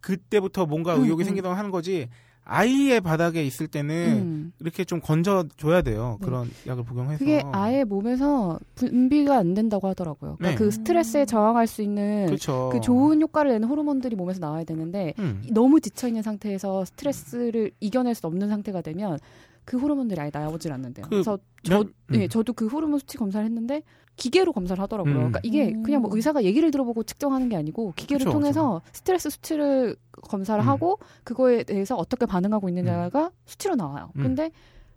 그때부터 0.00 0.64
뭔가 0.66 0.96
음, 0.96 1.04
의욕이 1.04 1.22
음. 1.22 1.24
생기던 1.26 1.56
하는 1.56 1.70
거지 1.70 2.08
아이의 2.44 3.00
바닥에 3.00 3.44
있을 3.44 3.68
때는 3.68 3.94
음. 3.94 4.52
이렇게 4.58 4.84
좀 4.84 5.00
건져 5.00 5.44
줘야 5.56 5.82
돼요. 5.82 6.18
네. 6.20 6.26
그런 6.26 6.50
약을 6.66 6.84
복용해서. 6.84 7.18
그게 7.18 7.42
아예 7.52 7.84
몸에서 7.84 8.58
분비가 8.74 9.36
안 9.38 9.54
된다고 9.54 9.88
하더라고요. 9.88 10.36
그러니까 10.38 10.50
네. 10.50 10.54
그 10.56 10.70
스트레스에 10.70 11.24
저항할 11.24 11.66
수 11.66 11.82
있는 11.82 12.26
그렇죠. 12.26 12.70
그 12.72 12.80
좋은 12.80 13.22
효과를 13.22 13.52
내는 13.52 13.68
호르몬들이 13.68 14.16
몸에서 14.16 14.40
나와야 14.40 14.64
되는데 14.64 15.14
음. 15.18 15.42
너무 15.50 15.80
지쳐 15.80 16.08
있는 16.08 16.22
상태에서 16.22 16.84
스트레스를 16.84 17.70
이겨낼 17.80 18.14
수 18.14 18.26
없는 18.26 18.48
상태가 18.48 18.80
되면 18.80 19.18
그 19.64 19.78
호르몬들이 19.78 20.20
아예 20.20 20.30
나오질 20.32 20.72
않는데요. 20.72 21.04
그 21.04 21.10
그래서 21.10 21.38
저, 21.62 21.74
면- 21.78 21.92
음. 22.10 22.14
예, 22.16 22.28
저도 22.28 22.52
그 22.52 22.66
호르몬 22.66 22.98
수치 22.98 23.16
검사를 23.16 23.44
했는데 23.44 23.82
기계로 24.16 24.52
검사를 24.52 24.80
하더라고요. 24.82 25.12
음. 25.12 25.16
그러니까 25.16 25.40
이게 25.42 25.68
음. 25.72 25.82
그냥 25.82 26.02
뭐 26.02 26.10
의사가 26.14 26.42
얘기를 26.44 26.70
들어보고 26.70 27.02
측정하는 27.04 27.48
게 27.48 27.56
아니고 27.56 27.92
기계를 27.96 28.26
그쵸, 28.26 28.32
통해서 28.38 28.82
스트레스 28.92 29.30
수치를 29.30 29.96
검사를 30.22 30.62
음. 30.62 30.68
하고 30.68 30.98
그거에 31.24 31.62
대해서 31.62 31.96
어떻게 31.96 32.26
반응하고 32.26 32.68
있느냐가 32.68 33.30
수치로 33.46 33.74
나와요. 33.76 34.10
음. 34.16 34.22
근데 34.22 34.50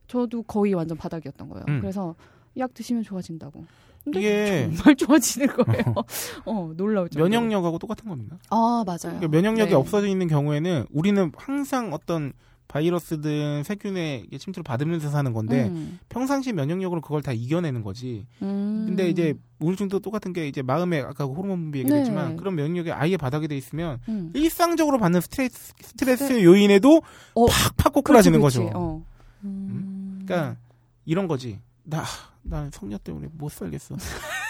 저도 0.08 0.44
거의 0.44 0.74
완전 0.74 0.98
바닥이었던 0.98 1.50
거예요. 1.50 1.66
음. 1.70 1.80
그래서 1.82 2.16
약 2.58 2.74
드시면 2.74 3.04
좋아진다고. 3.04 3.64
근데 4.04 4.20
이게 4.20 4.70
정말 4.76 4.96
좋아지는 4.96 5.48
거예요. 5.48 5.96
어, 6.46 6.72
놀라우죠. 6.76 7.20
면역력하고 7.20 7.80
똑같은 7.80 8.08
겁니다. 8.10 8.38
아, 8.50 8.84
맞아요. 8.86 9.18
그러니까 9.18 9.28
면역력이 9.30 9.70
네. 9.72 9.76
없어져 9.76 10.08
있는 10.08 10.28
경우에는 10.28 10.86
우리는 10.92 11.32
항상 11.36 11.92
어떤 11.94 12.34
바이러스든 12.68 13.64
세균의 13.64 14.24
이게 14.28 14.38
침투를 14.38 14.64
받으면서 14.64 15.10
사는 15.10 15.32
건데 15.34 15.66
음. 15.66 16.00
평상시 16.10 16.52
면역력으로 16.54 17.02
그걸 17.02 17.22
다 17.22 17.32
이겨내는 17.32 17.84
거지. 17.84 18.26
음. 18.42 18.86
근데 18.88 19.10
이제 19.10 19.34
우울증도 19.60 20.00
똑같은 20.00 20.34
게 20.34 20.48
이제 20.48 20.62
마음에 20.62 21.00
아까 21.00 21.26
호르몬 21.26 21.62
분비 21.62 21.80
얘기했지만 21.80 22.32
네. 22.32 22.36
그런 22.36 22.56
면역력이 22.56 22.92
아예 22.92 23.18
바닥에 23.18 23.48
돼 23.48 23.56
있으면 23.56 24.00
음. 24.10 24.32
일상적으로 24.34 24.98
받는 24.98 25.22
스트레스 25.22 25.74
스트레스 25.82 26.44
요인에도 26.44 27.02
어, 27.36 27.46
팍팍 27.78 27.94
꼬꾸라지는 27.94 28.42
거죠. 28.42 28.70
어. 28.74 29.06
음. 29.44 30.24
그러니까 30.26 30.58
이런 31.06 31.28
거지. 31.28 31.60
나, 31.84 32.04
나 32.42 32.68
성녀 32.74 32.98
때문에 32.98 33.28
못 33.34 33.52
살겠어. 33.52 33.96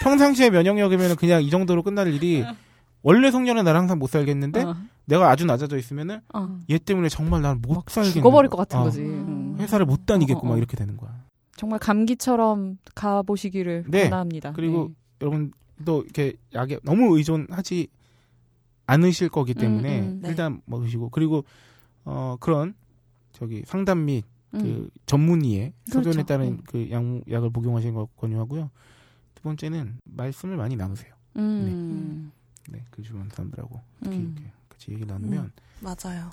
평상시에 0.02 0.50
면역력이면 0.50 1.16
그냥 1.16 1.42
이 1.42 1.50
정도로 1.50 1.82
끝날 1.82 2.12
일이 2.12 2.44
원래 3.06 3.30
성녀는 3.30 3.62
나랑 3.62 3.82
항상 3.82 4.00
못 4.00 4.10
살겠는데 4.10 4.64
어. 4.64 4.76
내가 5.04 5.30
아주 5.30 5.46
낮아져 5.46 5.78
있으면은 5.78 6.22
어. 6.34 6.58
얘 6.68 6.76
때문에 6.76 7.08
정말 7.08 7.40
나는 7.40 7.62
못 7.62 7.88
살겠는 7.88 8.14
죽어버릴 8.14 8.50
것. 8.50 8.56
같은 8.56 8.80
어, 8.80 8.82
거지. 8.82 9.02
음. 9.02 9.54
회사를 9.60 9.86
못 9.86 10.06
다니겠고 10.06 10.40
어, 10.40 10.42
어, 10.42 10.46
어. 10.46 10.48
막 10.50 10.58
이렇게 10.58 10.76
되는 10.76 10.96
거야. 10.96 11.14
정말 11.56 11.78
감기처럼 11.78 12.78
가보시기를 12.96 13.84
네. 13.86 14.10
바랍니다. 14.10 14.52
그리고 14.56 14.88
네. 14.88 14.94
여러분도 15.20 16.02
이렇게 16.02 16.34
약에 16.52 16.80
너무 16.82 17.16
의존하지 17.16 17.86
않으실 18.88 19.28
거기 19.28 19.54
때문에 19.54 20.00
음, 20.00 20.04
음, 20.04 20.18
네. 20.22 20.28
일단 20.30 20.60
먹으시고 20.64 21.10
그리고 21.10 21.44
어 22.04 22.36
그런 22.40 22.74
저기 23.30 23.62
상담 23.66 24.04
및그 24.04 24.26
음. 24.54 24.90
전문의의 25.06 25.72
그렇죠. 25.92 26.10
소견에 26.10 26.26
따른 26.26 26.46
음. 26.48 26.60
그 26.66 26.90
약, 26.90 27.04
약을 27.30 27.50
복용하시는 27.50 27.94
걸 27.94 28.06
권유하고요. 28.16 28.68
두 29.36 29.42
번째는 29.44 30.00
말씀을 30.02 30.56
많이 30.56 30.74
나누세요. 30.74 31.14
음. 31.36 32.32
네, 32.68 32.84
그 32.90 33.02
주변 33.02 33.28
사람들하고 33.30 33.80
특히 34.02 34.16
음. 34.16 34.34
이렇게 34.36 34.52
같이 34.68 34.90
얘기를 34.92 35.06
나누면 35.06 35.52
맞아요. 35.80 36.30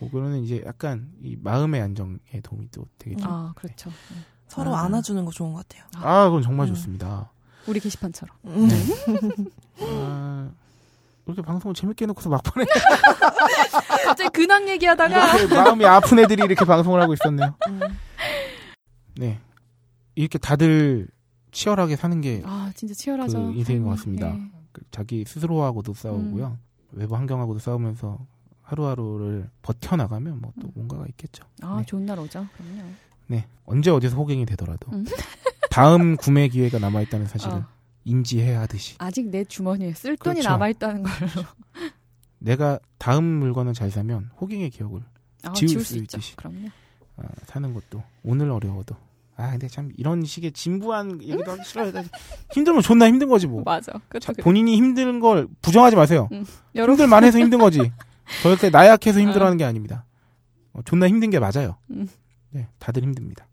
그거는 0.00 0.42
이제 0.44 0.62
약간 0.64 1.10
이 1.22 1.36
마음의 1.40 1.80
안정에 1.82 2.40
도움이 2.42 2.68
또 2.70 2.86
되겠죠. 2.98 3.24
아, 3.28 3.52
그렇죠. 3.56 3.90
서로 4.46 4.74
아. 4.74 4.82
안아주는 4.84 5.24
거 5.24 5.30
좋은 5.30 5.52
것 5.52 5.66
같아요. 5.68 5.84
아, 5.96 6.26
그건 6.26 6.42
정말 6.42 6.68
음. 6.68 6.74
좋습니다. 6.74 7.30
우리 7.66 7.80
게시판처럼. 7.80 8.36
음. 8.46 8.68
아, 9.80 10.50
이렇게 11.26 11.42
방송을 11.42 11.74
재밌게 11.74 12.04
해놓고서 12.04 12.30
막판에 12.30 12.64
갑자기 14.04 14.30
근황 14.30 14.68
얘기하다가 14.68 15.36
이렇게 15.38 15.54
마음이 15.54 15.84
아픈 15.84 16.18
애들이 16.20 16.42
이렇게 16.44 16.64
방송을 16.64 17.02
하고 17.02 17.12
있었네요. 17.12 17.54
음. 17.68 17.80
네, 19.16 19.40
이렇게 20.14 20.38
다들 20.38 21.08
치열하게 21.50 21.96
사는 21.96 22.20
게 22.20 22.42
아, 22.46 22.70
진짜 22.74 22.94
치열하죠. 22.94 23.38
그 23.52 23.52
인생인 23.58 23.82
것. 23.84 23.90
같습니다. 23.90 24.30
네. 24.30 24.50
그 24.78 24.84
자기 24.90 25.24
스스로하고도 25.24 25.94
싸우고요. 25.94 26.56
외부 26.92 27.16
환경하고도 27.16 27.58
싸우면서 27.58 28.18
하루하루를 28.62 29.50
버텨나가면 29.62 30.40
뭐또 30.40 30.68
음. 30.68 30.72
뭔가가 30.74 31.06
있겠죠. 31.08 31.44
아, 31.62 31.78
네. 31.78 31.86
좋은 31.86 32.06
날 32.06 32.18
오죠. 32.18 32.46
그럼요. 32.56 32.90
네. 33.26 33.46
언제 33.64 33.90
어디서 33.90 34.16
호갱이 34.16 34.46
되더라도 34.46 34.90
음. 34.92 35.04
다음 35.70 36.16
구매 36.16 36.48
기회가 36.48 36.78
남아 36.78 37.02
있다는 37.02 37.26
사실을 37.26 37.54
어. 37.58 37.66
인지해야 38.04 38.60
하듯이 38.60 38.96
아직 38.98 39.28
내 39.28 39.44
주머니에 39.44 39.92
쓸 39.92 40.16
돈이 40.16 40.36
그렇죠. 40.36 40.48
남아 40.48 40.68
있다는 40.70 41.02
걸로. 41.02 41.28
내가 42.38 42.78
다음 42.98 43.24
물건을 43.24 43.74
잘 43.74 43.90
사면 43.90 44.30
호갱의 44.40 44.70
기억을 44.70 45.02
아, 45.44 45.52
지울 45.52 45.68
지울 45.68 45.84
수 45.84 45.92
수. 45.94 45.98
있듯이. 45.98 46.36
그럼요. 46.36 46.68
어, 47.16 47.22
사는 47.46 47.74
것도 47.74 48.02
오늘 48.22 48.50
어려워도 48.50 48.96
아 49.38 49.52
근데 49.52 49.68
참 49.68 49.92
이런 49.96 50.24
식의 50.24 50.50
진부한 50.50 51.22
얘기도 51.22 51.52
하기 51.52 51.62
싫어요. 51.64 51.92
힘들면 52.50 52.82
존나 52.82 53.06
힘든 53.06 53.28
거지 53.28 53.46
뭐. 53.46 53.62
맞아. 53.64 53.92
그래. 54.08 54.20
본인이 54.42 54.76
힘든 54.76 55.20
걸 55.20 55.46
부정하지 55.62 55.94
마세요. 55.94 56.28
음. 56.32 56.44
여러분, 56.74 56.94
힘들 56.94 57.06
만 57.06 57.22
해서 57.22 57.38
힘든 57.38 57.60
거지. 57.60 57.92
절대 58.42 58.68
나약해서 58.68 59.20
힘들어하는 59.20 59.56
게 59.56 59.64
아닙니다. 59.64 60.04
어, 60.72 60.80
존나 60.84 61.08
힘든 61.08 61.30
게 61.30 61.38
맞아요. 61.38 61.76
음. 61.90 62.08
네, 62.50 62.66
다들 62.80 63.04
힘듭니다. 63.04 63.46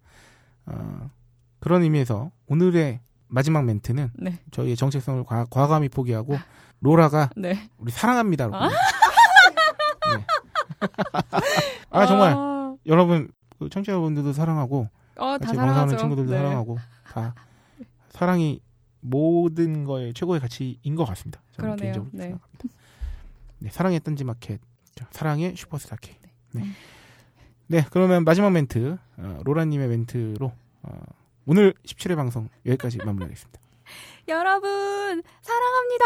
어, 0.65 1.11
그런 1.59 1.83
의미에서 1.83 2.31
오늘의 2.47 2.99
마지막 3.27 3.63
멘트는 3.65 4.09
네. 4.15 4.39
저희의 4.49 4.75
정체성을 4.75 5.23
과, 5.23 5.45
과감히 5.51 5.87
포기하고 5.89 6.35
로라가 6.79 7.29
네. 7.37 7.69
우리 7.77 7.91
사랑합니다. 7.91 8.49
아? 8.51 8.69
네. 8.69 10.25
아 11.91 12.05
정말 12.07 12.33
아, 12.35 12.75
여러분 12.87 13.29
그 13.59 13.69
청취자분들도 13.69 14.33
사랑하고 14.33 14.89
어, 15.17 15.37
다 15.37 15.53
사랑하죠. 15.53 15.97
친구들도 15.97 16.31
네. 16.31 16.37
사랑하고 16.37 16.77
다 17.11 17.35
사랑이 18.09 18.61
모든 19.01 19.83
거의 19.83 20.13
최고의 20.13 20.39
가치인 20.39 20.95
것 20.95 21.05
같습니다. 21.05 21.41
저는 21.53 21.75
그러네요. 21.75 21.77
개인적으로 21.77 22.09
네. 22.13 22.23
생각합니다. 22.23 22.63
네, 23.59 23.69
사랑의 23.69 23.99
딴지 23.99 24.23
마켓, 24.23 24.59
자, 24.95 25.07
사랑의 25.11 25.55
슈퍼스타 25.55 25.95
K. 26.01 26.15
네. 26.53 26.63
네, 27.67 27.85
그러면 27.91 28.23
마지막 28.23 28.51
멘트 28.51 28.97
어, 29.17 29.39
로라님의 29.43 29.87
멘트로 29.87 30.51
어, 30.83 31.01
오늘 31.45 31.73
17회 31.85 32.15
방송 32.15 32.49
여기까지 32.65 32.97
마무리하겠습니다. 32.99 33.59
여러분, 34.27 35.23
사랑합니다. 35.41 36.05